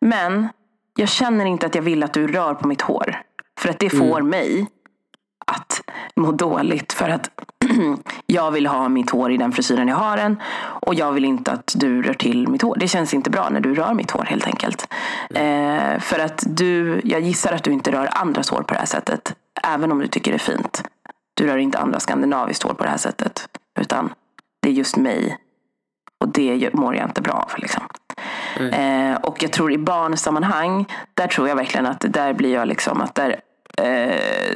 Men 0.00 0.48
jag 0.96 1.08
känner 1.08 1.44
inte 1.44 1.66
att 1.66 1.74
jag 1.74 1.82
vill 1.82 2.02
att 2.02 2.12
du 2.12 2.26
rör 2.26 2.54
på 2.54 2.68
mitt 2.68 2.82
hår. 2.82 3.22
För 3.60 3.68
att 3.68 3.78
det 3.78 3.90
får 3.90 4.20
mm. 4.20 4.28
mig 4.28 4.66
att 5.46 5.82
må 6.16 6.32
dåligt. 6.32 6.92
För 6.92 7.08
att 7.08 7.30
jag 8.26 8.50
vill 8.50 8.66
ha 8.66 8.88
mitt 8.88 9.10
hår 9.10 9.32
i 9.32 9.36
den 9.36 9.52
frisyren 9.52 9.88
jag 9.88 9.96
har 9.96 10.16
den. 10.16 10.42
Och 10.56 10.94
jag 10.94 11.12
vill 11.12 11.24
inte 11.24 11.52
att 11.52 11.74
du 11.76 12.02
rör 12.02 12.14
till 12.14 12.48
mitt 12.48 12.62
hår. 12.62 12.76
Det 12.80 12.88
känns 12.88 13.14
inte 13.14 13.30
bra 13.30 13.48
när 13.48 13.60
du 13.60 13.74
rör 13.74 13.94
mitt 13.94 14.10
hår 14.10 14.24
helt 14.24 14.46
enkelt. 14.46 14.88
Eh, 15.34 15.98
för 16.00 16.18
att 16.18 16.44
du, 16.46 17.00
jag 17.04 17.20
gissar 17.20 17.52
att 17.52 17.64
du 17.64 17.72
inte 17.72 17.92
rör 17.92 18.08
andras 18.12 18.50
hår 18.50 18.62
på 18.62 18.74
det 18.74 18.80
här 18.80 18.86
sättet. 18.86 19.34
Även 19.62 19.92
om 19.92 19.98
du 19.98 20.06
tycker 20.06 20.30
det 20.30 20.36
är 20.36 20.56
fint. 20.56 20.84
Du 21.34 21.46
rör 21.46 21.56
inte 21.56 21.78
andra 21.78 22.00
skandinaviskt 22.00 22.62
hår 22.62 22.74
på 22.74 22.84
det 22.84 22.90
här 22.90 22.96
sättet. 22.96 23.48
Utan 23.80 24.12
det 24.62 24.68
är 24.68 24.72
just 24.72 24.96
mig. 24.96 25.38
Och 26.20 26.28
det 26.28 26.74
mår 26.74 26.96
jag 26.96 27.08
inte 27.08 27.22
bra 27.22 27.32
av. 27.32 27.58
Liksom. 27.58 27.82
Mm. 28.58 29.12
Eh, 29.12 29.16
och 29.16 29.42
jag 29.42 29.52
tror 29.52 29.72
i 29.72 29.78
barnsammanhang, 29.78 30.84
där 31.14 31.26
tror 31.26 31.48
jag 31.48 31.56
verkligen 31.56 31.86
att 31.86 32.04
där 32.08 32.32
blir 32.32 32.54
jag 32.54 32.68
liksom 32.68 33.00
att 33.00 33.14
där 33.14 33.40
eh, 33.78 34.14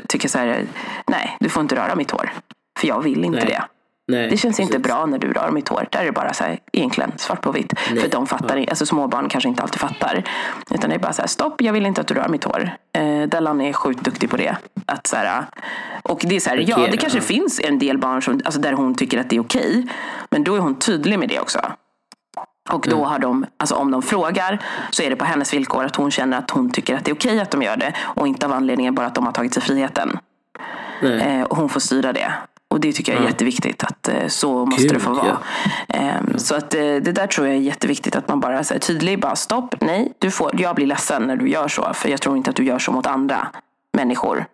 tycker 0.08 0.24
jag 0.24 0.30
så 0.30 0.38
här, 0.38 0.66
nej 1.06 1.36
du 1.40 1.48
får 1.48 1.60
inte 1.60 1.76
röra 1.76 1.94
mitt 1.94 2.10
hår. 2.10 2.32
För 2.78 2.88
jag 2.88 3.02
vill 3.02 3.24
inte 3.24 3.38
nej. 3.38 3.46
det. 3.46 3.64
Nej, 4.06 4.28
det 4.30 4.36
känns 4.36 4.56
precis. 4.56 4.74
inte 4.74 4.88
bra 4.88 5.06
när 5.06 5.18
du 5.18 5.32
rör 5.32 5.50
mitt 5.50 5.68
hår. 5.68 5.88
Där 5.90 6.00
är 6.00 6.04
det 6.04 6.12
bara 6.12 6.32
så 6.32 6.44
här, 6.44 6.58
egentligen 6.72 7.12
svart 7.16 7.40
på 7.40 7.52
vitt. 7.52 7.72
Nej. 7.90 8.02
För 8.02 8.10
de 8.10 8.26
fattar 8.26 8.56
ja. 8.56 8.66
alltså 8.68 8.86
småbarn 8.86 9.28
kanske 9.28 9.48
inte 9.48 9.62
alltid 9.62 9.80
fattar. 9.80 10.24
Utan 10.70 10.90
det 10.90 10.96
är 10.96 10.98
bara 11.00 11.12
så 11.12 11.22
här, 11.22 11.28
stopp, 11.28 11.60
jag 11.60 11.72
vill 11.72 11.86
inte 11.86 12.00
att 12.00 12.06
du 12.06 12.14
rör 12.14 12.28
mitt 12.28 12.44
hår. 12.44 12.70
Eh, 12.92 13.22
Dellan 13.22 13.60
är 13.60 13.72
sjukt 13.72 14.04
duktig 14.04 14.30
på 14.30 14.36
det. 14.36 14.56
Att 14.86 15.06
så 15.06 15.16
här, 15.16 15.44
och 16.02 16.20
det 16.24 16.36
är 16.36 16.40
så 16.40 16.50
här, 16.50 16.62
okay, 16.62 16.74
ja 16.84 16.90
det 16.90 16.96
kanske 16.96 17.18
ja. 17.18 17.22
finns 17.22 17.60
en 17.60 17.78
del 17.78 17.98
barn 17.98 18.22
som, 18.22 18.40
alltså 18.44 18.60
där 18.60 18.72
hon 18.72 18.94
tycker 18.94 19.18
att 19.18 19.30
det 19.30 19.36
är 19.36 19.40
okej. 19.40 19.86
Men 20.30 20.44
då 20.44 20.54
är 20.54 20.60
hon 20.60 20.74
tydlig 20.74 21.18
med 21.18 21.28
det 21.28 21.40
också. 21.40 21.60
Och 22.70 22.86
då 22.90 22.96
mm. 22.96 23.08
har 23.08 23.18
de, 23.18 23.46
alltså 23.56 23.74
om 23.74 23.90
de 23.90 24.02
frågar 24.02 24.62
så 24.90 25.02
är 25.02 25.10
det 25.10 25.16
på 25.16 25.24
hennes 25.24 25.54
villkor 25.54 25.84
att 25.84 25.96
hon 25.96 26.10
känner 26.10 26.38
att 26.38 26.50
hon 26.50 26.70
tycker 26.70 26.96
att 26.96 27.04
det 27.04 27.10
är 27.10 27.14
okej 27.14 27.40
att 27.40 27.50
de 27.50 27.62
gör 27.62 27.76
det. 27.76 27.94
Och 27.98 28.28
inte 28.28 28.46
av 28.46 28.52
anledningen 28.52 28.94
bara 28.94 29.06
att 29.06 29.14
de 29.14 29.26
har 29.26 29.32
tagit 29.32 29.54
sig 29.54 29.62
friheten. 29.62 30.18
Eh, 31.02 31.42
och 31.42 31.56
hon 31.56 31.68
får 31.68 31.80
styra 31.80 32.12
det. 32.12 32.32
Och 32.68 32.80
det 32.80 32.92
tycker 32.92 33.12
jag 33.12 33.22
är 33.22 33.26
jätteviktigt. 33.26 33.84
Att 33.84 34.08
eh, 34.08 34.26
så 34.26 34.66
måste 34.66 34.82
Gud, 34.82 34.92
det 34.92 35.00
få 35.00 35.14
vara. 35.14 35.38
Ja. 35.86 35.94
Eh, 35.94 36.36
så 36.36 36.54
att 36.54 36.74
eh, 36.74 36.80
det 36.80 37.12
där 37.12 37.26
tror 37.26 37.46
jag 37.46 37.56
är 37.56 37.60
jätteviktigt. 37.60 38.16
Att 38.16 38.28
man 38.28 38.40
bara 38.40 38.58
är 38.58 38.78
tydlig. 38.78 39.20
Bara 39.20 39.36
stopp, 39.36 39.74
nej. 39.80 40.12
Du 40.18 40.30
får, 40.30 40.60
jag 40.60 40.74
blir 40.74 40.86
ledsen 40.86 41.22
när 41.22 41.36
du 41.36 41.48
gör 41.48 41.68
så. 41.68 41.94
För 41.94 42.08
jag 42.08 42.20
tror 42.20 42.36
inte 42.36 42.50
att 42.50 42.56
du 42.56 42.64
gör 42.64 42.78
så 42.78 42.92
mot 42.92 43.06
andra 43.06 43.48
människor. 43.92 44.46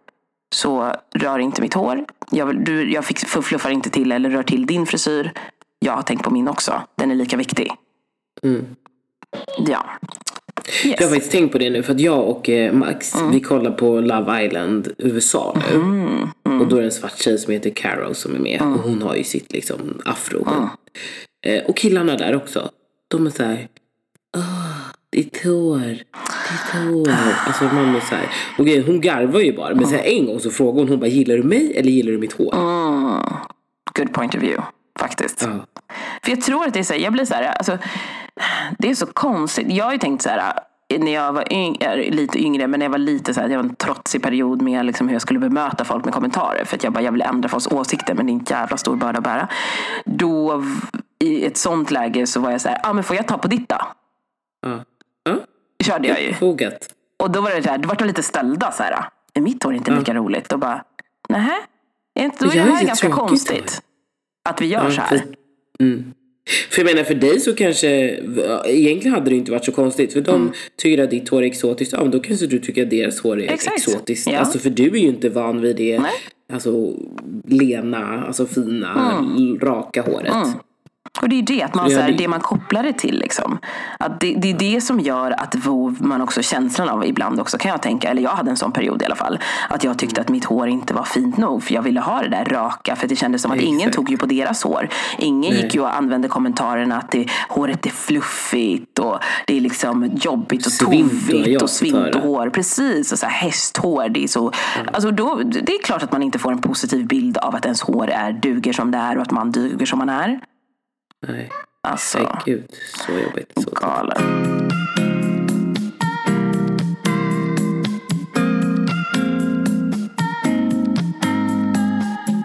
Så 0.55 0.93
rör 1.15 1.39
inte 1.39 1.63
mitt 1.63 1.75
hår. 1.75 2.05
Jag, 2.31 2.65
du, 2.65 2.93
jag 2.93 3.05
fluffar 3.45 3.71
inte 3.71 3.91
till 3.91 4.13
eller 4.13 4.31
rör 4.31 4.43
till 4.43 4.67
din 4.67 4.87
frisyr. 4.87 5.33
Jag 5.79 5.93
har 5.93 6.03
tänkt 6.03 6.25
på 6.25 6.31
min 6.31 6.49
också. 6.49 6.83
Den 6.95 7.11
är 7.11 7.15
lika 7.15 7.37
viktig. 7.37 7.73
Mm. 8.43 8.67
Ja. 9.67 9.87
Yes. 10.85 11.01
Jag 11.01 11.07
har 11.07 11.15
faktiskt 11.15 11.33
tänkt 11.33 11.53
på 11.53 11.59
det 11.59 11.71
nu 11.71 11.83
för 11.83 11.93
att 11.95 12.01
jag 12.01 12.29
och 12.29 12.49
eh, 12.49 12.73
Max 12.73 13.15
mm. 13.15 13.31
vi 13.31 13.41
kollar 13.41 13.71
på 13.71 14.01
Love 14.01 14.47
Island 14.47 14.89
USA 14.99 15.57
nu. 15.71 15.77
Mm. 15.77 16.29
Mm. 16.47 16.61
Och 16.61 16.69
då 16.69 16.77
är 16.77 16.81
det 16.81 16.87
en 16.87 16.93
svart 16.93 17.19
tjej 17.19 17.39
som 17.39 17.53
heter 17.53 17.71
Carol 17.71 18.15
som 18.15 18.35
är 18.35 18.39
med. 18.39 18.61
Mm. 18.61 18.75
Och 18.75 18.81
hon 18.81 19.03
har 19.03 19.17
ju 19.17 19.25
sitt 19.25 19.53
liksom 19.53 20.03
afro. 20.05 20.49
Mm. 20.49 20.69
Eh, 21.47 21.65
och 21.65 21.77
killarna 21.77 22.17
där 22.17 22.37
också. 22.37 22.71
De 23.09 23.27
är 23.27 23.31
såhär. 23.31 23.69
Åh, 24.37 24.77
ditt 25.13 25.45
hår. 25.45 25.89
Ditt 26.51 26.71
hår. 26.73 27.15
Alltså 27.47 27.65
man 27.65 27.97
är 27.97 28.01
så 28.01 28.15
här. 28.15 28.29
Och 28.59 28.87
hon 28.87 29.01
garvar 29.01 29.41
ju 29.41 29.57
bara. 29.57 29.75
Men 29.75 29.87
så 29.87 29.95
här, 29.95 30.05
en 30.05 30.27
gång 30.27 30.41
så 30.41 30.51
frågar 30.51 30.81
hon, 30.81 30.89
hon 30.89 31.01
bara 31.01 31.07
gillar 31.07 31.37
du 31.37 31.43
mig 31.43 31.73
eller 31.77 31.91
gillar 31.91 32.13
du 32.13 32.19
mitt 32.19 32.33
hår? 32.33 32.55
Good 33.95 34.13
point 34.13 34.35
of 34.35 34.43
view 34.43 34.63
faktiskt. 34.99 35.41
För 36.23 36.31
jag 36.31 36.41
tror 36.41 36.67
att 36.67 36.75
det 36.75 36.81
är 36.81 36.85
så 36.85 36.93
här, 36.93 37.01
jag 37.01 37.13
blir 37.13 37.25
så 37.25 37.35
här, 37.35 37.43
alltså, 37.43 37.79
det 38.79 38.91
är 38.91 38.95
så 38.95 39.07
konstigt. 39.07 39.73
Jag 39.73 39.85
har 39.85 39.93
ju 39.93 39.99
tänkt 39.99 40.23
så 40.23 40.29
här, 40.29 40.53
när 40.99 41.13
jag 41.13 41.33
var 41.33 41.53
yngre, 41.53 42.11
lite 42.11 42.39
yngre, 42.39 42.67
men 42.67 42.81
när 42.81 42.87
jag 42.87 42.91
var 42.91 42.99
lite 42.99 43.35
så 43.35 43.41
här, 43.41 43.49
jag 43.49 43.59
var 43.59 43.65
en 43.65 43.75
trotsig 43.75 44.23
period 44.23 44.63
med 44.63 44.87
liksom 44.87 45.09
hur 45.09 45.15
jag 45.15 45.23
skulle 45.23 45.39
bemöta 45.39 45.85
folk 45.85 46.05
med 46.05 46.15
kommentarer. 46.15 46.65
För 46.65 46.77
att 46.77 46.85
jag 46.85 46.93
bara, 46.93 47.03
jag 47.03 47.13
vill 47.13 47.23
ändra 47.23 47.49
folks 47.49 47.67
åsikter, 47.67 48.15
men 48.15 48.27
det 48.27 48.33
är 48.33 48.35
en 48.35 48.45
jävla 48.49 48.77
stor 48.77 48.97
börda 48.97 49.19
att 49.19 49.25
bära. 49.25 49.49
Då, 50.05 50.65
i 51.19 51.47
ett 51.47 51.57
sånt 51.57 51.91
läge 51.91 52.27
så 52.27 52.41
var 52.41 52.51
jag 52.51 52.61
så 52.61 52.69
här, 52.69 52.79
ah, 52.83 52.93
men 52.93 53.05
får 53.05 53.17
jag 53.17 53.29
ta 53.29 53.39
på 53.39 53.49
ditt 53.49 53.69
då? 53.69 53.79
Ja. 54.63 54.85
Ja. 55.25 55.37
Körde 55.85 56.09
jag 56.09 56.23
ju. 56.23 56.35
Fogat. 56.35 56.95
Och 57.23 57.31
då 57.31 57.41
var 57.41 57.51
det 57.51 57.63
så 57.63 57.69
här, 57.69 57.79
då 57.79 57.89
var 57.89 57.95
de 57.95 58.05
lite 58.05 58.23
ställda 58.23 58.73
så 58.73 58.83
här. 58.83 59.05
Är 59.35 59.41
mitt 59.41 59.63
hår 59.63 59.75
inte 59.75 59.91
lika 59.91 60.15
roligt? 60.15 60.49
Då 60.49 60.57
bara, 60.57 60.85
nähä? 61.29 61.57
Är 62.15 62.31
Då 62.39 62.47
är 62.47 62.51
det 62.51 62.59
är 62.59 62.63
här 62.63 62.85
ganska 62.85 63.11
konstigt. 63.11 63.83
Att 64.49 64.61
vi 64.61 64.67
gör 64.67 64.91
så 64.91 65.01
här. 65.01 65.25
Mm. 65.81 66.15
För 66.71 66.83
jag 66.83 66.87
menar 66.95 67.05
för 67.05 67.15
dig 67.15 67.41
så 67.41 67.55
kanske, 67.55 67.89
egentligen 68.67 69.15
hade 69.15 69.31
det 69.31 69.37
inte 69.37 69.51
varit 69.53 69.65
så 69.65 69.73
konstigt. 69.73 70.13
För 70.13 70.21
de 70.21 70.53
tycker 70.77 71.03
att 71.05 71.11
ditt 71.11 71.29
hår 71.29 71.43
är 71.43 71.47
exotiskt. 71.47 71.93
Ja 71.93 72.03
men 72.03 72.11
då 72.11 72.21
kanske 72.21 72.47
du 72.47 72.59
tycker 72.59 72.83
att 72.83 72.91
deras 72.91 73.21
hår 73.21 73.37
är 73.39 73.43
Mm. 73.43 73.55
Exakt. 73.55 73.77
exotiskt. 73.77 74.27
Ja. 74.33 74.39
Alltså 74.39 74.59
för 74.59 74.71
du 74.71 74.85
är 74.87 74.97
ju 75.01 75.09
inte 75.09 75.29
van 75.29 75.61
vid 75.61 75.77
det. 75.77 75.99
Nej. 75.99 76.11
Alltså 76.53 76.95
lena, 77.47 78.25
alltså 78.27 78.47
fina, 78.47 79.19
Mm. 79.37 79.59
raka 79.59 80.03
håret. 80.03 80.33
Och 81.23 81.29
det 81.29 81.39
är 81.39 81.43
det, 81.43 81.63
att 81.63 81.75
man, 81.75 81.91
så 81.91 81.99
här, 82.01 82.13
det- 82.13 82.29
man 82.29 82.41
kopplar 82.41 82.83
det 82.83 82.93
till. 82.93 83.19
Liksom. 83.19 83.59
Att 83.99 84.21
det, 84.21 84.35
det 84.35 84.51
är 84.51 84.59
det 84.59 84.81
som 84.81 85.01
gör 85.01 85.31
att 85.31 85.55
vov, 85.55 85.97
man 86.01 86.21
också 86.21 86.43
känslan 86.43 86.89
av 86.89 87.07
ibland 87.07 87.41
också 87.41 87.59
kan 87.59 87.71
jag 87.71 87.83
tänka, 87.83 88.09
eller 88.11 88.23
jag 88.23 88.31
hade 88.31 88.51
en 88.51 88.57
sån 88.57 88.73
period 88.73 89.03
i 89.03 89.05
alla 89.05 89.15
fall. 89.17 89.39
Att 89.69 89.85
jag 89.85 89.99
tyckte 89.99 90.21
att 90.21 90.29
mitt 90.29 90.45
hår 90.45 90.69
inte 90.69 90.95
var 90.95 91.05
fint 91.05 91.37
nog. 91.37 91.63
För 91.63 91.75
jag 91.75 91.83
ville 91.83 92.01
ha 92.01 92.23
det 92.23 92.29
där 92.29 92.45
raka. 92.45 92.97
För 92.97 93.09
det 93.09 93.17
kändes 93.17 93.43
som 93.43 93.51
att 93.53 93.59
ingen 93.61 93.81
Exakt. 93.81 93.97
tog 93.97 94.11
ju 94.11 94.17
på 94.17 94.27
deras 94.27 94.63
hår. 94.63 94.89
Ingen 95.19 95.57
gick 95.57 95.75
ju 95.75 95.81
och 95.81 95.97
använde 95.97 96.29
kommentarerna 96.29 96.97
att 96.97 97.11
det, 97.11 97.27
håret 97.49 97.87
är 97.87 97.91
fluffigt 97.91 98.99
och 98.99 99.19
det 99.47 99.57
är 99.57 99.61
liksom 99.61 100.11
jobbigt 100.23 100.67
och 100.67 100.73
Svint 100.73 101.11
tovigt 101.29 101.63
och 101.63 101.71
fått 101.71 101.81
höra. 101.93 102.13
svinthår. 102.13 102.51
Precis, 102.51 103.13
och 103.13 103.19
så 103.19 103.27
här 103.27 103.33
hästhår. 103.33 104.09
Det 104.09 104.25
är, 104.25 104.29
så, 104.29 104.53
alltså 104.93 105.11
då, 105.11 105.41
det 105.45 105.73
är 105.73 105.83
klart 105.83 106.03
att 106.03 106.13
man 106.13 106.23
inte 106.23 106.39
får 106.39 106.53
en 106.53 106.59
positiv 106.61 107.07
bild 107.07 107.39
av 107.39 107.55
att 107.55 107.65
ens 107.65 107.81
hår 107.83 108.11
är, 108.11 108.33
duger 108.33 108.73
som 108.73 108.91
det 108.91 108.99
är 108.99 109.17
och 109.17 109.23
att 109.23 109.31
man 109.31 109.51
duger 109.53 109.87
som 109.87 109.99
man 109.99 110.09
är. 110.09 110.41
Nej, 111.29 111.51
Alltså, 111.83 112.19
nej 112.19 112.29
gud. 112.45 112.65
Så 113.07 113.13
jobbigt. 113.13 113.53
Så 113.65 113.71
galen. 113.71 114.51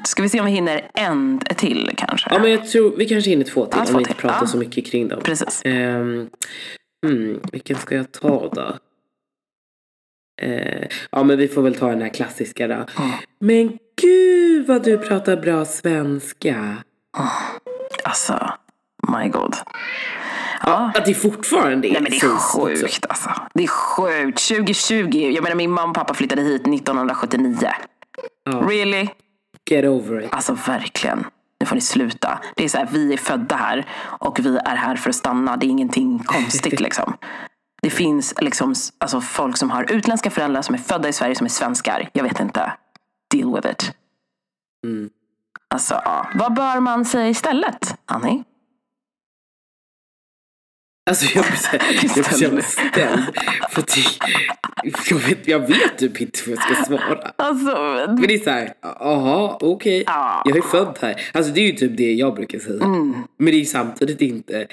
Ska 0.05 0.23
vi 0.23 0.29
se 0.29 0.39
om 0.39 0.45
vi 0.45 0.51
hinner 0.51 0.87
en 0.93 1.39
till 1.39 1.91
kanske? 1.97 2.27
Ja 2.33 2.39
men 2.39 2.51
jag 2.51 2.67
tror, 2.67 2.95
vi 2.97 3.05
kanske 3.05 3.29
hinner 3.29 3.43
två 3.45 3.65
till 3.65 3.73
Ja, 3.77 3.81
om 3.81 3.85
två 3.87 3.93
vi 3.97 3.99
inte 4.01 4.11
till. 4.13 4.21
pratar 4.21 4.37
Ja. 4.41 4.47
så 4.47 4.57
mycket 4.57 4.85
kring 4.85 5.07
dem. 5.07 5.19
Precis. 5.23 5.61
Um, 5.65 6.29
hmm, 7.05 7.39
vilken 7.51 7.77
ska 7.77 7.95
jag 7.95 8.11
ta 8.11 8.49
då? 8.53 8.77
Eh, 10.41 10.87
ja 11.11 11.23
men 11.23 11.37
vi 11.37 11.47
får 11.47 11.61
väl 11.61 11.75
ta 11.75 11.89
den 11.89 12.01
här 12.01 12.09
klassiska 12.09 12.67
då. 12.67 12.85
Men 13.39 13.77
gud 14.01 14.67
vad 14.67 14.83
du 14.83 14.97
pratar 14.97 15.37
bra 15.37 15.65
svenska. 15.65 16.77
Alltså, 18.03 18.49
my 19.07 19.29
god. 19.29 19.55
Ja. 20.61 20.91
Att 20.95 21.05
det 21.05 21.13
fortfarande 21.13 21.87
är 21.87 21.91
Nej 21.91 22.01
men 22.01 22.11
det 22.11 22.17
är 22.17 22.37
sjukt 22.37 23.05
alltså. 23.09 23.29
Det 23.53 23.63
är 23.63 23.67
sjukt. 23.67 24.47
2020. 24.47 25.31
Jag 25.35 25.43
menar 25.43 25.55
min 25.55 25.71
mamma 25.71 25.89
och 25.89 25.95
pappa 25.95 26.13
flyttade 26.13 26.41
hit 26.41 26.61
1979. 26.61 27.69
Ja. 28.43 28.51
Really? 28.51 29.09
Get 29.69 29.85
over 29.85 30.23
it. 30.23 30.33
Alltså 30.33 30.57
verkligen. 30.67 31.25
Nu 31.59 31.65
får 31.65 31.75
ni 31.75 31.81
sluta. 31.81 32.39
Det 32.55 32.63
är 32.63 32.69
så 32.69 32.77
här, 32.77 32.87
vi 32.91 33.13
är 33.13 33.17
födda 33.17 33.55
här 33.55 33.85
och 34.01 34.39
vi 34.39 34.57
är 34.57 34.75
här 34.75 34.95
för 34.95 35.09
att 35.09 35.15
stanna. 35.15 35.57
Det 35.57 35.65
är 35.65 35.69
ingenting 35.69 36.19
konstigt 36.19 36.79
liksom. 36.79 37.17
Det 37.81 37.89
finns 37.89 38.33
liksom 38.41 38.73
alltså, 38.97 39.21
folk 39.21 39.57
som 39.57 39.71
har 39.71 39.91
utländska 39.91 40.29
föräldrar 40.29 40.61
som 40.61 40.75
är 40.75 40.79
födda 40.79 41.09
i 41.09 41.13
Sverige 41.13 41.35
som 41.35 41.45
är 41.45 41.49
svenskar. 41.49 42.09
Jag 42.13 42.23
vet 42.23 42.39
inte. 42.39 42.73
Deal 43.33 43.55
with 43.55 43.67
it. 43.67 43.91
Mm. 44.83 45.09
Alltså, 45.67 46.01
ja. 46.05 46.27
Vad 46.33 46.53
bör 46.53 46.79
man 46.79 47.05
säga 47.05 47.29
istället, 47.29 47.97
Annie? 48.05 48.43
Alltså 51.09 51.25
jag 51.35 51.45
blir 51.45 51.55
så 51.55 51.67
här- 51.67 52.41
jag 52.43 52.51
blir 52.51 52.61
ställd. 52.63 53.23
För 53.69 53.81
att 53.81 53.97
jag, 55.09 55.17
vet, 55.17 55.47
jag 55.47 55.59
vet 55.59 55.97
typ 55.97 56.21
inte 56.21 56.39
vad 56.49 56.57
jag 56.57 56.63
ska 56.75 56.85
svara. 56.85 57.31
Alltså, 57.35 58.05
Men 58.07 58.21
det 58.21 58.33
är 58.33 58.37
såhär, 58.39 58.73
jaha 58.81 59.57
okej. 59.61 60.03
Ja. 60.07 60.41
Jag 60.45 60.57
är 60.57 60.61
född 60.61 60.97
här. 61.01 61.21
Alltså 61.33 61.51
det 61.51 61.59
är 61.61 61.65
ju 61.65 61.71
typ 61.71 61.97
det 61.97 62.13
jag 62.13 62.35
brukar 62.35 62.59
säga. 62.59 62.83
Mm. 62.83 63.13
Men 63.37 63.45
det 63.45 63.51
är 63.55 63.59
ju 63.59 63.65
samtidigt 63.65 64.21
inte, 64.21 64.67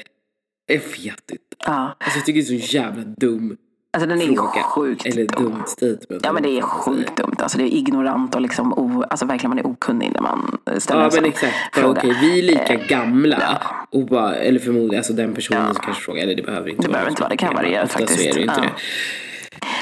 jag 0.66 0.74
vet 0.80 1.04
inte. 1.04 1.34
ja. 1.66 1.96
Alltså 2.00 2.18
jag 2.18 2.26
tycker 2.26 2.42
det 2.42 2.56
är 2.56 2.60
så 2.60 2.76
jävla 2.76 3.02
dum 3.04 3.56
alltså 3.92 4.06
den 4.08 4.20
är 4.22 4.26
fråga. 4.26 4.62
sjukt 4.62 5.06
Eller 5.06 5.26
dum. 5.26 5.44
dumt 5.44 5.62
statement. 5.66 6.20
Ja 6.24 6.32
men 6.32 6.42
det 6.42 6.58
är 6.58 6.62
sjukt 6.62 7.16
dumt. 7.16 7.34
Alltså 7.38 7.58
det 7.58 7.64
är 7.64 7.76
ignorant 7.76 8.34
och 8.34 8.40
liksom 8.40 8.72
o, 8.72 9.04
alltså 9.10 9.26
verkligen 9.26 9.48
man 9.50 9.58
är 9.58 9.66
okunnig 9.66 10.10
när 10.14 10.20
man 10.22 10.58
ställer 10.78 11.00
Ja 11.00 11.04
en 11.06 11.10
sån 11.12 11.22
men 11.22 11.30
exakt. 11.30 11.54
Fråga. 11.72 12.00
Okej, 12.00 12.16
vi 12.20 12.38
är 12.38 12.42
lika 12.42 12.74
gamla. 12.74 13.36
ja. 13.40 13.58
Och 13.98 14.06
bara, 14.06 14.34
eller 14.34 14.60
förmodligen, 14.60 14.96
alltså 14.98 15.12
den 15.12 15.34
personen 15.34 15.74
som 15.74 15.82
kanske 15.84 16.02
frågar. 16.02 16.22
Eller 16.22 16.34
det 16.34 16.42
behöver 16.42 16.68
inte 16.70 16.82
Det 16.82 16.88
vara. 16.88 16.92
behöver 16.92 17.10
inte 17.10 17.22
vara, 17.22 17.30
det 17.30 17.36
kan 17.36 17.54
variera 17.54 17.82
Oftast 17.84 17.92
så 18.08 18.14
faktiskt. 18.14 18.28
är 18.30 18.32
det 18.34 18.38
ju 18.40 18.42
inte 18.46 18.54
Ja. 18.60 18.62
det. 18.62 18.72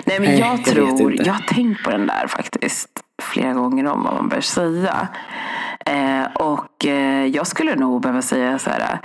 Nej 0.05 0.20
men 0.20 0.29
Nej, 0.31 0.38
jag 0.40 0.49
jag 0.49 0.57
vet 0.57 0.66
tror, 0.66 1.27
jag 1.27 1.33
har 1.33 1.42
tänkt 1.42 1.85
på 1.85 1.90
den 1.90 2.07
där 2.07 2.27
faktiskt 2.29 2.88
flera 3.23 3.53
gånger 3.53 3.87
om 3.87 4.03
vad 4.03 4.14
man 4.14 4.29
bör 4.29 4.40
säga. 4.40 5.09
Eh, 5.87 6.25
och 6.35 6.87
eh, 6.87 7.27
jag 7.27 7.46
skulle 7.46 7.75
nog 7.77 8.03
behöva 8.03 8.23
säga 8.23 8.59
så 8.59 8.70
här, 8.70 8.99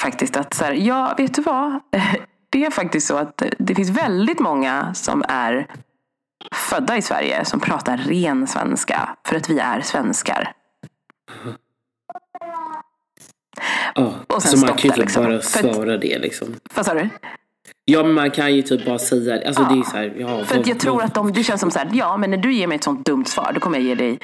faktiskt 0.00 0.36
att 0.36 0.54
så 0.54 0.64
här, 0.64 0.72
ja 0.72 1.14
vet 1.18 1.34
du 1.34 1.42
vad? 1.42 1.80
Det 2.54 2.64
är 2.64 2.70
faktiskt 2.70 3.06
så 3.06 3.16
att 3.16 3.42
det 3.58 3.74
finns 3.74 3.90
väldigt 3.90 4.40
många 4.40 4.94
som 4.94 5.24
är 5.28 5.66
födda 6.54 6.96
i 6.96 7.02
Sverige 7.02 7.44
som 7.44 7.60
pratar 7.60 7.96
ren 7.96 8.46
svenska 8.46 9.16
för 9.26 9.36
att 9.36 9.50
vi 9.50 9.58
är 9.58 9.80
svenskar. 9.80 10.52
Ja, 13.94 14.14
Och 14.26 14.42
sen 14.42 14.58
så 14.58 14.66
man 14.66 14.76
kan 14.76 14.82
ju 14.82 14.90
typ 14.90 14.96
liksom. 14.96 15.24
bara 15.24 15.42
svara 15.42 15.96
det 15.98 16.18
liksom. 16.18 16.48
Vad 16.74 16.86
sa 16.86 16.94
du? 16.94 17.08
Ja 17.84 18.02
men 18.02 18.12
man 18.12 18.30
kan 18.30 18.54
ju 18.54 18.62
typ 18.62 18.86
bara 18.86 18.98
säga 18.98 19.34
det. 19.36 19.46
Alltså 19.46 19.62
det 19.64 19.74
är 19.74 19.76
ju 19.76 19.82
såhär, 19.84 20.14
ja. 20.18 20.28
För 20.28 20.42
att 20.42 20.56
vad- 20.56 20.66
jag 20.68 20.80
tror 20.80 21.02
att 21.02 21.14
de, 21.14 21.32
det 21.32 21.44
känns 21.44 21.60
som 21.60 21.70
så 21.70 21.78
här, 21.78 21.90
ja 21.92 22.16
men 22.16 22.30
när 22.30 22.36
du 22.38 22.52
ger 22.54 22.66
mig 22.66 22.76
ett 22.76 22.84
sånt 22.84 23.06
dumt 23.06 23.24
svar, 23.24 23.50
då 23.54 23.60
kommer 23.60 23.78
jag 23.78 23.86
ge 23.86 23.94
dig, 23.94 24.18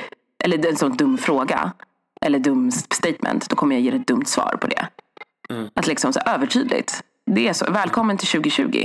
eller 0.44 0.66
en 0.68 0.76
sån 0.76 0.96
dum 0.96 1.18
fråga, 1.18 1.72
eller 2.20 2.38
dum 2.38 2.70
statement, 2.70 3.48
då 3.50 3.56
kommer 3.56 3.74
jag 3.76 3.82
ge 3.82 3.90
dig 3.90 4.00
ett 4.00 4.06
dumt 4.06 4.24
svar 4.26 4.56
på 4.60 4.66
det. 4.66 4.86
Mm. 5.50 5.68
Att 5.74 5.86
liksom 5.86 6.12
så 6.12 6.20
här, 6.24 6.34
övertydligt. 6.34 7.02
Det 7.34 7.48
är 7.48 7.52
så, 7.52 7.72
välkommen 7.72 8.18
till 8.18 8.28
2020. 8.28 8.84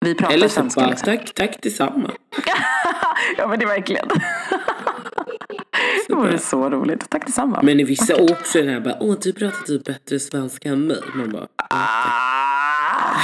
Vi 0.00 0.14
pratar 0.14 0.34
Eller 0.34 0.48
så 0.48 0.54
svenska 0.54 0.80
bara, 0.80 0.90
liksom. 0.90 1.16
tack, 1.16 1.34
tack 1.34 1.62
detsamma. 1.62 2.10
Ja 3.38 3.46
men 3.48 3.58
det 3.58 3.64
är 3.64 3.68
verkligen. 3.68 4.08
det 6.08 6.14
vore 6.14 6.38
så 6.38 6.70
roligt. 6.70 7.10
Tack 7.10 7.26
detsamma. 7.26 7.60
Men 7.62 7.80
i 7.80 7.84
vissa 7.84 8.22
också 8.22 8.58
den 8.58 8.68
här 8.68 8.80
bara, 8.80 8.96
åh 9.00 9.16
du 9.22 9.32
pratar 9.32 9.66
typ 9.66 9.84
bättre 9.84 10.20
svenska 10.20 10.68
än 10.68 10.86
mig. 10.86 11.00
Man 11.14 11.30
bara, 11.32 11.46
Ah! 11.70 13.16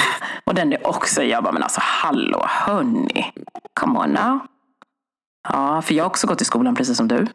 Och 0.44 0.54
den 0.54 0.72
är 0.72 0.87
också, 0.87 1.22
jag 1.22 1.44
bara, 1.44 1.52
men 1.52 1.62
alltså 1.62 1.80
hallå, 1.83 2.44
hörni. 2.48 3.33
Come 3.80 3.98
on 3.98 4.11
now. 4.11 4.38
Ja, 5.48 5.83
för 5.83 5.94
jag 5.94 6.04
har 6.04 6.11
också 6.11 6.26
gått 6.26 6.40
i 6.40 6.44
skolan 6.44 6.74
precis 6.74 6.96
som 6.96 7.09
du. 7.09 7.26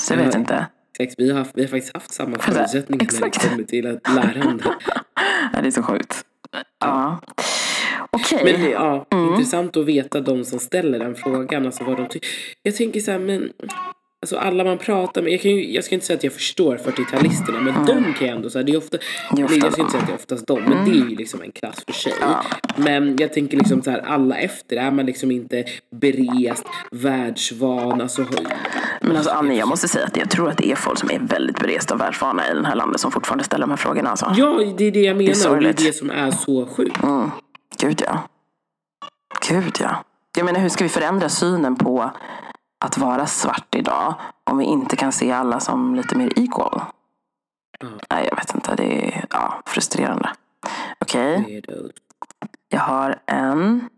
Så 0.00 0.12
jag 0.14 0.18
vet 0.18 0.34
Ja. 0.34 0.40
inte. 0.40 0.66
exakt, 0.98 1.20
vi 1.20 1.30
har, 1.30 1.46
vi 1.54 1.62
har 1.62 1.68
faktiskt 1.68 1.94
haft 1.94 2.12
samma 2.14 2.38
förutsättningar 2.38 3.06
när 3.20 3.30
det 3.30 3.48
kommer 3.48 3.64
till 3.64 3.86
att 3.86 4.14
lärande. 4.14 4.64
Ja, 5.52 5.60
det 5.62 5.66
är 5.68 5.70
så 5.70 5.82
sjukt. 5.82 6.24
Ja. 6.80 7.20
Okej. 8.10 8.40
Men 8.44 8.62
det, 8.62 8.70
ja, 8.70 9.06
Mm. 9.12 9.28
intressant 9.32 9.76
att 9.76 9.84
veta 9.86 10.20
de 10.20 10.44
som 10.44 10.58
ställer 10.58 10.98
den 10.98 11.14
frågan. 11.14 11.66
Alltså 11.66 11.84
vad 11.84 11.96
de 11.96 12.08
tycker. 12.08 12.28
Jag 12.62 12.76
tänker 12.76 13.00
så 13.00 13.10
här, 13.10 13.18
men 13.18 13.52
Alltså 14.22 14.36
alla 14.36 14.64
man 14.64 14.78
pratar 14.78 15.22
med, 15.22 15.32
jag, 15.32 15.40
kan 15.40 15.50
ju, 15.50 15.72
jag 15.72 15.84
ska 15.84 15.94
inte 15.94 16.06
säga 16.06 16.16
att 16.16 16.24
jag 16.24 16.32
förstår 16.32 16.76
40-talisterna 16.76 17.60
men 17.60 17.86
de 17.86 18.14
kan 18.14 18.28
jag 18.28 18.36
ändå 18.36 18.50
säga, 18.50 18.62
det 18.62 18.72
är 18.72 18.76
ofta, 18.76 18.96
Det 19.36 19.40
är 19.42 19.44
ofta 19.44 19.54
nej, 19.56 19.64
jag 19.64 19.72
ska 19.72 19.82
inte 19.82 19.92
säga 19.92 20.02
att 20.02 20.06
det 20.08 20.12
är 20.12 20.16
oftast 20.16 20.46
de, 20.46 20.62
men 20.62 20.84
det 20.84 20.90
är 20.90 21.10
ju 21.10 21.16
liksom 21.16 21.42
en 21.42 21.52
klass 21.52 21.84
för 21.86 21.92
sig. 21.92 22.12
Men 22.76 23.16
jag 23.18 23.32
tänker 23.32 23.56
liksom 23.56 23.82
så 23.82 23.90
här, 23.90 23.98
alla 23.98 24.36
efter, 24.38 24.76
är 24.76 24.90
man 24.90 25.06
liksom 25.06 25.30
inte 25.30 25.64
berest, 25.90 26.64
världsvan, 26.90 28.00
alltså 28.00 28.22
Men 29.08 29.16
alltså 29.16 29.32
Annie, 29.32 29.58
jag 29.58 29.68
måste 29.68 29.88
säga 29.88 30.06
att 30.06 30.16
jag 30.16 30.30
tror 30.30 30.50
att 30.50 30.56
det 30.56 30.70
är 30.70 30.76
folk 30.76 30.98
som 30.98 31.10
är 31.10 31.18
väldigt 31.18 31.58
beresta 31.60 31.94
och 31.94 32.00
världsvana 32.00 32.50
i 32.50 32.54
det 32.54 32.66
här 32.66 32.74
landet 32.74 33.00
som 33.00 33.12
fortfarande 33.12 33.44
ställer 33.44 33.66
de 33.66 33.70
här 33.70 33.76
frågorna. 33.76 34.10
Alltså. 34.10 34.32
Ja, 34.36 34.46
det 34.78 34.84
är 34.84 34.90
det 34.90 35.00
jag 35.00 35.16
menar 35.16 35.26
det 35.26 35.30
är 35.30 35.34
sorgligt. 35.34 35.76
det 35.76 35.92
som 35.92 36.10
är 36.10 36.30
så 36.30 36.66
sjukt. 36.66 37.02
Mm. 37.02 37.30
Gud 37.78 38.02
ja. 38.06 38.28
Gud 39.48 39.76
ja. 39.80 40.04
Jag 40.36 40.44
menar 40.44 40.60
hur 40.60 40.68
ska 40.68 40.84
vi 40.84 40.90
förändra 40.90 41.28
synen 41.28 41.76
på 41.76 42.10
att 42.84 42.98
vara 42.98 43.26
svart 43.26 43.74
idag 43.74 44.14
om 44.44 44.58
vi 44.58 44.64
inte 44.64 44.96
kan 44.96 45.12
se 45.12 45.32
alla 45.32 45.60
som 45.60 45.94
lite 45.94 46.16
mer 46.16 46.32
equal? 46.36 46.82
Nej, 48.10 48.26
jag 48.30 48.36
vet 48.36 48.54
inte. 48.54 48.74
Det 48.76 49.08
är 49.08 49.24
ja, 49.30 49.62
frustrerande. 49.66 50.30
Okej, 50.98 51.44
Weirdos. 51.46 51.90
jag 52.68 52.80
har 52.80 53.18
en. 53.26 53.88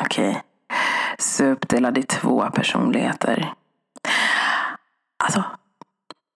Okej. 0.00 0.42
Så 1.18 1.44
uppdelad 1.44 1.98
i 1.98 2.02
två 2.02 2.50
personligheter. 2.54 3.54
Alltså, 5.24 5.44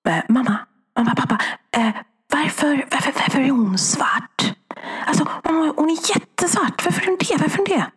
eh, 0.09 0.24
mamma, 0.28 0.59
mamma, 0.97 1.14
pappa. 1.14 1.39
Eh, 1.76 1.91
varför, 2.33 2.89
varför, 2.91 3.12
varför 3.12 3.41
är 3.41 3.51
hon 3.51 3.78
svart? 3.78 4.55
Alltså, 5.07 5.28
mamma, 5.45 5.72
hon 5.76 5.91
är 5.91 6.11
jättesvart. 6.14 6.85
Varför 6.85 7.03
är 7.03 7.07
hon 7.07 7.18
det? 7.20 7.37
Varför 7.41 7.62
är 7.62 7.66
hon 7.68 7.78
det? 7.78 7.91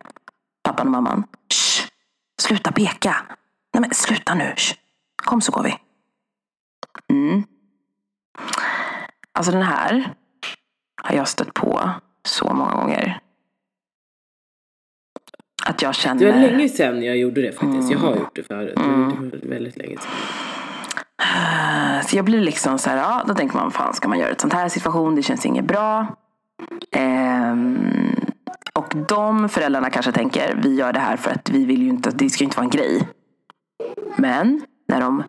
Pappan 0.62 0.86
och 0.86 0.92
mamman. 0.92 1.24
Shh, 1.52 1.86
sluta 2.40 2.72
peka. 2.72 3.16
Nej 3.74 3.80
men 3.80 3.94
sluta 3.94 4.34
nu. 4.34 4.54
Shh. 4.56 4.74
Kom 5.22 5.40
så 5.40 5.52
går 5.52 5.62
vi. 5.62 5.74
Mm. 7.08 7.44
Alltså 9.32 9.52
den 9.52 9.62
här 9.62 10.14
har 11.02 11.16
jag 11.16 11.28
stött 11.28 11.54
på 11.54 11.90
så 12.24 12.54
många 12.54 12.74
gånger. 12.74 13.20
Att 15.66 15.82
jag 15.82 15.94
känner... 15.94 16.26
Det 16.26 16.32
var 16.32 16.40
länge 16.40 16.68
sedan 16.68 17.02
jag 17.02 17.16
gjorde 17.16 17.42
det 17.42 17.52
faktiskt. 17.52 17.90
Jag 17.90 17.98
har 17.98 18.16
gjort 18.16 18.36
det 18.36 18.42
förut. 18.42 18.74
Men 18.76 19.30
det 19.30 19.36
var 19.38 19.48
väldigt 19.48 19.76
länge 19.76 19.96
sedan. 19.96 20.10
Så 22.04 22.16
jag 22.16 22.24
blir 22.24 22.40
liksom 22.40 22.78
så 22.78 22.90
här, 22.90 22.96
ja, 22.96 23.24
då 23.28 23.34
tänker 23.34 23.56
man, 23.56 23.70
fan 23.70 23.94
ska 23.94 24.08
man 24.08 24.18
göra 24.18 24.30
ett 24.30 24.40
sånt 24.40 24.52
här 24.52 24.68
situation? 24.68 25.14
Det 25.14 25.22
känns 25.22 25.46
inget 25.46 25.64
bra. 25.64 26.06
Ehm, 26.92 28.16
och 28.72 28.94
de 29.08 29.48
föräldrarna 29.48 29.90
kanske 29.90 30.12
tänker, 30.12 30.58
vi 30.62 30.74
gör 30.74 30.92
det 30.92 31.00
här 31.00 31.16
för 31.16 31.30
att 31.30 31.50
vi 31.50 31.64
vill 31.64 31.82
ju 31.82 31.88
inte, 31.88 32.10
det 32.10 32.30
ska 32.30 32.40
ju 32.40 32.44
inte 32.44 32.56
vara 32.56 32.64
en 32.64 32.70
grej. 32.70 33.08
Men 34.16 34.62
när 34.88 35.00
de 35.00 35.22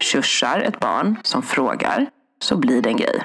tjursar 0.00 0.60
ett 0.60 0.80
barn 0.80 1.16
som 1.22 1.42
frågar 1.42 2.06
så 2.42 2.56
blir 2.56 2.82
det 2.82 2.88
en 2.88 2.96
grej. 2.96 3.22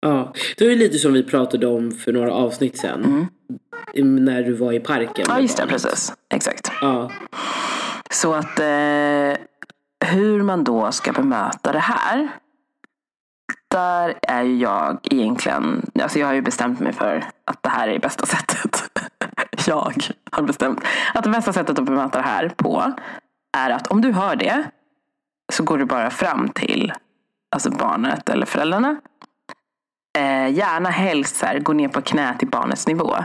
Ja, 0.00 0.32
det 0.58 0.64
var 0.64 0.70
ju 0.70 0.78
lite 0.78 0.98
som 0.98 1.12
vi 1.12 1.22
pratade 1.22 1.66
om 1.66 1.90
för 1.90 2.12
några 2.12 2.32
avsnitt 2.32 2.78
sedan. 2.78 3.28
När 3.94 4.42
du 4.42 4.52
var 4.52 4.72
i 4.72 4.80
parken. 4.80 5.26
Ja, 5.28 5.40
just 5.40 5.56
det, 5.56 5.66
precis. 5.66 6.12
Exakt. 6.34 6.70
Ja. 6.80 7.10
Så 8.10 8.34
att 8.34 8.60
eh, 8.60 9.36
hur 10.06 10.42
man 10.42 10.64
då 10.64 10.92
ska 10.92 11.12
bemöta 11.12 11.72
det 11.72 11.78
här. 11.78 12.28
Där 13.68 14.14
är 14.22 14.42
ju 14.42 14.56
jag 14.56 14.98
egentligen, 15.02 15.90
alltså 16.02 16.18
jag 16.18 16.26
har 16.26 16.34
ju 16.34 16.42
bestämt 16.42 16.80
mig 16.80 16.92
för 16.92 17.24
att 17.44 17.62
det 17.62 17.68
här 17.68 17.88
är 17.88 17.98
bästa 17.98 18.26
sättet. 18.36 18.82
jag 19.66 19.92
har 20.32 20.42
bestämt 20.42 20.84
att 21.14 21.24
det 21.24 21.30
bästa 21.30 21.52
sättet 21.52 21.78
att 21.78 21.84
bemöta 21.84 22.18
det 22.18 22.24
här 22.24 22.48
på 22.48 22.92
är 23.56 23.70
att 23.70 23.86
om 23.86 24.00
du 24.00 24.12
hör 24.12 24.36
det 24.36 24.64
så 25.52 25.64
går 25.64 25.78
du 25.78 25.84
bara 25.84 26.10
fram 26.10 26.48
till 26.48 26.92
alltså 27.54 27.70
barnet 27.70 28.28
eller 28.28 28.46
föräldrarna. 28.46 28.96
Eh, 30.18 30.52
gärna 30.52 30.90
helst 30.90 31.36
så 31.36 31.46
här, 31.46 31.58
gå 31.58 31.72
ner 31.72 31.88
på 31.88 32.02
knä 32.02 32.38
till 32.38 32.48
barnets 32.48 32.86
nivå 32.86 33.16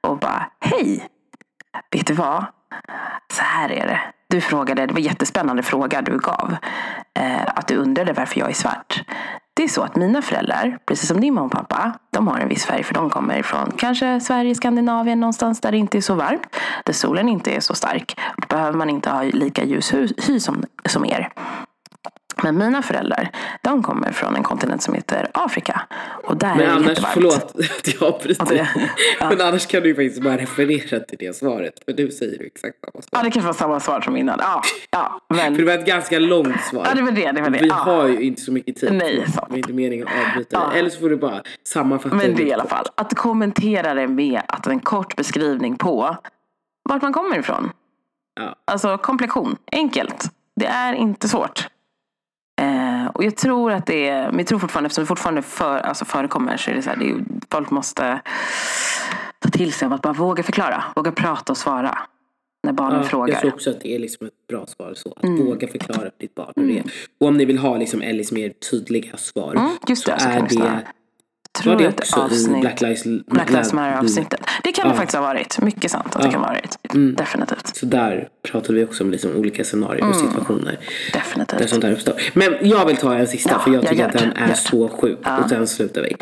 och 0.00 0.18
bara 0.18 0.50
hej, 0.60 1.08
vet 1.90 2.06
du 2.06 2.14
vad? 2.14 2.44
Så 3.32 3.42
här 3.42 3.72
är 3.72 3.86
det. 3.86 4.00
Du 4.30 4.40
frågade, 4.40 4.86
det 4.86 4.92
var 4.92 5.00
en 5.00 5.04
jättespännande 5.04 5.62
fråga 5.62 6.02
du 6.02 6.18
gav. 6.18 6.56
Eh, 7.18 7.42
att 7.46 7.68
du 7.68 7.76
undrade 7.76 8.12
varför 8.12 8.40
jag 8.40 8.50
är 8.50 8.54
svart. 8.54 9.02
Det 9.54 9.64
är 9.64 9.68
så 9.68 9.82
att 9.82 9.96
mina 9.96 10.22
föräldrar, 10.22 10.78
precis 10.86 11.08
som 11.08 11.20
din 11.20 11.34
mamma 11.34 11.46
och 11.46 11.52
pappa, 11.52 11.92
de 12.10 12.28
har 12.28 12.38
en 12.38 12.48
viss 12.48 12.64
färg 12.64 12.82
för 12.82 12.94
de 12.94 13.10
kommer 13.10 13.38
ifrån 13.38 13.72
kanske 13.78 14.20
Sverige, 14.20 14.54
Skandinavien, 14.54 15.20
någonstans 15.20 15.60
där 15.60 15.72
det 15.72 15.78
inte 15.78 15.98
är 15.98 16.00
så 16.00 16.14
varmt. 16.14 16.56
Där 16.84 16.92
solen 16.92 17.28
inte 17.28 17.50
är 17.50 17.60
så 17.60 17.74
stark. 17.74 18.20
Då 18.36 18.46
behöver 18.48 18.78
man 18.78 18.90
inte 18.90 19.10
ha 19.10 19.22
lika 19.22 19.64
ljus 19.64 19.94
hy, 19.94 20.40
som, 20.40 20.64
som 20.88 21.04
er. 21.04 21.32
Men 22.42 22.58
mina 22.58 22.82
föräldrar, 22.82 23.30
de 23.62 23.82
kommer 23.82 24.12
från 24.12 24.36
en 24.36 24.42
kontinent 24.42 24.82
som 24.82 24.94
heter 24.94 25.30
Afrika. 25.34 25.82
Och 26.24 26.36
där 26.36 26.48
Men 26.48 26.60
är 26.60 26.64
det 26.66 26.72
annars, 26.72 26.86
jättevarmt. 26.88 27.14
förlåt 27.14 27.54
att 27.78 27.94
jag 27.94 28.02
avbryter. 28.14 28.54
Ja, 28.56 28.66
ja. 29.20 29.28
Men 29.28 29.40
annars 29.40 29.66
kan 29.66 29.82
du 29.82 29.88
ju 29.88 29.94
faktiskt 29.94 30.22
bara 30.22 30.36
referera 30.38 31.00
till 31.00 31.18
det 31.18 31.36
svaret. 31.36 31.74
För 31.84 31.92
du 31.92 32.10
säger 32.10 32.38
ju 32.40 32.46
exakt 32.46 32.74
samma 32.80 32.90
Ja, 32.94 33.02
svar. 33.02 33.24
det 33.24 33.30
kanske 33.30 33.46
var 33.46 33.52
samma 33.52 33.80
svar 33.80 34.00
som 34.00 34.16
innan. 34.16 34.38
Ja, 34.42 34.62
ja 34.90 35.20
men... 35.28 35.54
För 35.54 35.62
det 35.62 35.66
var 35.72 35.78
ett 35.78 35.86
ganska 35.86 36.18
långt 36.18 36.60
svar. 36.70 36.86
Ja, 36.88 36.94
det 36.94 37.02
var 37.02 37.10
det. 37.12 37.32
det, 37.32 37.40
var 37.40 37.50
det. 37.50 37.58
Vi 37.58 37.68
ja. 37.68 37.74
har 37.74 38.08
ju 38.08 38.20
inte 38.20 38.40
så 38.42 38.52
mycket 38.52 38.76
tid. 38.76 38.92
Nej, 38.92 39.24
sant. 39.30 39.46
Det 39.50 39.54
är 39.54 39.58
inte 39.58 39.72
meningen 39.72 40.08
att 40.08 40.28
avbryta 40.28 40.56
Ja. 40.56 40.70
det. 40.72 40.78
Eller 40.78 40.90
så 40.90 41.00
får 41.00 41.08
du 41.10 41.16
bara 41.16 41.42
sammanfatta 41.66 42.16
Men 42.16 42.34
det 42.36 42.42
i 42.42 42.52
alla 42.52 42.64
fall. 42.66 42.86
Att 42.94 43.14
kommentera 43.14 43.94
det 43.94 44.08
med 44.08 44.40
att 44.48 44.66
en 44.66 44.80
kort 44.80 45.16
beskrivning 45.16 45.76
på 45.76 46.16
vart 46.88 47.02
man 47.02 47.12
kommer 47.12 47.38
ifrån. 47.38 47.70
Ja. 48.40 48.54
Alltså 48.64 48.98
komplexion. 48.98 49.56
Enkelt. 49.72 50.24
Det 50.56 50.66
är 50.66 50.92
inte 50.92 51.28
svårt. 51.28 51.66
Eh, 52.60 53.06
och 53.06 53.24
jag 53.24 53.36
tror 53.36 53.72
att 53.72 53.86
det 53.86 54.08
är, 54.08 54.30
men 54.30 54.38
jag 54.38 54.46
tror 54.46 54.58
fortfarande, 54.58 54.86
eftersom 54.86 55.02
det 55.04 55.08
fortfarande 55.08 55.42
för, 55.42 55.78
alltså 55.78 56.04
förekommer 56.04 56.56
så 56.56 56.70
är 56.70 56.74
det 56.74 56.82
så 56.82 56.90
här, 56.90 56.96
det 56.96 57.10
är, 57.10 57.16
folk 57.50 57.70
måste 57.70 58.20
ta 59.38 59.48
till 59.48 59.72
sig 59.72 59.86
av 59.86 59.92
att 59.92 60.02
bara 60.02 60.12
våga 60.12 60.42
förklara. 60.42 60.84
Våga 60.96 61.12
prata 61.12 61.52
och 61.52 61.56
svara. 61.56 61.98
När 62.62 62.72
barnen 62.72 62.96
Ja, 63.02 63.08
frågar. 63.08 63.28
jag 63.34 63.40
tror 63.40 63.52
också 63.54 63.70
att 63.70 63.80
det 63.80 63.94
är 63.94 63.98
liksom 63.98 64.26
ett 64.26 64.46
bra 64.48 64.66
svar 64.66 64.92
så. 64.96 65.12
Att 65.16 65.24
Mm. 65.24 65.46
våga 65.46 65.68
förklara 65.68 66.00
för 66.00 66.12
ditt 66.18 66.34
barn 66.34 66.52
hur 66.56 66.66
det 66.66 66.78
är. 66.78 66.84
Och 67.20 67.26
om 67.26 67.36
ni 67.36 67.44
vill 67.44 67.58
ha 67.58 67.76
liksom 67.76 68.02
Ellis 68.02 68.32
mer 68.32 68.48
tydliga 68.70 69.16
svar. 69.16 69.54
Mm, 69.54 69.70
det, 69.86 69.96
så 69.96 70.10
kan 70.10 70.20
är 70.30 70.48
det, 70.48 70.86
tror 71.58 71.72
var 71.74 71.80
det 71.82 71.88
att 71.88 72.00
också 72.00 72.20
i 72.20 72.22
avsnitt- 72.22 72.60
Black 72.60 72.80
Lives 72.80 73.04
Black 73.26 73.50
Lives 73.50 73.72
Matter 73.72 73.98
avsnittet. 73.98 74.40
Det 74.64 74.72
kan 74.72 74.84
det 74.88 74.92
Ja. 74.94 74.96
faktiskt 74.96 75.14
ha 75.16 75.22
varit. 75.22 75.58
Mycket 75.62 75.90
sant 75.90 76.16
att 76.16 76.22
det 76.22 76.30
kan 76.30 76.40
ha 76.40 76.48
varit. 76.48 76.78
Definitivt. 77.16 77.76
Så 77.76 77.86
där 77.86 78.28
pratade 78.42 78.74
vi 78.78 78.84
också 78.84 79.04
om 79.04 79.10
liksom 79.10 79.36
olika 79.36 79.64
scenarier 79.64 80.08
och 80.08 80.16
situationer. 80.16 80.78
Där 81.12 81.18
Definitivt. 81.20 81.70
sånt 81.70 81.84
här 81.84 81.92
uppstår. 81.92 82.14
Men 82.34 82.54
jag 82.62 82.86
vill 82.86 82.96
ta 82.96 83.14
en 83.14 83.26
sista 83.26 83.50
Ja, 83.50 83.58
för 83.58 83.70
jag 83.70 83.84
jag 83.84 83.90
tycker 83.90 84.06
att 84.06 84.12
den 84.12 84.32
är 84.32 84.54
så 84.54 84.88
sjuk. 84.88 85.18
Och 85.42 85.48
sen 85.48 85.66
slutar 85.66 86.02
vi. 86.02 86.16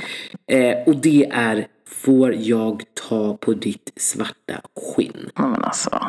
Eh, 0.57 0.79
och 0.87 0.97
det 0.97 1.29
är 1.33 1.67
Får 2.05 2.35
jag 2.35 2.83
ta 3.09 3.37
på 3.37 3.53
ditt 3.53 3.93
svarta 3.97 4.61
skinn? 4.97 5.31
Nej, 5.39 5.49
men 5.49 5.65
alltså. 5.65 6.01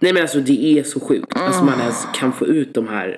Nej 0.00 0.12
men 0.12 0.22
alltså 0.22 0.40
det 0.40 0.78
är 0.78 0.82
så 0.82 1.00
sjukt. 1.00 1.36
Alltså 1.36 1.60
Mm. 1.62 1.70
man 1.72 1.80
ens 1.80 2.06
kan 2.14 2.32
få 2.32 2.46
ut 2.46 2.74
de 2.74 2.88
här 2.88 3.16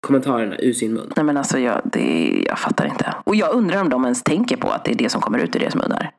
kommentarerna 0.00 0.56
ur 0.58 0.72
sin 0.72 0.92
mun. 0.92 1.12
Nej 1.16 1.24
men 1.24 1.36
alltså 1.36 1.58
jag, 1.58 1.80
det, 1.84 2.42
jag 2.46 2.58
fattar 2.58 2.86
inte. 2.86 3.14
Och 3.24 3.36
jag 3.36 3.54
undrar 3.54 3.80
om 3.80 3.88
de 3.88 4.04
ens 4.04 4.22
tänker 4.22 4.56
på 4.56 4.70
att 4.70 4.84
det 4.84 4.90
är 4.90 4.94
det 4.94 5.08
som 5.08 5.20
kommer 5.20 5.38
ut 5.38 5.56
ur 5.56 5.60
deras 5.60 5.74
munnar. 5.74 6.10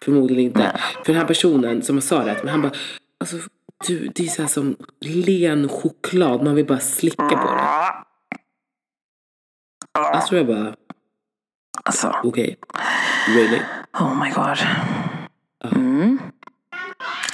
Förmodligen 0.00 0.44
inte. 0.44 0.58
Nej. 0.58 0.72
För 1.04 1.12
den 1.12 1.16
här 1.16 1.26
personen 1.28 1.82
som 1.82 2.00
sa 2.00 2.24
det, 2.24 2.36
men 2.42 2.48
han 2.48 2.62
bara, 2.62 2.72
alltså 3.20 3.36
du, 3.86 4.08
det 4.14 4.22
är 4.24 4.28
så 4.28 4.42
här 4.42 4.48
som 4.48 4.76
len 5.00 5.68
choklad. 5.68 6.42
Man 6.44 6.54
vill 6.54 6.66
bara 6.66 6.78
slicka 6.78 7.28
på 7.28 7.54
det. 7.54 7.62
Alltså 9.92 10.36
jag 10.36 10.46
bara, 10.46 10.74
Alltså, 11.84 12.14
okej. 12.24 12.56
Really? 13.28 13.60
oh 14.00 14.24
my 14.24 14.30
god. 14.30 14.58
Mm. 15.74 16.18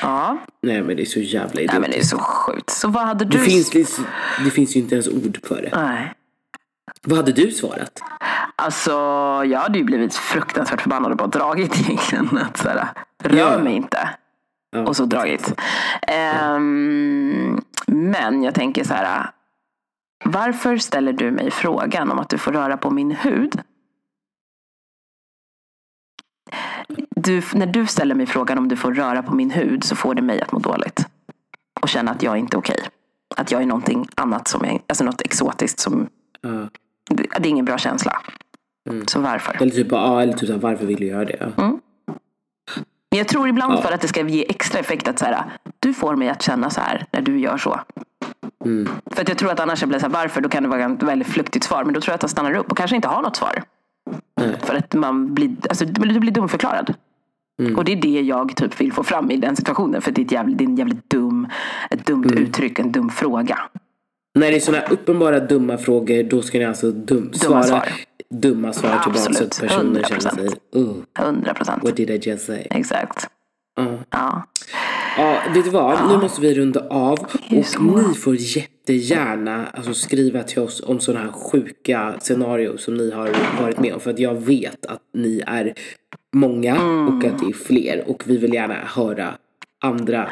Ja, 0.02 0.38
Nej 0.62 0.82
men 0.82 0.96
det 0.96 1.02
är 1.02 1.06
så 1.06 1.20
jävla 1.20 1.50
nej 1.54 1.64
idiot. 1.64 1.80
men 1.80 1.90
det 1.90 1.98
är 1.98 2.02
så 2.04 2.18
sjukt. 2.18 2.70
Så 2.70 2.88
vad 2.88 3.02
hade 3.06 3.24
du... 3.24 3.38
Det 3.38 3.44
finns, 3.44 3.70
det, 4.44 4.50
finns 4.50 4.76
ju 4.76 4.80
inte 4.80 4.94
ens 4.94 5.08
ord 5.08 5.38
för 5.48 5.62
det. 5.62 5.70
Nej. 5.76 6.12
Vad 7.02 7.16
hade 7.16 7.32
du 7.32 7.50
svarat? 7.50 8.00
Alltså, 8.56 8.90
jag 9.46 9.58
hade 9.58 9.78
ju 9.78 9.84
blivit 9.84 10.14
fruktansvärt 10.14 10.80
förbannad 10.80 11.10
och 11.10 11.16
bara 11.16 11.28
dragit 11.28 11.80
egentligen. 11.88 12.38
Att 12.38 12.56
så 12.56 12.68
här, 12.68 12.88
rör 13.24 13.36
Ja. 13.38 13.58
mig 13.58 13.72
inte. 13.74 14.08
Ja. 14.70 14.80
Och 14.86 14.96
så 14.96 15.04
dragit. 15.04 15.54
Ehm, 16.02 17.60
men 17.86 18.42
jag 18.42 18.54
tänker 18.54 18.84
så 18.84 18.94
här. 18.94 19.30
Varför 20.24 20.76
ställer 20.76 21.12
du 21.12 21.30
mig 21.30 21.50
frågan 21.50 22.10
om 22.10 22.18
att 22.18 22.28
du 22.28 22.38
får 22.38 22.52
röra 22.52 22.76
på 22.76 22.90
min 22.90 23.10
hud? 23.10 23.60
Du, 27.10 27.42
när 27.54 27.66
du 27.66 27.86
ställer 27.86 28.14
mig 28.14 28.26
frågan 28.26 28.58
om 28.58 28.68
du 28.68 28.76
får 28.76 28.94
röra 28.94 29.22
på 29.22 29.34
min 29.34 29.50
hud 29.50 29.84
så 29.84 29.96
får 29.96 30.14
det 30.14 30.22
mig 30.22 30.40
att 30.40 30.52
må 30.52 30.58
dåligt. 30.58 31.06
Och 31.80 31.88
känna 31.88 32.10
att 32.10 32.22
jag 32.22 32.38
inte 32.38 32.56
är 32.56 32.58
okej. 32.58 32.80
Att 33.36 33.50
jag 33.50 33.62
är 33.62 33.66
någonting 33.66 34.08
annat 34.14 34.48
som 34.48 34.64
är, 34.64 34.80
alltså 34.86 35.04
något 35.04 35.20
exotiskt 35.20 35.80
som, 35.80 36.08
Ja. 36.40 36.50
det, 37.10 37.22
det 37.38 37.48
är 37.48 37.50
ingen 37.50 37.64
bra 37.64 37.78
känsla. 37.78 38.20
Mm. 38.90 39.06
Så 39.06 39.20
varför? 39.20 39.56
Eller 39.60 39.70
typ, 39.70 39.86
ja, 39.92 40.22
eller 40.22 40.32
typ 40.32 40.62
varför 40.62 40.86
vill 40.86 40.96
du 41.00 41.06
göra 41.06 41.24
det? 41.24 41.52
Ja. 41.56 41.78
Men 43.10 43.18
jag 43.18 43.28
tror 43.28 43.48
ibland 43.48 43.72
Ja. 43.74 43.82
för 43.82 43.92
att 43.92 44.00
det 44.00 44.08
ska 44.08 44.26
ge 44.28 44.44
extra 44.48 44.80
effekt 44.80 45.08
att 45.08 45.18
så 45.18 45.24
här, 45.24 45.44
du 45.78 45.94
får 45.94 46.16
mig 46.16 46.28
att 46.28 46.42
känna 46.42 46.70
så 46.70 46.80
här 46.80 47.06
när 47.10 47.22
du 47.22 47.38
gör 47.40 47.56
så. 47.58 47.80
Mm. 48.64 48.88
För 49.10 49.22
att 49.22 49.28
jag 49.28 49.38
tror 49.38 49.50
att 49.50 49.60
annars 49.60 49.82
jag 49.82 49.88
blir 49.88 49.98
så 49.98 50.06
här, 50.06 50.12
varför? 50.12 50.40
Då 50.40 50.48
kan 50.48 50.62
det 50.62 50.68
vara 50.68 50.84
ett 50.84 51.02
väldigt 51.02 51.28
flyktigt 51.28 51.64
svar. 51.64 51.84
Men 51.84 51.94
då 51.94 52.00
tror 52.00 52.12
jag 52.12 52.14
att 52.14 52.22
jag 52.22 52.30
stannar 52.30 52.54
upp 52.54 52.70
och 52.70 52.76
kanske 52.76 52.96
inte 52.96 53.08
har 53.08 53.22
något 53.22 53.36
svar. 53.36 53.62
Nej. 54.40 54.56
För 54.62 54.74
att 54.74 54.94
man 54.94 55.34
blir, 55.34 55.56
alltså, 55.68 55.84
du 55.84 56.20
blir 56.20 56.30
dumförklarad. 56.32 56.94
Mm. 57.60 57.76
Och 57.76 57.84
det 57.84 57.92
är 57.92 57.96
det 57.96 58.20
jag 58.20 58.56
typ 58.56 58.80
vill 58.80 58.92
få 58.92 59.02
fram 59.02 59.30
i 59.30 59.36
den 59.36 59.56
situationen. 59.56 60.02
För 60.02 60.10
det 60.12 60.20
är, 60.20 60.24
ett 60.24 60.32
jävligt, 60.32 60.58
det 60.58 60.64
är 60.64 60.68
en 60.68 60.76
jävligt 60.76 61.10
dum, 61.10 61.48
ett 61.90 62.06
dumt 62.06 62.24
Mm. 62.24 62.38
uttryck, 62.42 62.78
en 62.78 62.92
dum 62.92 63.10
fråga. 63.10 63.58
När 64.34 64.50
det 64.50 64.56
är 64.56 64.60
sådana 64.60 64.84
uppenbara 64.86 65.40
dumma 65.40 65.78
frågor, 65.78 66.22
då 66.22 66.42
ska 66.42 66.58
ni 66.58 66.64
alltså 66.64 66.90
dum, 66.90 67.32
svara 67.32 67.62
svar. 67.62 67.88
dumma 68.30 68.72
svar 68.72 68.98
tillbaka 69.02 69.32
så 69.34 69.44
att 69.44 69.60
personen 69.60 70.02
känner 70.04 70.20
100%. 70.20 70.34
sig, 70.34 70.48
uh, 70.76 70.92
100 71.18 71.54
procent. 71.54 71.84
what 71.84 71.96
did 71.96 72.10
I 72.10 72.30
just 72.30 72.46
say? 72.46 72.66
Exakt. 72.70 73.28
Ja. 73.76 73.86
Ja. 74.10 74.42
Ja, 75.16 75.38
vet 75.54 75.64
du 75.64 75.70
vad? 75.70 76.08
Nu 76.08 76.16
måste 76.16 76.40
vi 76.40 76.54
runda 76.54 76.80
av. 76.88 77.18
Och 77.50 78.08
ni 78.08 78.14
får 78.14 78.36
jättegärna 78.36 79.66
alltså, 79.66 79.94
skriva 79.94 80.42
till 80.42 80.58
oss 80.62 80.82
om 80.86 81.00
sådana 81.00 81.24
här 81.24 81.32
sjuka 81.32 82.14
scenarier 82.20 82.76
som 82.76 82.94
ni 82.94 83.10
har 83.10 83.30
varit 83.62 83.78
med 83.80 83.94
om. 83.94 84.00
För 84.00 84.10
att 84.10 84.18
jag 84.18 84.34
vet 84.34 84.86
att 84.86 85.00
ni 85.14 85.42
är 85.46 85.74
många 86.34 86.76
Mm. 86.76 87.08
och 87.08 87.24
att 87.24 87.38
det 87.38 87.46
är 87.46 87.52
fler. 87.52 88.04
Och 88.06 88.22
vi 88.26 88.36
vill 88.36 88.54
gärna 88.54 88.74
höra 88.74 89.34
andra 89.80 90.28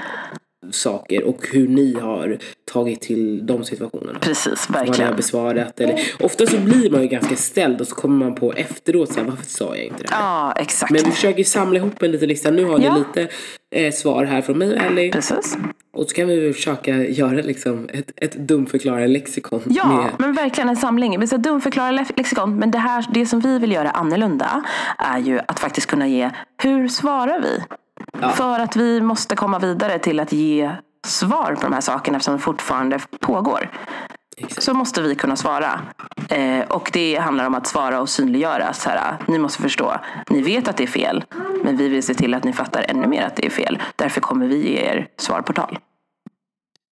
saker 0.70 1.24
och 1.24 1.46
hur 1.52 1.68
ni 1.68 1.94
har 2.00 2.38
tagit 2.72 3.00
till 3.00 3.46
de 3.46 3.64
situationerna. 3.64 4.18
Precis, 4.18 4.66
Vad 4.70 4.82
ni 4.82 4.86
verkligen. 4.88 5.10
har 5.10 5.16
besvarat. 5.16 5.80
Eller, 5.80 6.00
ofta 6.20 6.46
så 6.46 6.58
blir 6.58 6.90
man 6.90 7.02
ju 7.02 7.08
ganska 7.08 7.36
ställd 7.36 7.80
och 7.80 7.86
så 7.86 7.94
kommer 7.94 8.24
man 8.26 8.34
på 8.34 8.52
efteråt 8.52 9.12
så 9.12 9.20
här, 9.20 9.26
varför 9.26 9.44
sa 9.46 9.76
jag 9.76 9.84
inte 9.84 10.02
det 10.02 10.14
här? 10.14 10.20
Ja, 10.22 10.52
exakt. 10.52 10.92
Men 10.92 11.00
vi 11.04 11.10
försöker 11.10 11.38
ju 11.38 11.44
samla 11.44 11.78
ihop 11.78 12.02
en 12.02 12.10
liten 12.10 12.28
lista. 12.28 12.50
Nu 12.50 12.64
har 12.64 12.78
ni 12.78 12.84
Ja. 12.84 12.96
lite 12.98 13.28
eh, 13.74 13.92
svar 13.92 14.24
här 14.24 14.42
från 14.42 14.58
mig 14.58 14.72
och 14.72 14.82
Ellie. 14.84 15.12
Precis. 15.12 15.56
Och 15.94 16.08
så 16.08 16.14
kan 16.16 16.28
vi 16.28 16.52
försöka 16.52 16.90
göra 16.96 17.30
liksom 17.42 17.88
ett, 17.92 18.10
ett 18.16 18.32
dumförklara 18.34 19.06
lexikon. 19.06 19.62
Ja, 19.66 19.86
med, 19.96 20.10
men 20.18 20.32
verkligen 20.34 20.68
en 20.68 20.76
samling. 20.76 21.20
Vi 21.20 21.26
ska 21.26 21.36
dumförklara 21.38 21.90
lex- 21.92 22.12
lexikon, 22.16 22.56
men 22.58 22.70
det, 22.70 22.78
här, 22.78 23.06
det 23.14 23.26
som 23.26 23.40
vi 23.40 23.58
vill 23.58 23.72
göra 23.72 23.90
annorlunda 23.90 24.64
är 24.98 25.18
ju 25.18 25.40
att 25.48 25.60
faktiskt 25.60 25.86
kunna 25.86 26.08
ge, 26.08 26.30
hur 26.62 26.88
svarar 26.88 27.40
vi? 27.40 27.62
För 28.34 28.58
att 28.58 28.76
vi 28.76 29.00
måste 29.00 29.36
komma 29.36 29.58
vidare 29.58 29.98
till 29.98 30.20
att 30.20 30.32
ge 30.32 30.70
svar 31.06 31.54
på 31.54 31.62
de 31.62 31.72
här 31.72 31.80
sakerna 31.80 32.16
eftersom 32.16 32.34
det 32.34 32.40
fortfarande 32.40 32.98
pågår. 33.20 33.70
Exakt. 34.36 34.62
Så 34.62 34.74
måste 34.74 35.02
vi 35.02 35.14
kunna 35.14 35.36
svara. 35.36 35.80
Eh, 36.28 36.60
och 36.68 36.90
det 36.92 37.16
handlar 37.16 37.46
om 37.46 37.54
att 37.54 37.66
svara 37.66 38.00
och 38.00 38.08
synliggöra. 38.08 38.72
Så 38.72 38.90
här, 38.90 39.16
ni 39.26 39.38
måste 39.38 39.62
förstå, 39.62 39.96
ni 40.30 40.42
vet 40.42 40.68
att 40.68 40.76
det 40.76 40.82
är 40.82 40.86
fel. 40.86 41.24
Men 41.64 41.76
vi 41.76 41.88
vill 41.88 42.02
se 42.02 42.14
till 42.14 42.34
att 42.34 42.44
ni 42.44 42.52
fattar 42.52 42.84
ännu 42.88 43.06
mer 43.06 43.22
att 43.22 43.36
det 43.36 43.46
är 43.46 43.50
fel. 43.50 43.82
Därför 43.96 44.20
kommer 44.20 44.46
vi 44.46 44.70
ge 44.70 44.78
er 44.78 45.08
svar 45.18 45.40
på 45.40 45.52
tal. 45.52 45.78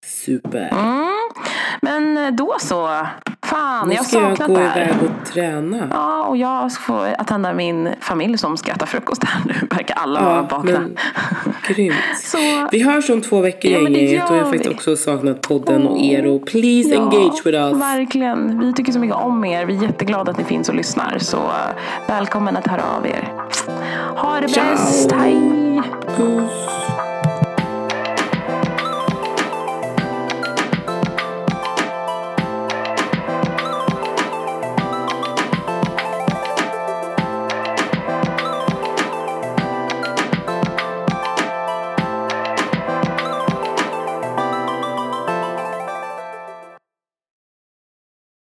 Super. 0.07 0.71
Men 1.81 2.17
eh, 2.17 2.31
då 2.31 2.57
så. 2.61 3.07
Fan, 3.51 3.89
Nu 3.89 3.95
jag 3.95 4.01
har 4.01 4.05
ska 4.05 4.19
jag 4.21 4.31
saknat 4.31 4.49
gå 4.49 4.55
det 4.57 4.61
här. 4.69 4.81
iväg 4.81 4.97
och 5.03 5.27
träna. 5.33 5.89
Ja, 5.91 6.23
och 6.25 6.37
jag 6.37 6.73
får 6.73 7.07
attenda 7.19 7.53
min 7.53 7.89
familj 8.01 8.39
som 8.39 8.57
ska 8.57 8.73
äta 8.73 8.87
frukost 8.87 9.25
här 9.25 9.43
nu. 9.47 9.55
Verkar 9.71 9.95
alla 9.95 10.23
vara 10.23 10.43
vakna. 10.43 10.73
men 10.73 10.97
grymt. 11.69 11.95
Så, 12.23 12.39
Vi 12.73 12.83
hörs 12.83 13.11
om 13.11 13.21
två 13.21 13.41
veckor 13.41 13.71
Ja, 13.71 13.79
gänget 13.81 14.31
och 14.31 14.37
jag 14.37 14.43
har 14.45 14.51
faktiskt 14.53 14.75
också 14.75 14.97
saknat 14.97 15.41
podden 15.41 15.87
och 15.87 16.01
er 16.01 16.27
och 16.27 16.47
please 16.47 16.89
ja, 16.89 17.01
engage 17.03 17.41
with 17.47 17.59
us. 17.59 17.81
Verkligen. 17.81 18.61
Vi 18.61 18.73
tycker 18.73 18.93
så 18.93 18.99
mycket 18.99 19.17
om 19.17 19.45
er. 19.45 19.65
Vi 19.65 19.77
är 19.77 19.83
jätteglada 19.83 20.31
att 20.31 20.39
ni 20.39 20.45
finns 20.45 20.69
och 20.69 20.75
lyssnar. 20.75 21.19
Så 21.19 21.37
eh, 21.37 21.53
välkommen 22.09 22.57
att 22.57 22.67
höra 22.67 22.83
av 22.99 23.07
er. 23.07 23.33
Ha 24.17 24.41
det 24.41 24.49
Ciao. 24.49 24.65
bäst. 24.71 25.13
Hej! 25.13 25.83
Puss. 26.17 26.90